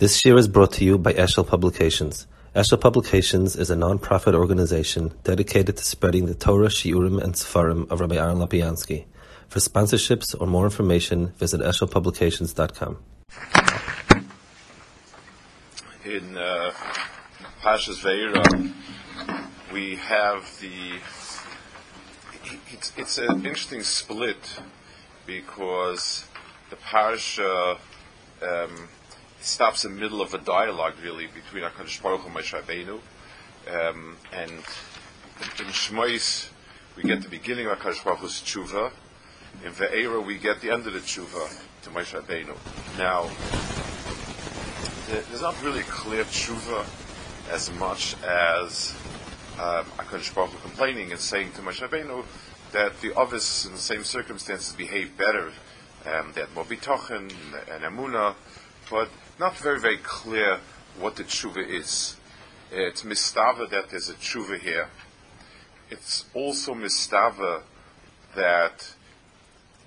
This 0.00 0.24
year 0.24 0.38
is 0.38 0.48
brought 0.48 0.72
to 0.72 0.84
you 0.86 0.96
by 0.96 1.12
Eshel 1.12 1.46
Publications. 1.46 2.26
Eshel 2.56 2.80
Publications 2.80 3.54
is 3.54 3.68
a 3.68 3.76
non-profit 3.76 4.34
organization 4.34 5.12
dedicated 5.24 5.76
to 5.76 5.84
spreading 5.84 6.24
the 6.24 6.34
Torah, 6.34 6.68
Shiurim, 6.68 7.22
and 7.22 7.34
Sefarim 7.34 7.86
of 7.90 8.00
Rabbi 8.00 8.16
Aaron 8.16 8.38
Lapiansky. 8.38 9.04
For 9.48 9.58
sponsorships 9.58 10.34
or 10.40 10.46
more 10.46 10.64
information, 10.64 11.34
visit 11.36 11.60
eshelpublications.com. 11.60 12.96
In 16.06 16.38
uh, 16.38 16.72
Pashas 17.60 18.00
Veira, 18.00 18.72
we 19.70 19.96
have 19.96 20.50
the. 20.62 20.94
It's, 22.72 22.90
it's 22.96 23.18
an 23.18 23.44
interesting 23.44 23.82
split 23.82 24.62
because 25.26 26.24
the 26.70 26.76
Parsha. 26.76 27.76
Um, 28.40 28.88
stops 29.40 29.84
in 29.84 29.94
the 29.94 30.00
middle 30.00 30.20
of 30.20 30.34
a 30.34 30.38
dialogue, 30.38 30.94
really, 31.02 31.26
between 31.26 31.64
HaKadosh 31.64 32.02
Baruch 32.02 32.26
and 32.26 32.34
Moshe 32.34 32.60
Rabbeinu. 32.60 33.00
Um, 33.68 34.16
and 34.32 34.50
in, 34.50 35.66
Shmois, 35.72 36.50
we 36.96 37.02
get 37.02 37.22
the 37.22 37.28
beginning 37.28 37.66
of 37.66 37.78
HaKadosh 37.78 38.04
Baruch 38.04 38.20
Hu's 38.20 38.40
tshuva. 38.40 38.92
In 39.64 39.72
Ve'era, 39.72 40.24
we 40.24 40.38
get 40.38 40.60
the 40.60 40.70
end 40.70 40.86
of 40.86 40.92
the 40.92 41.00
tshuva 41.00 41.60
to 41.82 41.90
Moshe 41.90 42.20
Rabbeinu. 42.20 42.56
Now, 42.98 43.30
there's 45.08 45.42
not 45.42 45.60
really 45.62 45.82
clear 45.82 46.24
tshuva 46.24 46.86
as 47.50 47.72
much 47.72 48.14
as 48.22 48.94
um, 49.54 49.84
HaKadosh 49.98 50.34
Baruch 50.34 50.50
Hu 50.50 50.58
complaining 50.58 51.12
and 51.12 51.20
saying 51.20 51.52
to 51.52 51.62
Moshe 51.62 51.86
Rabbeinu 51.86 52.24
that 52.72 53.00
the 53.00 53.16
others 53.18 53.66
in 53.66 53.72
the 53.72 53.78
same 53.78 54.04
circumstances 54.04 54.72
behave 54.74 55.16
better. 55.16 55.52
Um, 56.06 56.32
they 56.34 56.44
more 56.54 56.64
and 56.64 57.30
emuna, 57.82 58.34
but 58.90 59.08
not 59.40 59.56
very, 59.56 59.80
very 59.80 59.96
clear 59.96 60.60
what 60.98 61.16
the 61.16 61.24
tshuva 61.24 61.66
is. 61.66 62.18
It's 62.70 63.04
mistava 63.04 63.70
that 63.70 63.88
there's 63.88 64.10
a 64.10 64.14
tshuva 64.14 64.60
here. 64.60 64.88
It's 65.88 66.26
also 66.34 66.74
mistava 66.74 67.62
that 68.36 68.94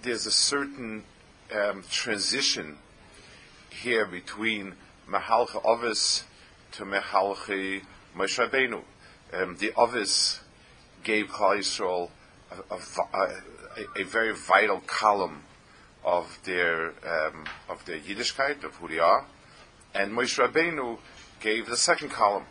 there's 0.02 0.26
a 0.26 0.32
certain 0.32 1.04
um, 1.56 1.84
transition 1.88 2.78
here 3.70 4.08
between 4.08 4.74
Mahalcha 5.08 5.64
Ovis 5.64 6.24
to 6.72 6.84
Mahalchi 6.84 7.84
Moshe 8.18 8.40
Rabbeinu. 8.40 8.82
Um, 9.34 9.58
the 9.60 9.72
Ovis 9.78 10.40
gave 11.04 11.28
Klal 11.28 11.60
Yisrael 11.60 12.10
a, 12.52 12.74
a, 12.74 13.20
a, 13.20 14.02
a, 14.02 14.04
very 14.04 14.34
vital 14.34 14.82
column 14.88 15.44
of 16.04 16.40
their 16.44 16.94
um, 17.08 17.46
of 17.70 17.86
their 17.86 18.00
Yiddishkeit 18.00 18.64
of 18.64 18.76
who 18.76 18.88
they 18.88 19.00
are, 19.00 19.26
and 19.94 20.12
Moshe 20.12 20.40
Rabbeinu 20.40 20.98
gave 21.40 21.68
the 21.68 21.78
second 21.78 22.10
column, 22.10 22.46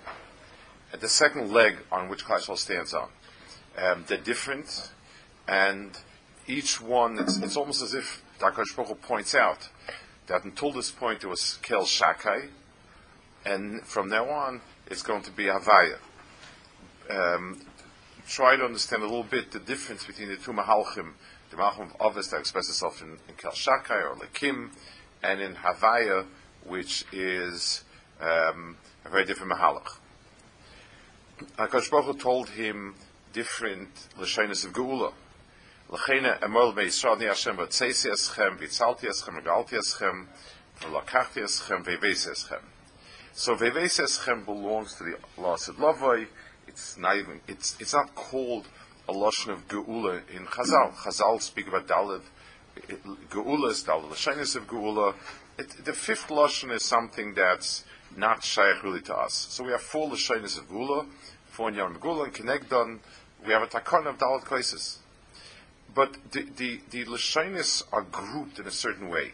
the 0.98 1.08
second 1.08 1.52
leg 1.52 1.78
on 1.90 2.08
which 2.08 2.24
Klal 2.24 2.56
stands 2.56 2.94
on. 2.94 3.08
Um, 3.76 4.04
they're 4.06 4.18
different, 4.18 4.90
and 5.48 5.98
each 6.46 6.80
one, 6.80 7.18
it's, 7.18 7.38
it's 7.38 7.56
almost 7.56 7.82
as 7.82 7.94
if 7.94 8.22
Dr. 8.38 8.64
Baruch 8.76 9.00
points 9.02 9.34
out 9.34 9.68
that 10.26 10.44
until 10.44 10.72
this 10.72 10.90
point 10.90 11.24
it 11.24 11.26
was 11.26 11.58
Kel 11.62 11.84
Shakai, 11.84 12.48
and 13.44 13.82
from 13.86 14.08
now 14.08 14.28
on 14.28 14.60
it's 14.86 15.02
going 15.02 15.22
to 15.22 15.30
be 15.30 15.44
Havaya. 15.44 15.98
Um, 17.10 17.60
try 18.28 18.56
to 18.56 18.64
understand 18.64 19.02
a 19.02 19.06
little 19.06 19.24
bit 19.24 19.50
the 19.50 19.58
difference 19.58 20.04
between 20.04 20.28
the 20.28 20.36
two 20.36 20.52
Mahalchim, 20.52 21.12
the 21.50 21.56
Mahalchim 21.56 21.94
of 21.94 21.96
Ovis 22.00 22.28
that 22.28 22.40
express 22.40 22.68
itself 22.68 23.02
in, 23.02 23.18
in 23.28 23.34
Kel 23.36 23.52
Shakai 23.52 24.02
or 24.02 24.16
Lekim, 24.16 24.70
and 25.22 25.40
in 25.40 25.54
Havaya, 25.54 26.26
which 26.66 27.04
is 27.12 27.84
um, 28.20 28.76
a 29.04 29.08
very 29.08 29.24
different 29.24 29.52
mahalach. 29.52 29.98
Baruch 31.56 32.20
told 32.20 32.50
him 32.50 32.94
different 33.32 34.08
l'shainis 34.18 34.64
of 34.64 34.72
geula. 34.72 35.12
L'cheina 35.90 36.38
emol 36.40 36.74
me'yisrael 36.74 37.20
Hashem 37.20 37.56
v'tzeisi 37.56 38.10
eschem, 38.10 38.58
v'tzalti 38.58 39.08
eschem, 39.08 39.42
v'galti 39.42 39.78
eschem, 39.78 40.26
v'lakachti 40.80 41.42
eschem, 41.42 41.84
v'veisi 41.84 42.30
eschem. 42.30 42.62
So 43.32 43.56
v'veisi 43.56 44.02
eschem 44.02 44.44
belongs 44.44 44.94
to 44.94 45.04
the 45.04 45.16
Lasid 45.38 45.76
Lavoi. 45.76 46.26
It's 46.68 46.96
not 46.96 47.16
even, 47.16 47.40
it's, 47.48 47.76
it's 47.80 47.92
not 47.92 48.14
called 48.14 48.68
a 49.08 49.12
lashon 49.12 49.52
of 49.52 49.66
geula 49.68 50.22
in 50.30 50.46
Chazal. 50.46 50.94
Chazal 50.94 51.42
speak 51.42 51.66
about 51.66 51.86
Dalit, 51.88 52.22
geula 53.28 53.70
is 53.70 53.82
Dalit, 53.82 54.10
l'shainis 54.10 54.56
of 54.56 54.66
geula, 54.68 55.14
it, 55.58 55.84
the 55.84 55.92
fifth 55.92 56.28
lashon 56.28 56.72
is 56.72 56.84
something 56.84 57.34
that's 57.34 57.84
not 58.16 58.44
shaykh 58.44 58.82
really 58.82 59.00
to 59.02 59.14
us. 59.14 59.46
So 59.50 59.64
we 59.64 59.72
have 59.72 59.82
four 59.82 60.08
lashonis 60.08 60.58
of 60.58 60.68
gula, 60.68 61.06
four 61.46 61.68
in 61.68 61.74
Gula 61.74 62.24
and 62.24 62.34
Kenegdon. 62.34 62.98
We 63.46 63.52
have 63.52 63.62
a 63.62 63.66
takon 63.66 64.06
of 64.06 64.18
dalat 64.18 64.44
places. 64.44 64.98
But 65.94 66.16
the, 66.30 66.46
the, 66.56 66.80
the 66.90 67.04
lashonis 67.04 67.82
are 67.92 68.02
grouped 68.02 68.58
in 68.58 68.66
a 68.66 68.70
certain 68.70 69.08
way. 69.08 69.32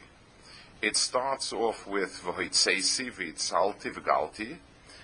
It 0.80 0.96
starts 0.96 1.52
off 1.52 1.86
with 1.86 2.20
v'hoitzeisi, 2.24 3.12
v'itzalti, 3.12 3.92
v'galti. 3.92 4.56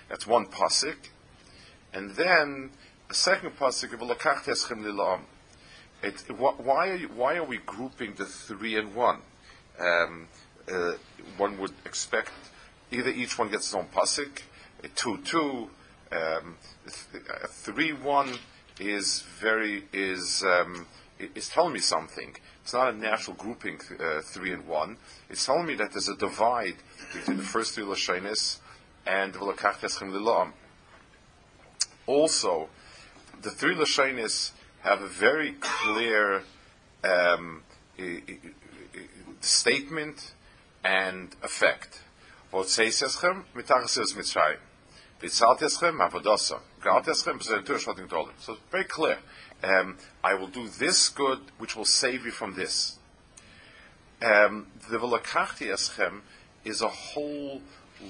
That's 0.09 0.27
one 0.27 0.47
pasuk. 0.47 0.97
And 1.93 2.11
then 2.11 2.71
a 3.09 3.13
second 3.13 3.57
pasuk 3.57 3.93
of 3.93 3.99
v'lakachti 3.99 4.49
eschem 4.49 4.83
lilam. 4.83 5.21
Why 6.37 6.89
are, 6.89 6.95
you, 6.95 7.07
why 7.07 7.35
are 7.35 7.43
we 7.43 7.57
grouping 7.57 8.13
the 8.15 8.25
three 8.25 8.77
and 8.77 8.93
one? 8.93 9.21
Um, 9.79 10.27
uh, 10.71 10.93
one 11.37 11.57
would 11.59 11.73
expect 11.85 12.31
either 12.91 13.09
each 13.09 13.37
one 13.37 13.49
gets 13.49 13.67
its 13.67 13.75
own 13.75 13.87
pasuk, 13.93 14.41
a 14.83 14.87
two 14.89 15.17
two, 15.19 15.69
um, 16.11 16.57
a 17.43 17.47
three 17.47 17.93
one 17.93 18.31
is 18.79 19.21
very 19.39 19.83
is 19.93 20.43
um, 20.43 20.87
is 21.19 21.49
telling 21.49 21.73
me 21.73 21.79
something. 21.79 22.35
It's 22.63 22.73
not 22.73 22.93
a 22.93 22.97
natural 22.97 23.35
grouping 23.35 23.79
uh, 23.99 24.21
three 24.21 24.51
and 24.51 24.67
one. 24.67 24.97
It's 25.29 25.45
telling 25.45 25.67
me 25.67 25.75
that 25.75 25.91
there's 25.91 26.09
a 26.09 26.15
divide 26.15 26.75
between 27.13 27.37
the 27.37 27.43
first 27.43 27.75
three 27.75 27.83
lashonis 27.83 28.57
and 29.05 29.33
the 29.33 29.39
v'lakacheschem 29.39 30.11
lilam. 30.11 30.51
Also, 32.07 32.69
the 33.41 33.51
three 33.51 33.75
lashonis 33.75 34.51
have 34.81 35.01
a 35.01 35.07
very 35.07 35.55
clear 35.59 36.43
um, 37.03 37.63
statement 39.41 40.33
and 40.85 41.35
effect. 41.41 41.99
Eschem, 42.53 43.43
eschem, 43.51 43.89
So 48.37 48.53
it's 48.53 48.61
very 48.71 48.83
clear. 48.83 49.17
Um, 49.63 49.97
I 50.23 50.35
will 50.35 50.47
do 50.47 50.67
this 50.67 51.09
good, 51.09 51.39
which 51.57 51.75
will 51.75 51.85
save 51.85 52.23
you 52.25 52.31
from 52.31 52.53
this. 52.53 52.99
Um, 54.21 54.67
the 54.89 54.99
velakachti 54.99 55.67
eschem 55.73 56.21
is 56.63 56.81
a 56.81 56.87
whole 56.87 57.61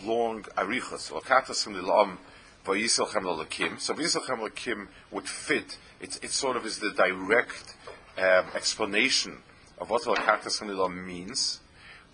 long 0.04 0.44
arichas. 0.58 1.10
Velakachti 1.10 1.68
lilam 1.68 2.18
vayiselchem 2.66 3.24
lalakim. 3.24 3.80
So 3.80 3.94
vayiselchem 3.94 4.40
lalakim 4.40 4.88
would 5.12 5.30
fit. 5.30 5.78
It's, 6.02 6.18
it 6.18 6.32
sort 6.32 6.58
of 6.58 6.66
is 6.66 6.80
the 6.80 6.92
direct 6.92 7.76
um, 8.18 8.48
explanation 8.54 9.38
of 9.78 9.90
what 9.90 10.02
velakachti 10.04 10.50
lilam 10.64 11.06
means. 11.06 11.62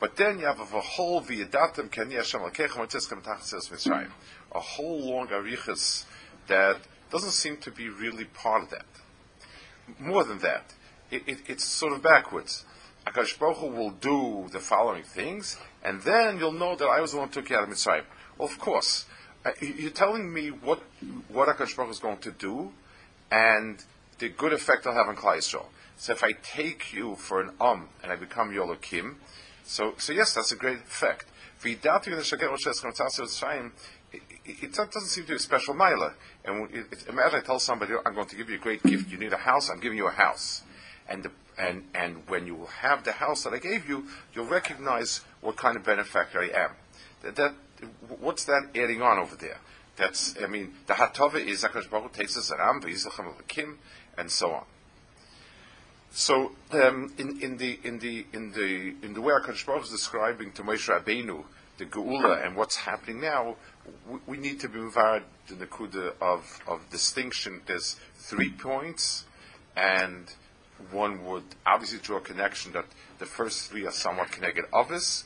But 0.02 0.18
then 0.18 0.40
you 0.40 0.46
have 0.48 0.60
a 0.60 0.66
whole 0.66 1.22
Hashem 1.22 1.46
Mitzrayim. 3.70 4.10
A 4.52 4.60
whole 4.60 5.00
long 5.00 5.28
arichas 5.28 6.06
that 6.48 6.78
doesn't 7.12 7.32
seem 7.32 7.58
to 7.58 7.70
be 7.72 7.88
really 7.88 8.26
part 8.26 8.64
of 8.64 8.72
that. 8.72 8.88
More 10.00 10.24
than 10.24 10.40
that, 10.40 10.74
it, 11.12 11.22
it, 11.28 11.42
it's 11.48 11.64
sort 11.64 11.94
of 11.94 12.02
backwards. 12.02 12.66
Akash 13.06 13.38
Baruch 13.38 13.62
will 13.62 13.92
do 13.92 14.50
the 14.52 14.60
following 14.60 15.04
things, 15.04 15.58
and 15.84 16.02
then 16.02 16.40
you'll 16.40 16.52
know 16.52 16.76
that 16.76 16.88
I 16.88 17.00
was 17.00 17.12
the 17.12 17.20
one 17.20 17.28
who 17.28 17.34
took 17.36 17.52
you 17.52 17.58
out 17.58 17.64
of 17.64 17.70
Mitzrayim. 17.70 18.04
Well, 18.40 18.50
of 18.50 18.58
course. 18.58 19.06
Uh, 19.46 19.52
you're 19.62 19.92
telling 19.92 20.34
me 20.34 20.50
what 20.50 20.82
what 21.28 21.48
Akash 21.48 21.76
Baruch 21.76 21.92
is 21.92 22.00
going 22.00 22.18
to 22.20 22.32
do, 22.32 22.72
and 23.32 23.84
the 24.18 24.30
good 24.30 24.54
effect 24.54 24.88
I'll 24.88 24.96
have 24.96 25.08
on 25.08 25.16
Klal 25.16 25.38
Yisrael. 25.38 25.66
So 25.98 26.14
if 26.14 26.24
I 26.24 26.32
take 26.32 26.94
you 26.94 27.16
for 27.16 27.42
an 27.42 27.52
um 27.62 27.90
and 28.02 28.12
I 28.12 28.16
become 28.16 28.52
your 28.54 28.68
Lokim, 28.68 29.16
so, 29.72 29.94
so 29.98 30.12
yes, 30.12 30.34
that's 30.34 30.52
a 30.52 30.58
great 30.58 30.80
effect. 30.80 31.28
It, 31.64 31.80
it 34.46 34.74
doesn't 34.74 35.08
seem 35.08 35.24
to 35.24 35.30
be 35.30 35.36
a 35.36 35.40
special 35.40 35.74
mila. 35.74 36.14
And 36.44 36.70
it, 36.76 36.88
it, 36.92 37.06
imagine 37.08 37.40
I 37.40 37.42
tell 37.42 37.58
somebody, 37.58 37.94
I'm 38.06 38.14
going 38.14 38.28
to 38.28 38.36
give 38.36 38.50
you 38.50 38.56
a 38.58 38.60
great 38.60 38.84
gift. 38.84 39.10
You 39.10 39.18
need 39.18 39.32
a 39.32 39.38
house, 39.38 39.70
I'm 39.70 39.80
giving 39.80 39.98
you 39.98 40.08
a 40.08 40.12
house. 40.12 40.64
And, 41.08 41.24
the, 41.24 41.32
and, 41.58 41.86
and 41.96 42.28
when 42.28 42.48
you 42.48 42.56
will 42.56 42.68
have 42.68 43.06
the 43.06 43.14
house 43.14 43.46
that 43.46 43.54
I 43.54 43.60
gave 43.60 43.88
you, 43.88 44.08
you'll 44.34 44.44
recognize 44.44 45.22
what 45.40 45.56
kind 45.56 45.78
of 45.78 45.86
benefactor 45.86 46.42
I 46.42 46.50
am. 46.66 46.72
That, 47.24 47.38
that 47.38 47.56
what's 48.20 48.44
that 48.44 48.72
adding 48.76 49.02
on 49.02 49.20
over 49.20 49.38
there? 49.38 49.60
That's, 49.96 50.36
I 50.44 50.48
mean, 50.48 50.74
the 50.86 50.96
hatova 50.96 51.36
is 51.36 51.64
Akash 51.64 51.90
Baruch 51.90 52.12
takes 52.12 52.36
us 52.36 52.52
aram, 52.52 52.82
and 54.18 54.30
so 54.30 54.52
on. 54.52 54.66
So 56.12 56.52
um, 56.72 57.14
in, 57.18 57.42
in, 57.42 57.58
the 57.58 57.80
in 57.84 58.00
the 58.00 58.26
in 58.34 58.52
the 58.52 58.96
in 59.02 59.14
the 59.14 59.22
way 59.22 59.34
Hakadosh 59.34 59.66
Baruch 59.66 59.84
is 59.84 59.92
describing 59.92 60.52
to 60.54 60.64
Moshe 60.64 60.90
Rabbeinu 60.90 61.46
the 61.82 61.86
Geula 61.88 62.46
and 62.46 62.56
what's 62.56 62.76
happening 62.76 63.22
now, 63.22 63.56
we, 64.08 64.20
we 64.28 64.38
need 64.38 64.60
to 64.60 64.70
be 64.70 64.78
involved 64.80 65.26
in 65.50 65.58
the 65.58 65.66
Kuda 65.66 66.14
of, 66.22 66.62
of 66.68 66.88
distinction. 66.92 67.62
There's 67.66 67.96
three 68.16 68.52
points, 68.52 69.26
and 69.76 70.26
one 70.92 71.26
would 71.26 71.44
obviously 71.66 71.98
draw 72.00 72.18
a 72.18 72.22
connection 72.22 72.74
that 72.74 72.86
the 73.18 73.26
first 73.26 73.72
three 73.72 73.86
are 73.88 73.92
somewhat 73.92 74.32
connected 74.32 74.66
obvious, 74.72 75.26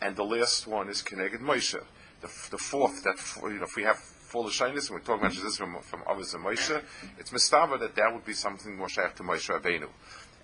and 0.00 0.14
the 0.14 0.24
last 0.24 0.66
one 0.66 0.88
is 0.88 1.02
connected 1.02 1.40
Moshe. 1.40 1.82
The, 2.20 2.28
the 2.50 2.58
fourth, 2.58 3.02
that 3.02 3.18
you 3.42 3.58
know, 3.58 3.64
if 3.64 3.76
we 3.76 3.82
have 3.82 3.98
full 3.98 4.46
of 4.46 4.52
shyness, 4.52 4.88
and 4.88 4.98
we're 4.98 5.04
talking 5.04 5.26
about 5.26 5.42
this 5.42 5.56
from 5.56 5.76
from 5.82 6.02
Avos 6.02 6.34
and 6.34 6.44
Moshe, 6.44 6.82
it's 7.18 7.30
mistava 7.30 7.78
that 7.80 7.96
that 7.96 8.12
would 8.12 8.24
be 8.24 8.32
something 8.32 8.76
more 8.76 8.88
shaykh 8.88 9.14
to 9.16 9.22
Moshe 9.22 9.50
Rabbeinu. 9.50 9.88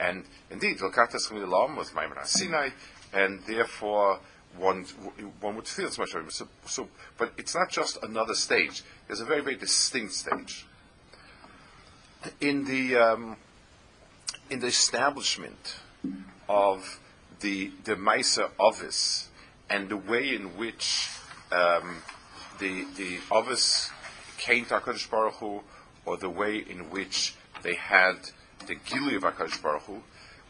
And 0.02 0.24
indeed, 0.50 0.78
Vilkatas 0.78 1.30
Chemilam 1.30 1.76
was 1.76 1.94
Maimon 1.94 2.18
Sinai, 2.24 2.70
and 3.12 3.40
therefore 3.46 4.18
one 4.58 4.84
one 5.40 5.54
would 5.56 5.68
feel 5.68 5.86
it's 5.86 5.98
much 5.98 6.10
so, 6.10 6.48
so, 6.66 6.88
but 7.16 7.32
it's 7.38 7.54
not 7.54 7.70
just 7.70 8.02
another 8.02 8.34
stage. 8.34 8.82
There's 9.06 9.20
a 9.20 9.24
very 9.24 9.42
very 9.42 9.56
distinct 9.56 10.14
stage. 10.14 10.66
In 12.40 12.64
the 12.64 12.96
um, 12.96 13.36
in 14.50 14.58
the 14.58 14.66
establishment 14.66 15.76
of 16.48 16.98
the 17.40 17.70
the 17.84 17.94
Maisa 17.94 18.50
office 18.58 19.28
and 19.70 19.88
the 19.88 19.96
way 19.96 20.34
in 20.34 20.56
which 20.56 21.10
um, 21.52 22.02
the 22.58 22.86
the 22.96 23.18
office 23.30 23.90
came 24.36 24.64
to 24.66 24.74
Hakadosh 24.74 25.08
Baruch 25.08 25.34
Hu, 25.34 25.62
or 26.04 26.16
the 26.16 26.28
way 26.28 26.56
in 26.56 26.90
which 26.90 27.36
they 27.62 27.74
had 27.74 28.16
the 28.66 28.76
Gili 28.76 29.16
of 29.16 29.22
Hakadosh 29.22 29.62
Baruch 29.62 29.82
Hu, 29.82 30.02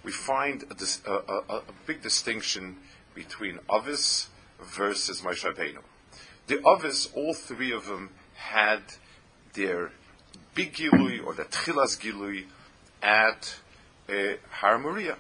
we 0.03 0.13
find 0.13 0.65
a, 0.65 1.11
a, 1.11 1.15
a, 1.15 1.57
a 1.57 1.63
big 1.87 2.03
distinction 2.03 2.77
between 3.15 3.59
Avis 3.71 4.29
versus 4.61 5.21
Moshe 5.21 5.45
Rabbeinu. 5.45 5.79
The 6.47 6.61
Avis, 6.67 7.11
all 7.15 7.35
three 7.35 7.73
of 7.73 7.87
them 7.87 8.11
had 8.35 8.83
their 9.55 9.93
big 10.55 10.75
Gilui 10.75 11.25
or 11.25 11.35
the 11.35 11.45
Tchilas 11.45 11.99
Gilui 11.99 12.47
at 13.03 13.55
uh, 14.09 14.37
Har 14.51 14.79
Moriah. 14.79 15.17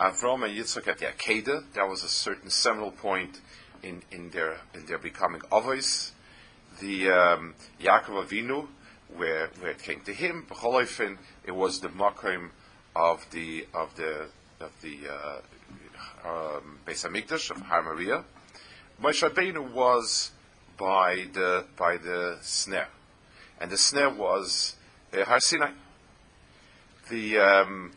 Avram 0.00 0.44
and 0.44 0.56
Yitzchak 0.58 0.88
at 0.88 0.98
the 0.98 1.06
Akedah, 1.06 1.72
that 1.74 1.88
was 1.88 2.02
a 2.02 2.08
certain 2.08 2.50
seminal 2.50 2.90
point 2.90 3.40
in, 3.82 4.02
in 4.10 4.30
their 4.30 4.58
in 4.74 4.86
their 4.86 4.98
becoming 4.98 5.40
Avos. 5.52 6.10
The 6.80 7.10
um, 7.10 7.54
Yaakov 7.80 8.26
Avinu, 8.26 8.66
where 9.16 9.50
where 9.60 9.70
it 9.70 9.82
came 9.82 10.00
to 10.02 10.12
him, 10.12 10.46
B'cholofen, 10.48 11.18
it 11.44 11.52
was 11.52 11.80
the 11.80 11.88
Makom 11.88 12.50
of 12.94 13.26
the 13.30 13.66
of 13.74 13.94
the 13.96 14.28
of 14.60 14.72
the 14.82 14.98
uh, 15.08 15.40
um, 16.28 16.78
Beis 16.86 17.08
Hamikdash 17.08 17.50
of 17.50 17.60
Har 17.62 17.82
Moriah. 17.82 18.24
Moshe 19.02 19.28
Rabbeinu 19.28 19.72
was 19.72 20.30
by 20.76 21.26
the 21.32 21.64
by 21.76 21.96
the 21.96 22.38
Sneh, 22.42 22.86
and 23.60 23.70
the 23.70 23.76
Sneh 23.76 24.16
was 24.16 24.76
uh, 25.12 25.24
Har 25.24 25.40
Sinai. 25.40 25.72
The 27.10 27.38
um, 27.38 27.92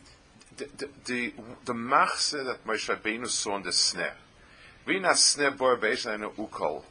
the 0.56 0.68
the 0.76 0.88
the, 1.06 1.32
the 1.66 1.74
machse 1.74 2.30
that 2.32 2.64
Moshe 2.66 2.94
Rabbeinu 2.94 3.28
saw 3.28 3.56
in 3.56 3.62
the 3.62 3.70
Sneh. 3.70 4.12
Vina 4.86 5.10
Sneh 5.10 5.56
bor 5.56 5.76
ukol. 5.76 6.82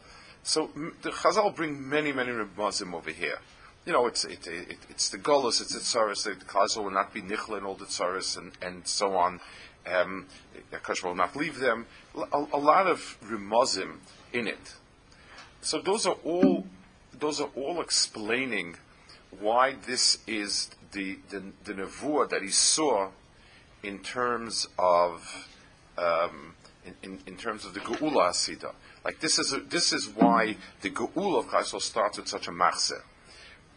So 0.43 0.69
the 1.01 1.09
Chazal 1.09 1.53
bring 1.55 1.89
many 1.89 2.13
many 2.13 2.31
Rebbeim 2.31 2.93
over 2.93 3.11
here. 3.11 3.39
You 3.87 3.93
know, 3.93 4.05
it's 4.05 4.25
it, 4.25 4.45
it, 4.45 4.77
it's 4.89 5.07
the 5.09 5.17
Golos, 5.17 5.61
it's 5.61 5.73
the 5.73 5.79
Tsaris, 5.79 6.25
the 6.25 6.45
Chazal 6.45 6.83
will 6.83 6.91
not 6.91 7.13
be 7.13 7.21
Nichla 7.21 7.57
and 7.57 7.65
all 7.65 7.75
the 7.75 7.85
Tsaris 7.85 8.37
and, 8.37 8.51
and 8.61 8.85
so 8.85 9.15
on 9.15 9.39
um, 9.89 10.27
Akash 10.71 11.03
will 11.03 11.15
not 11.15 11.35
leave 11.35 11.59
them. 11.59 11.85
A, 12.15 12.45
a, 12.53 12.57
lot 12.57 12.87
of 12.87 13.17
remozim 13.23 13.97
in 14.33 14.47
it. 14.47 14.75
So 15.61 15.79
those 15.79 16.05
are 16.05 16.17
all 16.23 16.65
those 17.17 17.41
are 17.41 17.49
all 17.55 17.81
explaining 17.81 18.75
why 19.39 19.75
this 19.85 20.19
is 20.27 20.69
the 20.91 21.19
the, 21.29 21.43
the 21.63 21.73
nevuah 21.73 22.29
that 22.29 22.41
he 22.41 22.49
saw 22.49 23.09
in 23.83 23.99
terms 23.99 24.67
of 24.77 25.47
um, 25.97 26.55
in, 26.85 26.95
in, 27.03 27.19
in, 27.25 27.37
terms 27.37 27.65
of 27.65 27.73
the 27.73 27.79
geula 27.79 28.29
asida. 28.29 28.73
Like 29.03 29.19
this 29.19 29.39
is 29.39 29.53
a, 29.53 29.59
this 29.59 29.93
is 29.93 30.07
why 30.09 30.57
the 30.81 30.89
geula 30.89 31.39
of 31.39 31.45
Chayesol 31.47 31.81
starts 31.81 32.17
with 32.17 32.27
such 32.27 32.47
a 32.47 32.51
machzeh. 32.51 33.01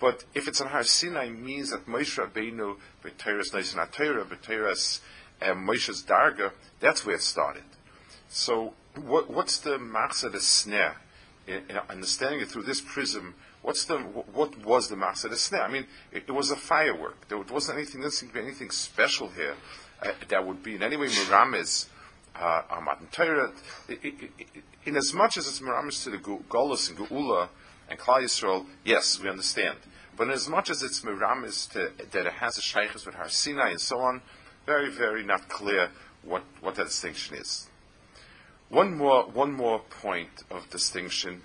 But 0.01 0.25
if 0.35 0.49
it's 0.49 0.61
an 0.61 0.69
Har 0.69 0.83
Sinai, 0.83 1.29
means 1.29 1.71
that 1.71 1.87
Moshe 1.87 2.19
Rabbeinu, 2.19 2.77
b'teres 3.05 3.53
Neisin 3.53 3.87
HaTorah, 3.87 4.27
b'teres 4.27 5.01
and 5.43 5.69
Moshe's 5.69 6.03
Darga, 6.03 6.53
that's 6.81 7.05
where 7.05 7.17
it 7.17 7.23
started. 7.23 7.65
So, 8.29 8.75
what, 8.97 9.31
what's 9.31 9.59
the 9.59 9.79
Machzad 9.79 10.35
Sneh? 10.37 10.95
In, 11.47 11.63
in 11.69 11.77
understanding 11.89 12.41
it 12.41 12.49
through 12.49 12.63
this 12.63 12.81
prism, 12.81 13.35
what's 13.63 13.85
the 13.85 13.99
what 13.99 14.65
was 14.65 14.89
the 14.89 14.97
Machzad 14.97 15.33
Sneh? 15.33 15.61
I 15.61 15.69
mean, 15.69 15.87
it, 16.13 16.25
it, 16.29 16.33
was 16.33 16.51
a 16.51 16.57
firework. 16.57 17.29
There 17.29 17.39
wasn't 17.39 17.79
anything. 17.79 18.01
There 18.01 18.11
didn't 18.11 18.33
be 18.33 18.41
anything 18.41 18.71
special 18.71 19.29
here 19.29 19.55
uh, 20.03 20.13
that 20.29 20.47
would 20.47 20.63
be 20.63 20.77
in 20.77 20.83
any 20.83 20.97
way 20.97 21.09
Miramis. 21.09 21.87
Uh, 22.35 22.63
in 24.87 24.97
as 24.97 25.13
much 25.13 25.37
as 25.37 25.49
it's 25.49 25.61
Miramis 25.61 26.05
to 26.05 26.11
the 26.11 26.19
Golos 26.19 26.89
and 26.89 26.99
Geula 26.99 27.49
and 27.89 27.99
Klal 27.99 28.23
Yisrael, 28.23 28.67
yes, 28.85 29.21
we 29.21 29.29
understand. 29.29 29.77
But 30.21 30.29
as 30.29 30.51
much 30.51 30.69
as 30.69 30.83
it's 30.83 31.03
Miramis 31.03 31.65
to, 31.69 31.93
that 32.11 32.27
it 32.27 32.33
has 32.35 32.59
a 32.59 32.61
Shaykhs 32.61 33.07
with 33.07 33.15
Har 33.15 33.31
Sinai 33.31 33.71
and 33.71 33.81
so 33.81 34.01
on, 34.01 34.21
very, 34.67 34.91
very 34.91 35.25
not 35.25 35.49
clear 35.49 35.89
what, 36.23 36.43
what 36.61 36.75
that 36.75 36.89
distinction 36.89 37.37
is. 37.37 37.71
One 38.69 38.99
more, 38.99 39.23
one 39.23 39.55
more 39.55 39.79
point 39.79 40.43
of 40.51 40.69
distinction. 40.69 41.41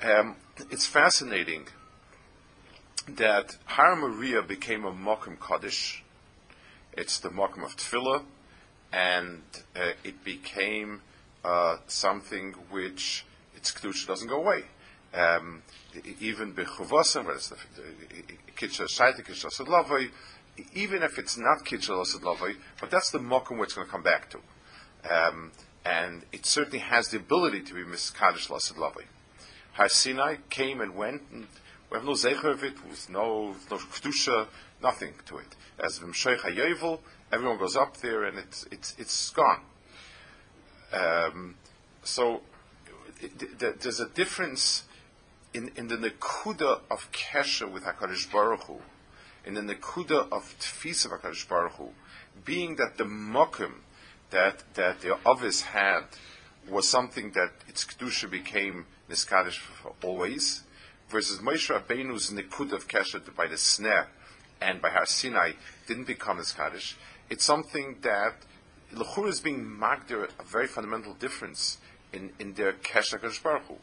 Um, 0.00 0.36
it's 0.70 0.86
fascinating 0.86 1.66
that 3.08 3.58
Har 3.66 3.94
Moriah 3.94 4.40
became 4.40 4.86
a 4.86 4.92
Mokum 4.92 5.36
Kaddish. 5.38 6.02
It's 6.94 7.20
the 7.20 7.28
Mokum 7.28 7.62
of 7.62 7.76
Tefillah, 7.76 8.24
and 8.90 9.42
uh, 9.76 9.90
it 10.02 10.24
became 10.24 11.02
uh, 11.44 11.76
something 11.88 12.54
which 12.70 13.26
its 13.54 13.70
Kedusha 13.70 14.06
doesn't 14.06 14.28
go 14.28 14.40
away. 14.40 14.64
Um, 15.14 15.62
even 16.20 16.54
Bechuvasa, 16.54 17.24
where 17.24 17.34
it's 17.34 17.48
the 17.48 17.56
Kitcha 18.56 18.86
Kitcha 18.86 20.10
even 20.74 21.02
if 21.02 21.18
it's 21.18 21.38
not 21.38 21.64
Kitchel 21.64 22.04
Lavoi, 22.20 22.56
but 22.80 22.90
that's 22.90 23.10
the 23.10 23.18
Mokum 23.18 23.52
where 23.52 23.64
it's 23.64 23.74
going 23.74 23.86
to 23.86 23.90
come 23.90 24.02
back 24.02 24.30
to. 24.30 24.38
Um, 25.10 25.52
and 25.84 26.24
it 26.32 26.46
certainly 26.46 26.78
has 26.78 27.08
the 27.08 27.16
ability 27.16 27.62
to 27.62 27.74
be 27.74 27.82
Miskadish 27.82 28.48
Lasid 28.48 28.76
Lavoi. 28.76 29.04
Har 29.72 29.88
Sinai 29.88 30.36
came 30.50 30.80
and 30.80 30.94
went, 30.94 31.22
and 31.32 31.46
we 31.90 31.96
have 31.96 32.04
no 32.04 32.12
Zecher 32.12 32.52
of 32.52 32.62
it, 32.62 32.74
with 32.86 33.08
no, 33.08 33.56
no 33.70 33.76
Kedusha, 33.78 34.46
nothing 34.82 35.14
to 35.26 35.38
it. 35.38 35.56
As 35.82 35.98
Vimshoich 35.98 36.40
HaYovel, 36.40 37.00
everyone 37.32 37.58
goes 37.58 37.76
up 37.76 37.96
there 37.98 38.24
and 38.24 38.38
it's, 38.38 38.66
it's, 38.70 38.94
it's 38.98 39.30
gone. 39.30 39.60
Um, 40.92 41.54
so 42.04 42.42
it, 43.20 43.42
it, 43.62 43.80
there's 43.80 44.00
a 44.00 44.08
difference 44.08 44.84
in, 45.54 45.70
in 45.76 45.88
the 45.88 45.96
Nekuda 45.96 46.80
of 46.90 47.10
Kesha 47.12 47.70
with 47.70 47.84
HaKadosh 47.84 48.30
Baruch 48.32 48.64
Hu, 48.64 48.78
in 49.44 49.54
the 49.54 49.60
Nekuda 49.60 50.30
of 50.32 50.54
Tfis 50.58 51.04
of 51.04 51.12
HaKadosh 51.12 51.48
Baruch 51.48 51.72
Hu, 51.72 51.90
being 52.44 52.76
that 52.76 52.96
the 52.96 53.04
Mokum 53.04 53.80
that, 54.30 54.62
that 54.74 55.00
the 55.00 55.18
Ovis 55.26 55.62
had 55.62 56.04
was 56.68 56.88
something 56.88 57.32
that 57.32 57.50
its 57.68 57.84
Kedusha 57.84 58.30
became 58.30 58.86
Niskadish 59.10 59.58
for 59.58 59.92
always, 60.02 60.62
versus 61.08 61.40
Moshe 61.40 61.68
Rabbeinu's 61.68 62.30
Nikud 62.30 62.72
of 62.72 62.88
Keshet 62.88 63.34
by 63.36 63.46
the 63.46 63.56
Sneh 63.56 64.06
and 64.60 64.80
by 64.80 64.90
Har 64.90 65.06
Sinai 65.06 65.52
didn't 65.86 66.06
become 66.06 66.38
Niskadish. 66.38 66.94
It's 67.28 67.44
something 67.44 67.96
that 68.02 68.36
Lechur 68.94 69.28
is 69.28 69.40
being 69.40 69.64
magdir 69.64 70.28
a 70.38 70.44
very 70.44 70.66
fundamental 70.66 71.14
difference 71.14 71.78
in, 72.12 72.30
in 72.38 72.54
their 72.54 72.72
HaKadosh 72.72 73.42
Baruch 73.42 73.64
Hu. 73.64 73.76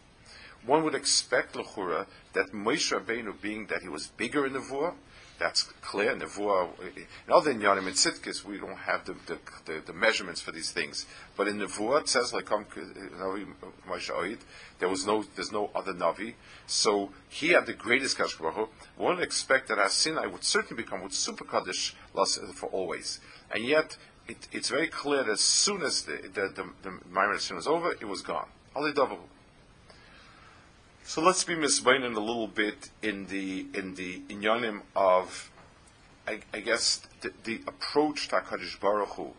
One 0.65 0.83
would 0.83 0.95
expect 0.95 1.55
Lechura 1.55 2.05
that 2.33 2.51
Moshe 2.51 2.91
Rabbeinu, 2.91 3.39
being 3.41 3.67
that 3.67 3.81
he 3.81 3.89
was 3.89 4.07
bigger 4.07 4.45
in 4.45 4.53
the 4.53 4.59
Vua, 4.59 4.93
that's 5.39 5.63
clear. 5.81 6.13
Nevuah, 6.15 6.69
in 6.97 7.33
other 7.33 7.53
Inyanim 7.53 7.87
and 7.87 7.95
Sitkis, 7.95 8.43
we 8.43 8.57
don't 8.57 8.77
have 8.77 9.05
the, 9.05 9.15
the, 9.25 9.39
the, 9.65 9.81
the, 9.87 9.93
measurements 9.93 10.41
for 10.41 10.51
these 10.51 10.71
things. 10.71 11.05
But 11.37 11.47
in 11.47 11.57
Nevuah, 11.57 12.01
it 12.01 12.09
says, 12.09 12.33
like 12.33 12.51
um, 12.51 12.65
there 14.79 14.89
was 14.89 15.07
no, 15.07 15.23
there's 15.35 15.51
no 15.51 15.71
other 15.73 15.93
Navi. 15.93 16.33
So 16.67 17.11
he 17.29 17.49
had 17.49 17.65
the 17.65 17.73
greatest 17.73 18.17
Kashbaruch. 18.17 18.67
One 18.97 19.15
would 19.15 19.23
expect 19.23 19.69
that 19.69 19.77
Asinai 19.77 20.31
would 20.31 20.43
certainly 20.43 20.83
become 20.83 21.01
with 21.01 21.13
super 21.13 21.45
Kaddish 21.45 21.95
for 22.53 22.67
always. 22.67 23.21
And 23.51 23.63
yet, 23.63 23.97
it, 24.27 24.47
it's 24.51 24.69
very 24.69 24.87
clear 24.87 25.23
that 25.23 25.31
as 25.31 25.39
soon 25.39 25.81
as 25.81 26.03
the, 26.03 26.17
the, 26.33 26.49
the, 26.53 26.69
the 26.83 27.55
was 27.55 27.65
over, 27.65 27.93
it 27.93 28.05
was 28.05 28.21
gone. 28.21 28.47
Ali 28.75 28.91
so 31.09 31.21
let's 31.21 31.43
be 31.43 31.55
misbeinen 31.55 32.15
a 32.15 32.19
little 32.19 32.47
bit 32.47 32.91
in 33.01 33.25
the 33.25 33.65
in 33.73 33.95
the 33.95 34.21
inyanim 34.29 34.81
of, 34.95 35.49
I, 36.27 36.41
I 36.53 36.59
guess, 36.59 37.01
the, 37.21 37.33
the, 37.45 37.61
approach 37.65 38.27
to 38.27 38.35
Hakadosh 38.35 38.79
Baruch 38.79 39.09
Hu. 39.15 39.31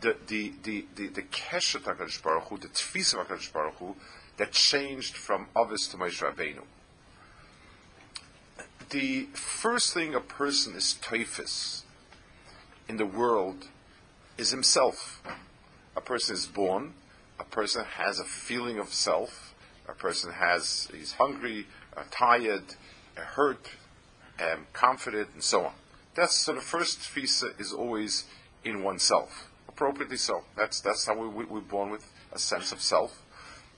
the 0.00 0.16
the 0.28 0.52
the 0.62 0.84
the, 0.94 1.08
the 1.08 1.22
keshet 1.22 1.82
Hakadosh 1.82 2.22
Baruch 2.22 2.44
Hu, 2.44 2.58
the 2.58 2.68
tfisa 2.68 3.20
of 3.20 3.26
Hakadosh 3.26 3.52
Baruch 3.52 3.74
Hu, 3.80 3.96
that 4.36 4.52
changed 4.52 5.16
from 5.16 5.48
Avis 5.56 5.88
to 5.88 5.96
Moshe 5.96 6.22
Rabbeinu. 6.22 6.62
The 8.90 9.24
first 9.34 9.92
thing 9.92 10.14
a 10.14 10.20
person 10.20 10.76
is 10.76 10.94
typhus 10.94 11.82
in 12.88 12.98
the 12.98 13.06
world 13.06 13.66
is 14.38 14.52
himself. 14.52 15.24
A 15.96 16.00
person 16.00 16.36
is 16.36 16.46
born, 16.46 16.94
a 17.40 17.44
person 17.44 17.84
has 17.84 18.20
a 18.20 18.24
feeling 18.24 18.78
of 18.78 18.94
self, 18.94 19.51
a 19.92 19.94
person 19.94 20.32
has 20.32 20.88
he's 20.92 21.12
hungry, 21.12 21.66
uh, 21.96 22.02
tired, 22.10 22.64
uh, 23.16 23.20
hurt, 23.20 23.68
um, 24.40 24.66
confident, 24.72 25.28
and 25.34 25.42
so 25.42 25.66
on. 25.66 25.72
That's 26.14 26.34
so 26.34 26.54
the 26.54 26.60
first 26.60 27.08
visa 27.10 27.50
is 27.58 27.72
always 27.72 28.24
in 28.64 28.82
oneself, 28.82 29.50
appropriately 29.68 30.16
so. 30.16 30.42
That's 30.56 30.80
that's 30.80 31.06
how 31.06 31.16
we, 31.18 31.28
we, 31.28 31.44
we're 31.44 31.60
born 31.60 31.90
with 31.90 32.10
a 32.32 32.38
sense 32.38 32.72
of 32.72 32.80
self, 32.80 33.22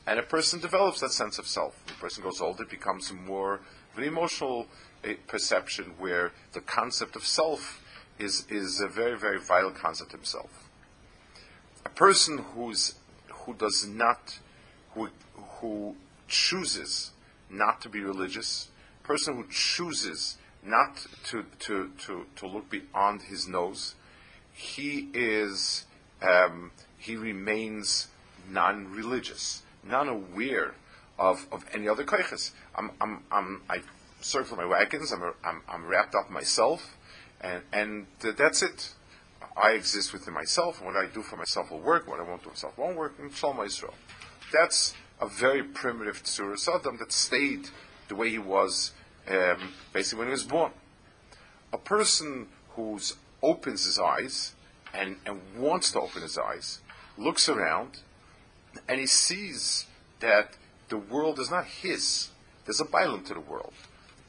and 0.07 0.19
a 0.19 0.23
person 0.23 0.61
develops 0.61 1.01
that 1.01 1.11
sense 1.11 1.39
of 1.39 1.47
self. 1.47 1.85
The 1.87 1.95
person 1.95 2.23
goes 2.23 2.41
older, 2.41 2.63
it 2.63 2.71
becomes 2.71 3.13
more 3.13 3.55
of 3.55 3.99
an 3.99 4.05
emotional 4.05 4.67
uh, 5.05 5.15
perception 5.27 5.95
where 5.99 6.33
the 6.53 6.61
concept 6.61 7.17
of 7.17 7.27
self 7.27 7.83
is 8.19 8.47
is 8.49 8.81
a 8.81 8.89
very 8.89 9.19
very 9.19 9.41
vital 9.41 9.73
concept 9.73 10.13
himself. 10.13 10.69
A 11.85 11.91
person 11.91 12.39
who's 12.39 12.95
who 13.29 13.55
does 13.55 13.87
not 13.87 14.39
who 14.95 15.09
who 15.61 15.97
chooses 16.29 17.13
not 17.51 17.81
to 17.83 17.89
be 17.89 18.01
religious, 18.01 18.69
person 19.03 19.37
who 19.37 19.45
chooses 19.51 20.39
not 20.63 21.07
to, 21.25 21.45
to, 21.61 21.91
to, 21.99 22.27
to 22.37 22.47
look 22.47 22.71
beyond 22.71 23.23
his 23.23 23.47
nose, 23.47 23.95
he 24.53 25.09
is 25.13 25.85
um, 26.23 26.71
he 26.99 27.17
remains 27.17 28.09
non-religious, 28.51 29.63
non-aware 29.83 30.75
of, 31.19 31.47
of 31.53 31.65
any 31.73 31.89
other 31.89 32.05
koiches. 32.05 32.53
I'm, 32.75 32.93
I'm, 33.01 33.23
I'm, 33.31 33.63
I 33.69 33.83
circle 34.21 34.57
my 34.57 34.65
wagons. 34.65 35.13
I'm, 35.13 35.23
I'm, 35.45 35.63
I'm 35.69 35.87
wrapped 35.87 36.15
up 36.15 36.31
myself, 36.31 36.97
and 37.41 37.63
and 37.73 38.07
that's 38.21 38.63
it. 38.63 38.95
I 39.57 39.73
exist 39.73 40.13
within 40.13 40.35
myself. 40.35 40.79
and 40.79 40.87
What 40.87 40.97
I 40.97 41.07
do 41.07 41.23
for 41.23 41.37
myself 41.37 41.71
will 41.71 41.81
work. 41.81 42.09
What 42.09 42.19
I 42.21 42.23
won't 42.25 42.41
do 42.43 42.47
for 42.47 42.51
myself 42.51 42.79
won't 42.79 42.97
work. 42.97 43.15
And 43.19 43.33
Shalom 43.33 43.59
Yisrael. 43.59 43.93
That's 44.53 44.95
a 45.21 45.27
very 45.27 45.63
primitive 45.63 46.23
Tzura 46.23 46.57
Saddam 46.57 46.99
that 46.99 47.13
stayed 47.13 47.69
the 48.09 48.15
way 48.15 48.31
he 48.31 48.39
was 48.39 48.93
um, 49.29 49.73
basically 49.93 50.19
when 50.19 50.29
he 50.29 50.33
was 50.33 50.45
born. 50.45 50.73
A 51.73 51.79
person 51.79 52.49
who 52.71 52.99
opens 53.43 53.85
his 53.85 53.99
eyes 53.99 54.55
and, 54.93 55.17
and 55.27 55.41
wants 55.57 55.93
to 55.93 56.01
open 56.01 56.23
his 56.23 56.39
eyes 56.39 56.81
looks 57.17 57.49
around 57.49 58.01
and 58.89 59.01
he 59.01 59.07
sees 59.07 59.87
that 60.21 60.57
the 60.89 60.97
world 60.97 61.39
is 61.39 61.51
not 61.51 61.67
his. 61.67 62.31
There's 62.65 62.81
a 62.81 62.85
bialim 62.85 63.25
to 63.27 63.35
the 63.35 63.41
world. 63.41 63.73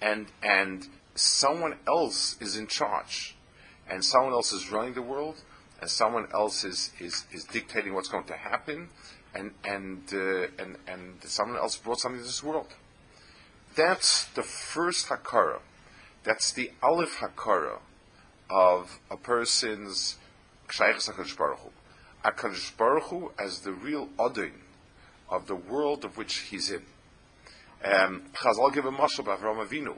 And, 0.01 0.27
and 0.43 0.87
someone 1.15 1.75
else 1.87 2.37
is 2.39 2.57
in 2.57 2.67
charge. 2.67 3.35
And 3.89 4.03
someone 4.03 4.33
else 4.33 4.51
is 4.51 4.71
running 4.71 4.93
the 4.93 5.01
world. 5.01 5.41
And 5.81 5.89
someone 5.89 6.27
else 6.33 6.63
is, 6.63 6.91
is, 6.99 7.25
is 7.31 7.43
dictating 7.45 7.93
what's 7.93 8.09
going 8.09 8.25
to 8.25 8.33
happen 8.33 8.89
and 9.35 9.51
and 9.63 10.01
uh, 10.13 10.47
and 10.57 10.77
and 10.87 11.23
someone 11.23 11.57
else 11.57 11.77
brought 11.77 11.99
something 11.99 12.21
to 12.21 12.25
this 12.25 12.43
world. 12.43 12.73
That's 13.75 14.25
the 14.35 14.43
first 14.43 15.07
hakara. 15.07 15.59
That's 16.23 16.51
the 16.53 16.71
aleph 16.81 17.17
hakara 17.17 17.79
of 18.49 18.99
a 19.11 19.17
person's 19.17 20.17
kshaychus 20.67 21.11
Hakadosh 21.11 21.37
Baruch 21.37 21.59
Hu. 21.59 21.69
Hakadosh 22.23 22.77
Baruch 22.77 23.03
Hu 23.03 23.31
as 23.37 23.59
the 23.59 23.73
real 23.73 24.09
odin 24.17 24.53
of 25.29 25.47
the 25.47 25.55
world 25.55 26.05
of 26.05 26.17
which 26.17 26.37
he's 26.37 26.71
in. 26.71 26.83
Um, 27.83 28.23
Chazal 28.33 28.73
give 28.73 28.85
a 28.85 28.91
mashal 28.91 29.19
of 29.19 29.25
Avram 29.25 29.65
Avinu. 29.65 29.95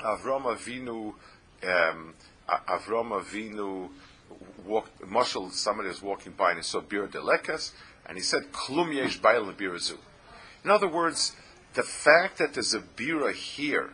Avram 0.00 0.44
Avinu, 0.56 1.14
um, 1.62 2.14
Avram 2.48 3.22
Avinu 3.22 3.88
walked. 4.66 5.00
Mashal, 5.02 5.52
somebody 5.52 5.88
was 5.88 6.02
walking 6.02 6.32
by 6.32 6.50
and 6.50 6.58
he 6.58 6.62
saw 6.62 6.80
Bir 6.80 7.06
Delekas, 7.06 7.72
and 8.08 8.16
he 8.16 8.22
said, 8.22 8.52
Klum 8.52 8.94
yesh 8.94 9.20
birazu. 9.20 9.98
In 10.64 10.70
other 10.70 10.88
words, 10.88 11.36
the 11.74 11.82
fact 11.82 12.38
that 12.38 12.54
there's 12.54 12.74
a 12.74 12.80
bira 12.80 13.32
here, 13.32 13.90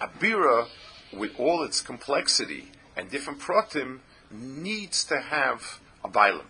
a 0.00 0.06
bira 0.06 0.68
with 1.12 1.38
all 1.38 1.62
its 1.64 1.80
complexity 1.80 2.70
and 2.96 3.10
different 3.10 3.40
pratim 3.40 3.98
needs 4.30 5.04
to 5.04 5.20
have 5.20 5.80
a 6.04 6.08
bailam. 6.08 6.46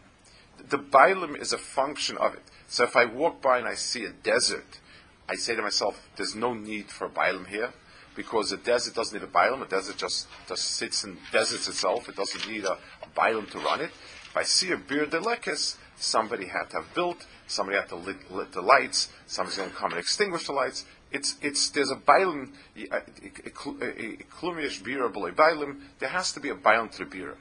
The 0.69 0.79
bailam 0.79 1.41
is 1.41 1.53
a 1.53 1.59
function 1.59 2.17
of 2.19 2.35
it. 2.35 2.43
So 2.69 2.85
if 2.85 2.97
I 2.97 3.05
walk 3.07 3.43
by 3.43 3.59
and 3.59 3.67
I 3.67 3.75
see 3.75 4.05
a 4.05 4.11
desert, 4.11 4.81
I 5.29 5.35
say 5.35 5.57
to 5.57 5.63
myself, 5.63 6.09
there's 6.17 6.35
no 6.35 6.55
need 6.55 6.91
for 6.91 7.07
a 7.07 7.11
bailam 7.11 7.47
here 7.47 7.73
because 8.15 8.53
a 8.53 8.57
desert 8.57 8.95
doesn't 8.95 9.19
need 9.19 9.27
a 9.27 9.31
bailam. 9.31 9.63
A 9.63 9.69
desert 9.69 9.97
just, 9.97 10.29
just 10.49 10.65
sits 10.77 11.05
and 11.05 11.19
deserts 11.33 11.69
itself. 11.69 12.09
It 12.09 12.17
doesn't 12.17 12.49
need 12.49 12.65
a, 12.65 12.79
a 13.03 13.43
to 13.43 13.59
run 13.59 13.81
it. 13.81 13.91
If 14.25 14.37
I 14.37 14.43
see 14.45 14.73
a 14.73 14.77
bir 14.77 15.07
delekes, 15.07 15.77
somebody 16.03 16.47
had 16.47 16.71
to 16.71 16.77
have 16.77 16.95
built, 16.95 17.27
somebody 17.47 17.79
had 17.79 17.89
to 17.89 17.97
lit, 17.97 18.31
lit 18.31 18.53
the 18.53 18.61
lights, 18.61 19.09
somebody's 19.27 19.59
going 19.59 19.71
to 19.71 19.77
come 19.77 19.93
and 19.93 20.01
extinguish 20.01 20.47
the 20.47 20.53
lights. 20.53 20.85
It's, 21.11 21.37
it's, 21.43 21.71
there's 21.71 21.91
a 21.91 21.97
bailim, 21.97 22.53
klumiyash 22.77 24.81
uh, 24.81 24.85
bira 24.85 25.13
b'loy 25.13 25.35
bailim, 25.35 25.81
there 25.99 26.09
has 26.09 26.33
to 26.33 26.41
be 26.41 26.49
a 26.49 26.55
bailim 26.55 26.91
to 26.97 27.05
bira. 27.05 27.37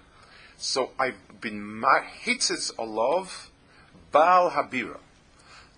So 0.58 0.91
I've 1.00 1.41
been 1.41 1.82
hitzis 2.24 2.74
alav 2.75 3.48
Baal 4.12 4.51
Habira, 4.51 5.00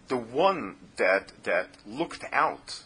the 0.07 0.17
one 0.17 0.75
that, 0.97 1.31
that 1.43 1.69
looked 1.85 2.25
out 2.31 2.81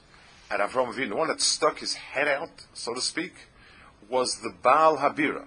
at 0.52 0.60
Avram 0.60 0.94
Avinu, 0.94 1.10
the 1.10 1.16
one 1.16 1.28
that 1.30 1.42
stuck 1.42 1.80
his 1.80 1.96
head 1.96 2.28
out, 2.28 2.66
so 2.74 2.94
to 2.94 3.02
speak, 3.02 3.48
was 4.10 4.42
the 4.42 4.54
Baal 4.62 4.98
Habira. 4.98 5.46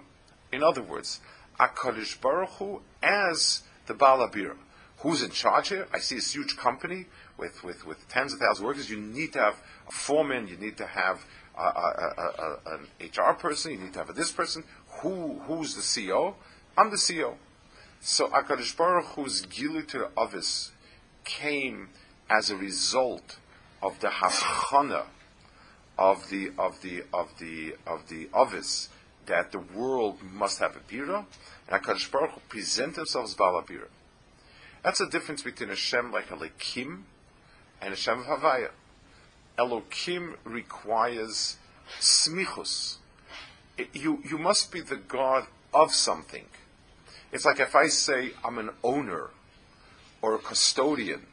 In 0.51 0.63
other 0.63 0.81
words, 0.81 1.21
Akkadish 1.59 2.19
Baruch 2.19 2.49
Hu 2.57 2.81
as 3.01 3.61
the 3.87 3.93
Baal 3.93 4.27
Abira. 4.27 4.55
Who's 4.99 5.23
in 5.23 5.31
charge 5.31 5.69
here? 5.69 5.87
I 5.93 5.99
see 5.99 6.15
this 6.15 6.33
huge 6.33 6.57
company 6.57 7.07
with, 7.37 7.63
with, 7.63 7.85
with 7.87 8.07
tens 8.07 8.33
of 8.33 8.39
thousands 8.39 8.59
of 8.59 8.65
workers. 8.65 8.89
You 8.89 8.99
need 8.99 9.33
to 9.33 9.39
have 9.39 9.55
a 9.87 9.91
foreman, 9.91 10.47
you 10.47 10.57
need 10.57 10.77
to 10.77 10.85
have 10.85 11.25
a, 11.57 11.61
a, 11.61 12.59
a, 12.67 12.73
an 12.75 12.87
HR 12.99 13.33
person, 13.33 13.71
you 13.71 13.79
need 13.79 13.93
to 13.93 13.99
have 13.99 14.15
this 14.15 14.31
person. 14.31 14.63
Who, 15.01 15.39
who's 15.47 15.73
the 15.73 15.81
CEO? 15.81 16.35
I'm 16.77 16.91
the 16.91 16.97
CEO. 16.97 17.35
So 17.99 18.27
Akkadish 18.27 18.77
Baruch 18.77 19.05
Hu's 19.15 19.45
Gilu 19.45 19.87
to 19.87 19.97
the 19.99 20.09
Avis 20.19 20.71
came 21.23 21.89
as 22.29 22.49
a 22.49 22.55
result 22.55 23.37
of 23.81 23.99
the 23.99 24.07
hachana 24.07 25.05
of 25.97 26.29
the 26.29 26.51
of 26.57 26.81
the 26.81 27.03
of 27.13 27.29
the 27.39 27.75
of 27.85 28.07
the 28.09 28.29
Avis 28.35 28.89
that 29.31 29.53
the 29.53 29.59
world 29.59 30.21
must 30.21 30.59
have 30.59 30.75
a 30.75 30.79
bira, 30.79 31.25
and 31.69 31.81
HaKadosh 31.81 32.11
Baruch 32.11 32.31
Hu 32.31 32.41
present 32.49 32.97
himself 32.97 33.25
as 33.25 33.33
Baal 33.33 33.63
bira. 33.63 33.87
That's 34.83 34.99
the 34.99 35.07
difference 35.07 35.41
between 35.41 35.69
a 35.69 35.75
Shem 35.75 36.11
like 36.11 36.29
a 36.31 36.35
Elokim 36.35 37.03
and 37.81 37.93
a 37.93 37.95
Shem 37.95 38.19
of 38.19 38.25
Havaya. 38.25 38.71
Elokim 39.57 40.35
requires 40.43 41.55
smichus. 41.97 42.97
you, 43.93 44.21
you 44.29 44.37
must 44.37 44.69
be 44.69 44.81
the 44.81 44.97
God 44.97 45.47
of 45.73 45.93
something. 45.93 46.47
It's 47.31 47.45
like 47.45 47.61
if 47.61 47.73
I 47.73 47.87
say 47.87 48.31
I'm 48.43 48.57
an 48.57 48.71
owner 48.83 49.29
or 50.21 50.35
a 50.35 50.39
custodian 50.39 51.25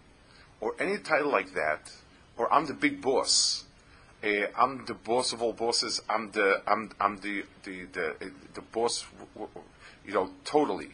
or 0.61 0.77
any 0.79 0.99
title 0.99 1.33
like 1.33 1.53
that, 1.55 1.91
or 2.37 2.53
I'm 2.53 2.67
the 2.67 2.75
big 2.75 3.03
boss, 3.03 3.65
uh, 4.23 4.47
I'm 4.57 4.85
the 4.87 4.95
boss 4.95 5.33
of 5.33 5.43
all 5.43 5.53
bosses. 5.53 6.03
I'm 6.09 6.33
the 6.33 6.63
I'm 6.67 6.91
I'm 7.01 7.19
the 7.19 7.45
the 7.63 7.85
the, 7.93 8.33
the 8.55 8.61
boss. 8.61 9.07
You 10.05 10.15
know, 10.15 10.31
totally. 10.45 10.91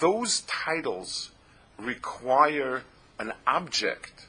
Those 0.00 0.40
titles 0.42 1.30
require 1.78 2.82
an 3.18 3.32
object 3.46 4.26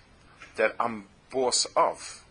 that 0.57 0.75
I'm 0.79 1.05
boss 1.31 1.65
of. 1.75 2.24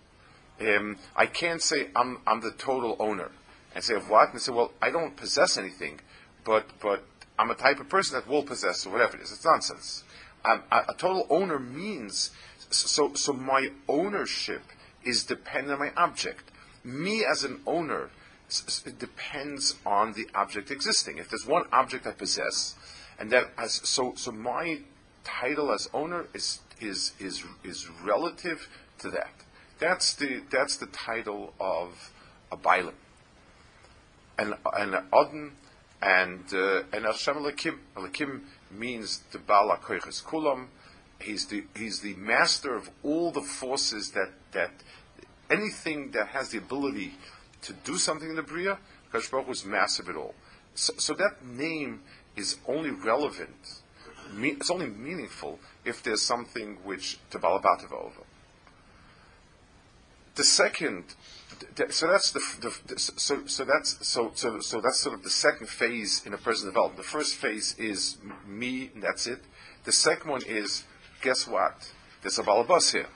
Um, 0.61 0.99
I 1.17 1.27
can't 1.27 1.61
say 1.61 1.89
I'm 1.97 2.21
I'm 2.27 2.41
the 2.41 2.53
total 2.53 2.97
owner 3.01 3.31
and 3.75 3.83
say 3.83 3.95
of 3.95 4.09
what 4.09 4.31
and 4.33 4.41
say 4.41 4.53
well 4.53 4.71
I 4.81 4.91
don't 4.91 5.17
possess 5.17 5.59
anything, 5.59 6.01
but 6.45 6.67
but 6.81 7.03
I'm 7.37 7.51
a 7.51 7.57
type 7.57 7.81
of 7.81 7.89
person 7.89 8.17
that 8.17 8.29
will 8.29 8.45
possess 8.45 8.87
or 8.87 8.91
whatever 8.91 9.17
it 9.17 9.23
is. 9.23 9.33
It's 9.33 9.45
nonsense. 9.45 10.05
a, 10.45 10.61
a 10.71 10.95
total 10.97 11.27
owner 11.29 11.59
means 11.59 12.31
so 12.71 13.15
so 13.15 13.33
my 13.33 13.71
ownership 13.89 14.63
is 15.05 15.25
dependent 15.25 15.75
on 15.75 15.79
my 15.79 15.93
object. 15.97 16.51
Me 16.83 17.25
as 17.25 17.45
an 17.45 17.61
owner 17.67 18.11
depends 18.99 19.77
on 19.87 20.13
the 20.13 20.29
object 20.35 20.71
existing. 20.71 21.19
If 21.19 21.29
there's 21.29 21.47
one 21.47 21.65
object 21.73 22.07
I 22.07 22.13
possess, 22.13 22.75
and 23.19 23.31
that 23.31 23.53
so 23.69 24.15
so 24.17 24.31
my 24.33 24.81
title 25.25 25.73
as 25.73 25.89
owner 25.95 26.27
is 26.35 26.61
is 26.81 27.13
is 27.19 27.45
is 27.63 27.89
relative 28.03 28.69
to 28.99 29.11
that. 29.11 29.33
That's 29.79 30.15
the 30.15 30.43
that's 30.51 30.77
the 30.77 30.87
title 30.87 31.55
of 31.59 32.13
a 32.53 32.57
bailim. 32.57 32.95
And 34.39 34.55
and 34.77 34.97
Odin 35.13 35.53
And 36.05 36.45
uh, 36.53 36.83
and 36.93 37.07
Hashem 37.07 37.37
Elokim, 37.37 37.79
Elokim 37.97 38.43
means 38.71 39.23
the 39.33 39.39
Bala 39.39 39.79
Koiches 39.79 40.23
Kulam. 40.23 40.67
He's 41.25 41.47
the 41.47 41.65
he's 41.75 42.01
the 42.01 42.15
master 42.15 42.75
of 42.75 42.91
all 43.03 43.31
the 43.31 43.41
forces 43.41 44.11
that 44.11 44.31
that 44.53 44.71
anything 45.51 46.11
that 46.13 46.29
has 46.29 46.51
the 46.51 46.59
ability 46.59 47.15
to 47.63 47.73
do 47.73 47.97
something 47.97 48.29
in 48.29 48.37
the 48.37 48.43
Bria, 48.43 48.79
Kadosh 49.13 49.31
Baruch 49.31 49.49
is 49.49 49.65
massive 49.65 50.09
at 50.09 50.17
all. 50.17 50.35
So, 50.75 50.93
so 50.99 51.15
that 51.15 51.45
name 51.45 52.03
is 52.37 52.59
only 52.67 52.91
relevant, 52.91 53.81
it's 54.37 54.71
only 54.71 54.89
meaningful 54.89 55.59
if 55.85 56.03
there's 56.03 56.23
something 56.23 56.79
which 56.85 57.19
to 57.31 57.39
balabatava 57.39 57.93
over. 57.93 58.23
The 60.35 60.45
second, 60.45 61.05
so 61.91 62.09
that's 62.09 62.33
the, 62.33 62.41
the, 62.61 62.99
so 62.99 63.47
so 63.47 63.65
that's 63.65 64.07
so 64.07 64.33
so 64.35 64.61
so 64.61 64.81
that's 64.81 64.99
sort 64.99 65.15
of 65.15 65.23
the 65.23 65.31
second 65.31 65.69
phase 65.69 66.23
in 66.27 66.35
a 66.35 66.39
person's 66.39 66.71
development. 66.71 66.97
The 66.97 67.09
first 67.09 67.37
phase 67.37 67.77
is 67.79 68.19
me, 68.47 68.91
and 68.95 69.03
that's 69.03 69.27
it. 69.27 69.41
The 69.85 69.93
second 69.93 70.31
one 70.31 70.43
is, 70.47 70.85
guess 71.25 71.49
what? 71.49 71.91
There's 72.21 72.39
a 72.39 72.43
balabas 72.43 72.93
here, 72.93 73.09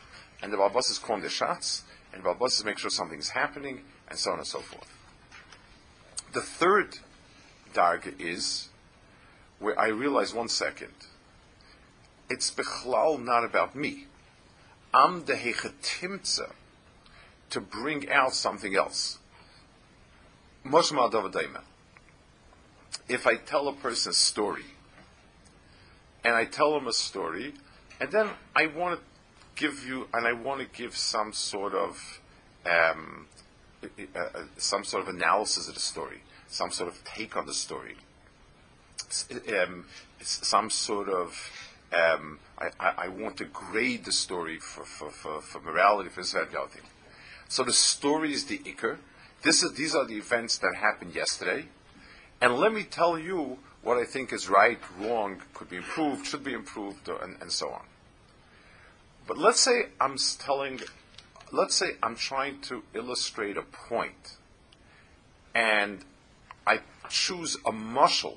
and 0.42 0.50
the 0.50 0.56
balabas 0.56 0.90
is 0.90 0.98
calling 0.98 1.22
the 1.22 1.28
shots, 1.28 1.84
and 2.12 2.24
the 2.24 2.28
balabas 2.28 2.58
is 2.58 2.64
making 2.64 2.78
sure 2.78 2.90
something's 2.90 3.28
happening, 3.28 3.82
and 4.08 4.18
so 4.18 4.32
on 4.32 4.38
and 4.38 4.46
so 4.46 4.60
forth. 4.60 4.90
The 6.32 6.40
third 6.40 6.98
darga 7.74 8.18
is 8.18 8.70
where 9.58 9.78
I 9.78 9.88
realize 9.88 10.32
one 10.32 10.48
second, 10.48 10.94
it's 12.30 12.50
bechlal 12.50 13.22
not 13.22 13.44
about 13.44 13.76
me. 13.76 14.06
I'm 14.94 15.26
the 15.26 15.34
hechetimtza 15.34 16.52
to 17.50 17.60
bring 17.60 18.10
out 18.10 18.34
something 18.34 18.74
else. 18.74 19.18
If 23.08 23.26
I 23.26 23.36
tell 23.36 23.68
a 23.68 23.72
person 23.74 24.10
a 24.10 24.14
story, 24.14 24.64
and 26.24 26.34
I 26.34 26.46
tell 26.46 26.72
them 26.72 26.86
a 26.86 26.92
story, 26.92 27.54
and 28.00 28.10
then 28.10 28.28
I 28.54 28.66
want 28.66 28.98
to 28.98 29.04
give 29.56 29.86
you, 29.86 30.08
and 30.12 30.26
I 30.26 30.32
want 30.32 30.60
to 30.60 30.66
give 30.66 30.96
some 30.96 31.32
sort 31.32 31.74
of, 31.74 32.20
um, 32.64 33.26
uh, 33.82 34.42
some 34.56 34.84
sort 34.84 35.02
of 35.02 35.14
analysis 35.14 35.68
of 35.68 35.74
the 35.74 35.80
story, 35.80 36.22
some 36.48 36.70
sort 36.70 36.88
of 36.88 37.02
take 37.04 37.36
on 37.36 37.46
the 37.46 37.54
story, 37.54 37.96
um, 39.48 39.86
some 40.20 40.70
sort 40.70 41.08
of 41.08 41.50
um, 41.92 42.38
I, 42.58 42.68
I, 42.78 42.92
I, 43.04 43.08
want 43.08 43.38
to 43.38 43.46
grade 43.46 44.04
the 44.04 44.12
story 44.12 44.58
for, 44.58 44.84
for, 44.84 45.10
for, 45.10 45.40
for 45.40 45.60
morality, 45.60 46.10
for 46.10 46.20
this. 46.20 46.36
So 47.48 47.64
the 47.64 47.72
story 47.72 48.32
is 48.32 48.44
the 48.44 48.58
ikr. 48.58 48.98
This 49.42 49.62
is, 49.62 49.72
these 49.72 49.94
are 49.94 50.04
the 50.04 50.16
events 50.16 50.58
that 50.58 50.74
happened 50.74 51.14
yesterday. 51.14 51.66
And 52.40 52.56
let 52.56 52.74
me 52.74 52.82
tell 52.84 53.18
you 53.18 53.58
what 53.88 53.96
I 53.96 54.04
think 54.04 54.34
is 54.34 54.50
right, 54.50 54.78
wrong, 55.00 55.40
could 55.54 55.70
be 55.70 55.76
improved, 55.76 56.26
should 56.26 56.44
be 56.44 56.52
improved, 56.52 57.08
or, 57.08 57.24
and, 57.24 57.40
and 57.40 57.50
so 57.50 57.70
on. 57.70 57.86
But 59.26 59.38
let's 59.38 59.60
say 59.60 59.86
I'm 59.98 60.18
telling, 60.38 60.80
let's 61.52 61.74
say 61.74 61.92
I'm 62.02 62.14
trying 62.14 62.60
to 62.68 62.82
illustrate 62.92 63.56
a 63.56 63.62
point, 63.62 64.36
and 65.54 66.04
I 66.66 66.80
choose 67.08 67.56
a 67.64 67.72
muscle 67.72 68.36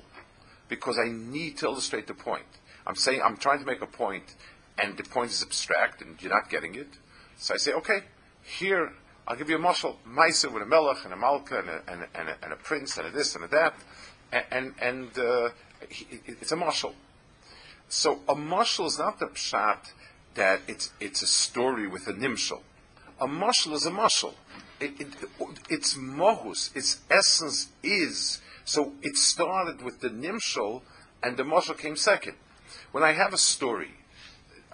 because 0.70 0.98
I 0.98 1.10
need 1.10 1.58
to 1.58 1.66
illustrate 1.66 2.06
the 2.06 2.14
point. 2.14 2.46
I'm 2.86 2.96
saying 2.96 3.20
I'm 3.22 3.36
trying 3.36 3.58
to 3.58 3.66
make 3.66 3.82
a 3.82 3.86
point, 3.86 4.34
and 4.78 4.96
the 4.96 5.04
point 5.04 5.32
is 5.32 5.42
abstract, 5.42 6.00
and 6.00 6.16
you're 6.22 6.32
not 6.32 6.48
getting 6.48 6.76
it. 6.76 6.88
So 7.36 7.52
I 7.52 7.58
say, 7.58 7.74
okay, 7.74 8.04
here 8.42 8.94
I'll 9.28 9.36
give 9.36 9.50
you 9.50 9.56
a 9.56 9.58
muscle, 9.58 9.98
Maisa 10.08 10.50
with 10.50 10.62
a 10.62 10.66
melech 10.66 11.04
and 11.04 11.12
a 11.12 11.16
malka 11.16 11.58
and 11.58 11.68
a, 11.68 11.82
and, 11.86 12.02
a, 12.02 12.08
and, 12.18 12.28
a, 12.30 12.36
and 12.42 12.52
a, 12.54 12.56
prince 12.56 12.96
and 12.96 13.06
a 13.06 13.10
this 13.10 13.34
and 13.34 13.44
a 13.44 13.48
that, 13.48 13.74
and 14.32 14.74
and, 14.80 15.18
uh, 15.18 15.50
it's 15.90 16.52
a 16.52 16.56
muscle. 16.56 16.94
So 17.88 18.20
a 18.28 18.34
muscle 18.34 18.86
is 18.86 18.98
not 18.98 19.18
the 19.18 19.26
pshat 19.26 19.92
that 20.34 20.60
it's 20.66 20.92
it's 21.00 21.22
a 21.22 21.26
story 21.26 21.86
with 21.86 22.06
a 22.08 22.12
nimshal. 22.12 22.60
A 23.20 23.26
muscle 23.26 23.74
is 23.74 23.86
a 23.86 23.90
muscle. 23.90 24.34
It, 24.80 25.00
it, 25.00 25.08
its 25.68 25.94
mohus, 25.94 26.74
its 26.74 27.00
essence 27.10 27.68
is. 27.82 28.40
So 28.64 28.94
it 29.02 29.16
started 29.16 29.82
with 29.82 30.00
the 30.00 30.08
nimshal, 30.08 30.82
and 31.22 31.36
the 31.36 31.44
muscle 31.44 31.74
came 31.74 31.96
second. 31.96 32.34
When 32.90 33.04
I 33.04 33.12
have 33.12 33.32
a 33.32 33.38
story, 33.38 33.92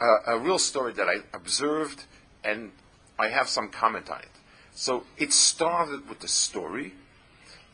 uh, 0.01 0.35
a 0.35 0.39
real 0.39 0.59
story 0.59 0.93
that 0.95 1.09
I 1.09 1.17
observed, 1.35 2.05
and 2.45 2.73
I 3.19 3.29
have 3.29 3.49
some 3.49 3.69
comment 3.69 4.09
on 4.11 4.21
it. 4.21 4.31
So 4.73 5.05
it 5.17 5.33
started 5.33 6.09
with 6.09 6.21
the 6.21 6.29
story. 6.29 6.95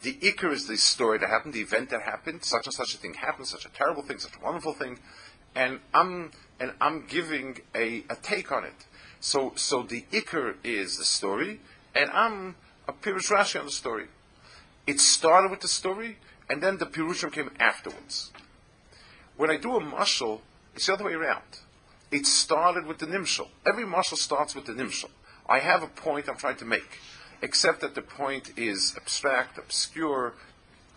The 0.04 0.12
ikr 0.16 0.52
is 0.52 0.66
the 0.66 0.76
story 0.76 1.16
that 1.16 1.30
happened, 1.30 1.54
the 1.54 1.62
event 1.62 1.88
that 1.88 2.02
happened, 2.02 2.44
such 2.44 2.66
and 2.66 2.74
such 2.74 2.92
a 2.92 2.98
thing 2.98 3.14
happened, 3.14 3.46
such 3.46 3.64
a 3.64 3.70
terrible 3.70 4.02
thing, 4.02 4.18
such 4.18 4.36
a 4.36 4.44
wonderful 4.44 4.74
thing, 4.74 4.98
and 5.54 5.80
I'm 5.94 6.30
and 6.60 6.72
I'm 6.78 7.06
giving 7.06 7.60
a, 7.74 8.04
a 8.10 8.16
take 8.16 8.52
on 8.52 8.64
it. 8.64 8.84
So 9.20 9.54
so 9.56 9.82
the 9.82 10.04
ikr 10.12 10.56
is 10.62 10.98
the 10.98 11.06
story, 11.06 11.60
and 11.94 12.10
I'm 12.10 12.56
a 12.86 12.92
pirush 12.92 13.30
Rashi 13.30 13.58
on 13.58 13.64
the 13.64 13.72
story. 13.72 14.08
It 14.86 15.00
started 15.00 15.50
with 15.50 15.60
the 15.60 15.68
story, 15.68 16.18
and 16.50 16.62
then 16.62 16.76
the 16.76 16.84
pirushim 16.84 17.32
came 17.32 17.50
afterwards. 17.58 18.30
When 19.38 19.50
I 19.50 19.56
do 19.56 19.74
a 19.76 19.80
mashal, 19.80 20.42
it's 20.74 20.86
the 20.86 20.92
other 20.92 21.06
way 21.06 21.14
around. 21.14 21.60
It 22.10 22.26
started 22.26 22.84
with 22.84 22.98
the 22.98 23.06
nimshal. 23.06 23.48
Every 23.66 23.86
mashal 23.86 24.18
starts 24.18 24.54
with 24.54 24.66
the 24.66 24.74
nimshal. 24.74 25.08
I 25.48 25.60
have 25.60 25.82
a 25.82 25.86
point 25.86 26.28
I'm 26.28 26.36
trying 26.36 26.56
to 26.56 26.66
make, 26.66 27.00
except 27.44 27.82
that 27.82 27.94
the 27.94 28.00
point 28.00 28.54
is 28.56 28.94
abstract, 28.96 29.58
obscure, 29.58 30.32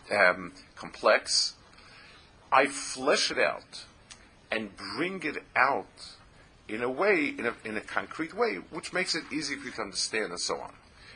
um, 0.09 0.53
complex. 0.77 1.55
I 2.53 2.67
flesh 2.67 3.29
it 3.29 3.37
out 3.37 3.83
and 4.49 4.69
bring 4.95 5.21
it 5.23 5.43
out 5.57 6.15
in 6.69 6.81
a 6.81 6.89
way, 6.89 7.35
in 7.37 7.45
a, 7.45 7.53
in 7.65 7.75
a 7.75 7.81
concrete 7.81 8.33
way, 8.33 8.59
which 8.71 8.93
makes 8.93 9.13
it 9.13 9.23
easy 9.29 9.57
for 9.57 9.65
you 9.65 9.71
to 9.73 9.81
understand 9.81 10.31
and 10.31 10.39
so 10.39 10.55
on. 10.57 10.71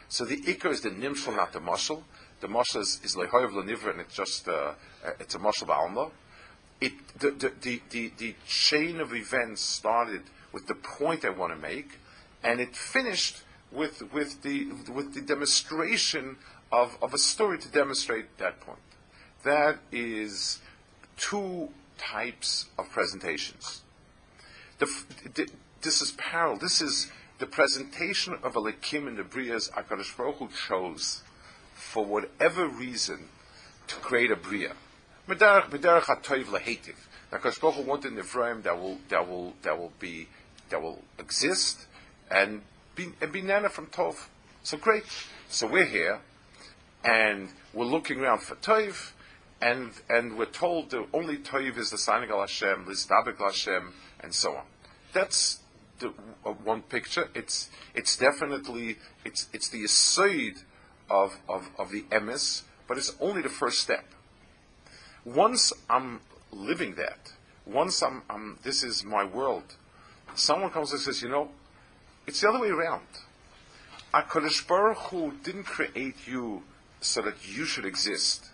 So 0.09 0.25
the 0.25 0.35
ikar 0.41 0.71
is 0.71 0.81
the 0.81 0.89
nimshal, 0.89 1.37
not 1.37 1.53
the 1.53 1.61
muscle. 1.61 2.03
The 2.41 2.49
muscle 2.49 2.81
is, 2.81 2.99
is 3.01 3.15
lehoyev 3.15 3.51
lenivra, 3.51 3.91
and 3.91 4.01
it's 4.01 4.15
just 4.15 4.49
uh, 4.49 4.73
it's 5.21 5.35
a 5.35 5.39
muscle 5.39 5.67
ba'alma. 5.67 6.11
It 6.81 6.93
the, 7.19 7.31
the, 7.31 7.53
the, 7.61 7.81
the, 7.89 8.11
the 8.17 8.35
chain 8.45 8.99
of 8.99 9.13
events 9.13 9.61
started 9.61 10.23
with 10.51 10.67
the 10.67 10.75
point 10.75 11.23
I 11.23 11.29
want 11.29 11.53
to 11.53 11.59
make, 11.59 11.99
and 12.43 12.59
it 12.59 12.75
finished 12.75 13.43
with, 13.71 14.13
with, 14.13 14.41
the, 14.41 14.71
with 14.91 15.13
the 15.13 15.21
demonstration 15.21 16.37
of, 16.71 16.97
of 17.01 17.13
a 17.13 17.17
story 17.17 17.57
to 17.59 17.69
demonstrate 17.69 18.37
that 18.37 18.59
point. 18.59 18.79
That 19.43 19.79
is 19.91 20.59
two 21.17 21.69
types 21.97 22.67
of 22.77 22.89
presentations. 22.89 23.81
The, 24.79 24.87
the, 25.33 25.49
this 25.81 26.01
is 26.01 26.11
parallel. 26.11 26.59
This 26.59 26.81
is 26.81 27.11
the 27.39 27.45
presentation 27.45 28.37
of 28.43 28.55
a 28.55 28.61
lekim 28.61 29.07
in 29.07 29.15
the 29.15 29.23
Brias 29.23 29.71
Akadosh 29.71 30.15
Baruch 30.15 30.37
Hu 30.37 30.49
chose 30.67 31.23
for 31.73 32.05
whatever 32.05 32.67
reason 32.67 33.29
to 33.87 33.95
create 33.95 34.31
a 34.31 34.35
Bria. 34.35 34.73
Akadosh 35.27 35.71
Baruch 37.61 37.75
Hu 37.75 37.81
wanted 37.81 38.13
an 38.13 38.19
Ephraim 38.19 38.61
that 38.61 38.79
will 38.79 38.99
that 39.09 39.27
will 39.27 39.53
that 39.63 39.77
will 39.77 39.93
be 39.99 40.27
that 40.69 40.81
will 40.81 40.99
exist 41.17 41.87
and 42.29 42.61
and 42.97 43.31
be 43.31 43.41
nana 43.41 43.69
from 43.69 43.87
Tov. 43.87 44.27
So 44.63 44.77
great. 44.77 45.03
So 45.49 45.67
we're 45.67 45.85
here, 45.85 46.19
and 47.03 47.49
we're 47.73 47.85
looking 47.85 48.19
around 48.19 48.41
for 48.41 48.55
Tov, 48.55 49.11
and 49.61 49.91
and 50.09 50.37
we're 50.37 50.45
told 50.45 50.91
the 50.91 51.05
only 51.13 51.37
Tov 51.37 51.77
is 51.77 51.89
the 51.91 51.97
signing 51.97 52.31
of 52.31 52.39
Hashem, 52.39 52.85
Lizdabik 52.85 53.39
Hashem, 53.39 53.93
and 54.19 54.33
so 54.33 54.55
on. 54.57 54.63
That's 55.13 55.59
the 55.99 56.13
uh, 56.45 56.51
one 56.51 56.81
picture. 56.81 57.29
It's 57.33 57.69
it's 57.95 58.17
definitely 58.17 58.97
it's 59.25 59.49
it's 59.53 59.69
the 59.69 59.83
aside 59.83 60.57
of, 61.11 61.37
of, 61.49 61.69
of 61.77 61.91
the 61.91 62.03
emes, 62.03 62.63
but 62.87 62.97
it's 62.97 63.15
only 63.19 63.41
the 63.41 63.49
first 63.49 63.79
step. 63.79 64.05
Once 65.25 65.73
I'm 65.89 66.21
living 66.51 66.95
that, 66.95 67.33
once 67.65 68.01
I'm, 68.01 68.23
I'm 68.29 68.57
this 68.63 68.83
is 68.83 69.03
my 69.03 69.23
world, 69.23 69.75
someone 70.33 70.71
comes 70.71 70.91
and 70.93 71.01
says, 71.01 71.21
you 71.21 71.29
know, 71.29 71.49
it's 72.31 72.39
the 72.39 72.47
other 72.47 72.61
way 72.61 72.69
around. 72.69 73.03
HaKadosh 74.13 74.65
Baruch 74.65 74.97
Hu 75.09 75.33
didn't 75.43 75.65
create 75.65 76.15
you 76.25 76.63
so 77.01 77.21
that 77.21 77.45
you 77.45 77.65
should 77.65 77.83
exist. 77.83 78.51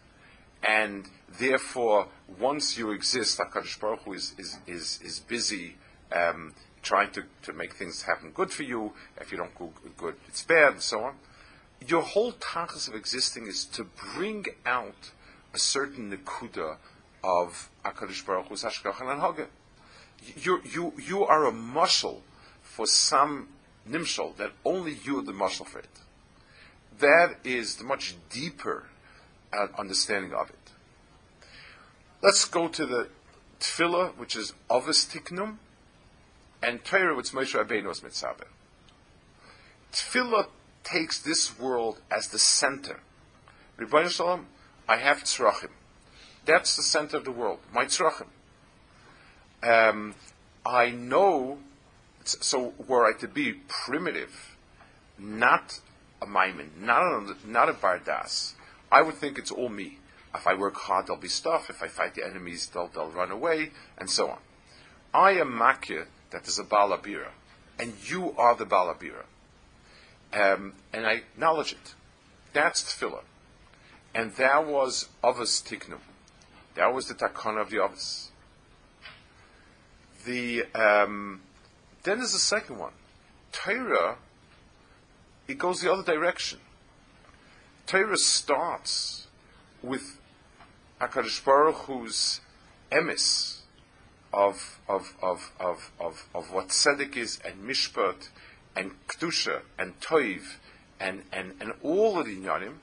And 0.64 1.08
therefore, 1.40 2.08
once 2.40 2.76
you 2.76 2.90
exist, 2.90 3.38
HaKadosh 3.38 3.80
Baruch 3.80 4.02
Hu 4.02 4.14
is, 4.14 4.34
is, 4.40 4.58
is, 4.66 5.00
is 5.04 5.20
busy 5.20 5.76
um, 6.12 6.56
trying 6.82 7.12
to, 7.12 7.26
to 7.44 7.54
make 7.54 7.76
things 7.76 8.02
happen 8.02 8.32
good 8.32 8.52
for 8.52 8.64
you. 8.64 8.94
If 9.22 9.32
you 9.32 9.38
don't 9.38 9.54
go 9.54 9.72
good, 9.96 10.16
it's 10.28 10.42
bad, 10.42 10.74
and 10.74 10.82
so 10.82 11.04
on. 11.04 11.14
Your 11.88 12.02
whole 12.02 12.32
task 12.32 12.90
of 12.90 12.96
existing 12.96 13.46
is 13.46 13.64
to 13.66 13.84
bring 14.16 14.46
out 14.66 15.12
a 15.54 15.60
certain 15.60 16.12
nekuda 16.12 16.78
of 17.24 17.70
HaKadosh 17.86 18.26
Baruch 18.26 18.48
Hu's 18.48 18.64
and 18.64 19.48
You, 20.36 20.62
you, 20.66 20.94
you 20.98 21.24
are 21.26 21.46
a 21.46 21.52
muscle 21.52 22.24
for 22.64 22.88
some 22.88 23.50
nimshal, 23.90 24.36
that 24.38 24.52
only 24.66 24.98
you 25.04 25.20
are 25.20 25.24
the 25.24 25.34
muscle 25.34 25.66
for 25.66 25.80
it. 25.80 26.00
That 27.00 27.36
is 27.44 27.76
the 27.76 27.84
much 27.84 28.16
deeper 28.30 28.86
uh, 29.54 29.68
understanding 29.78 30.34
of 30.34 30.50
it. 30.50 30.56
let's 32.22 32.46
go 32.46 32.68
to 32.68 32.86
the 32.86 33.08
tefillah, 33.60 34.16
which 34.18 34.36
is 34.36 34.54
Ovis 34.70 35.06
Tiknum, 35.06 35.58
and 36.62 36.84
Torah, 36.84 37.16
which 37.16 37.32
Moshe 37.32 37.56
Rabbeinu 37.56 37.88
was 37.88 38.02
mitzaber. 38.02 38.48
Tefillah 39.94 40.48
takes 40.84 41.20
this 41.20 41.58
world 41.60 42.00
as 42.12 42.30
the 42.30 42.40
center. 42.40 43.02
Rebbeinu 43.78 44.10
Shalom, 44.10 44.48
I 44.88 44.98
have 44.98 45.24
tzrachim. 45.24 45.70
That's 46.46 46.76
the 46.76 46.84
center 46.84 47.18
of 47.18 47.26
the 47.26 47.32
world, 47.32 47.60
my 47.74 47.86
tzrachim. 47.86 48.28
Um, 49.62 50.16
I 50.66 50.92
know, 50.92 51.60
so 52.30 52.74
were 52.88 53.06
I 53.06 53.18
to 53.20 53.28
be 53.28 53.54
primitive, 53.68 54.56
not 55.18 55.80
a 56.22 56.28
maimon, 56.28 56.72
not 56.80 57.02
a, 57.02 57.36
not 57.46 57.70
a 57.70 57.74
bardas, 57.74 58.54
I 58.92 59.02
would 59.02 59.16
think 59.16 59.38
it's 59.38 59.52
all 59.52 59.70
me. 59.70 60.00
If 60.34 60.48
I 60.48 60.54
work 60.54 60.76
hard, 60.76 61.08
there'll 61.08 61.22
be 61.22 61.28
stuff. 61.28 61.70
If 61.70 61.82
I 61.82 61.88
fight 61.88 62.16
the 62.16 62.26
enemies, 62.26 62.68
they'll, 62.68 62.88
they'll 62.88 63.10
run 63.10 63.32
away, 63.32 63.72
and 63.98 64.10
so 64.10 64.30
on. 64.30 64.40
I 65.14 65.32
am 65.32 65.52
makir 65.52 66.08
that 66.32 66.48
is 66.48 66.60
a 66.60 66.64
balabira, 66.64 67.30
and 67.80 67.94
you 68.10 68.36
are 68.38 68.56
the 68.56 68.66
balabira. 68.66 69.24
Um, 70.34 70.74
and 70.94 71.06
I 71.06 71.14
acknowledge 71.14 71.72
it. 71.72 71.96
That's 72.54 72.84
tefillah. 72.84 73.24
And 74.14 74.32
that 74.34 74.68
was 74.68 75.10
Avos 75.24 75.64
Tiknum. 75.64 76.00
That 76.76 76.94
was 76.94 77.08
the 77.08 77.14
takana 77.14 77.62
of 77.62 77.70
the 77.70 77.78
Avos. 77.78 78.28
The, 80.26 80.64
um, 80.76 81.42
then 82.08 82.20
there's 82.20 82.34
the 82.34 82.40
second 82.40 82.78
one. 82.78 82.94
Torah, 83.52 84.18
it 85.48 85.58
goes 85.58 85.82
the 85.82 85.92
other 85.92 86.04
direction. 86.04 86.60
Torah 87.86 88.18
starts 88.18 89.28
with 89.84 90.20
HaKadosh 91.02 91.44
Baruch 91.44 91.86
Hu's 91.86 92.42
emis 92.92 93.60
of, 94.34 94.80
of, 94.88 95.16
of, 95.22 95.52
of, 95.60 95.92
of, 96.00 96.28
of 96.34 96.52
what 96.52 96.70
tzedek 96.70 97.18
is 97.18 97.40
and 97.46 97.68
mishpat 97.68 98.30
and 98.76 98.92
kedusha 99.08 99.62
and 99.78 100.00
toiv 100.00 100.44
and, 101.00 101.24
and, 101.34 101.56
and 101.60 101.74
all 101.84 102.20
of 102.20 102.26
the 102.26 102.38
inyanim, 102.38 102.76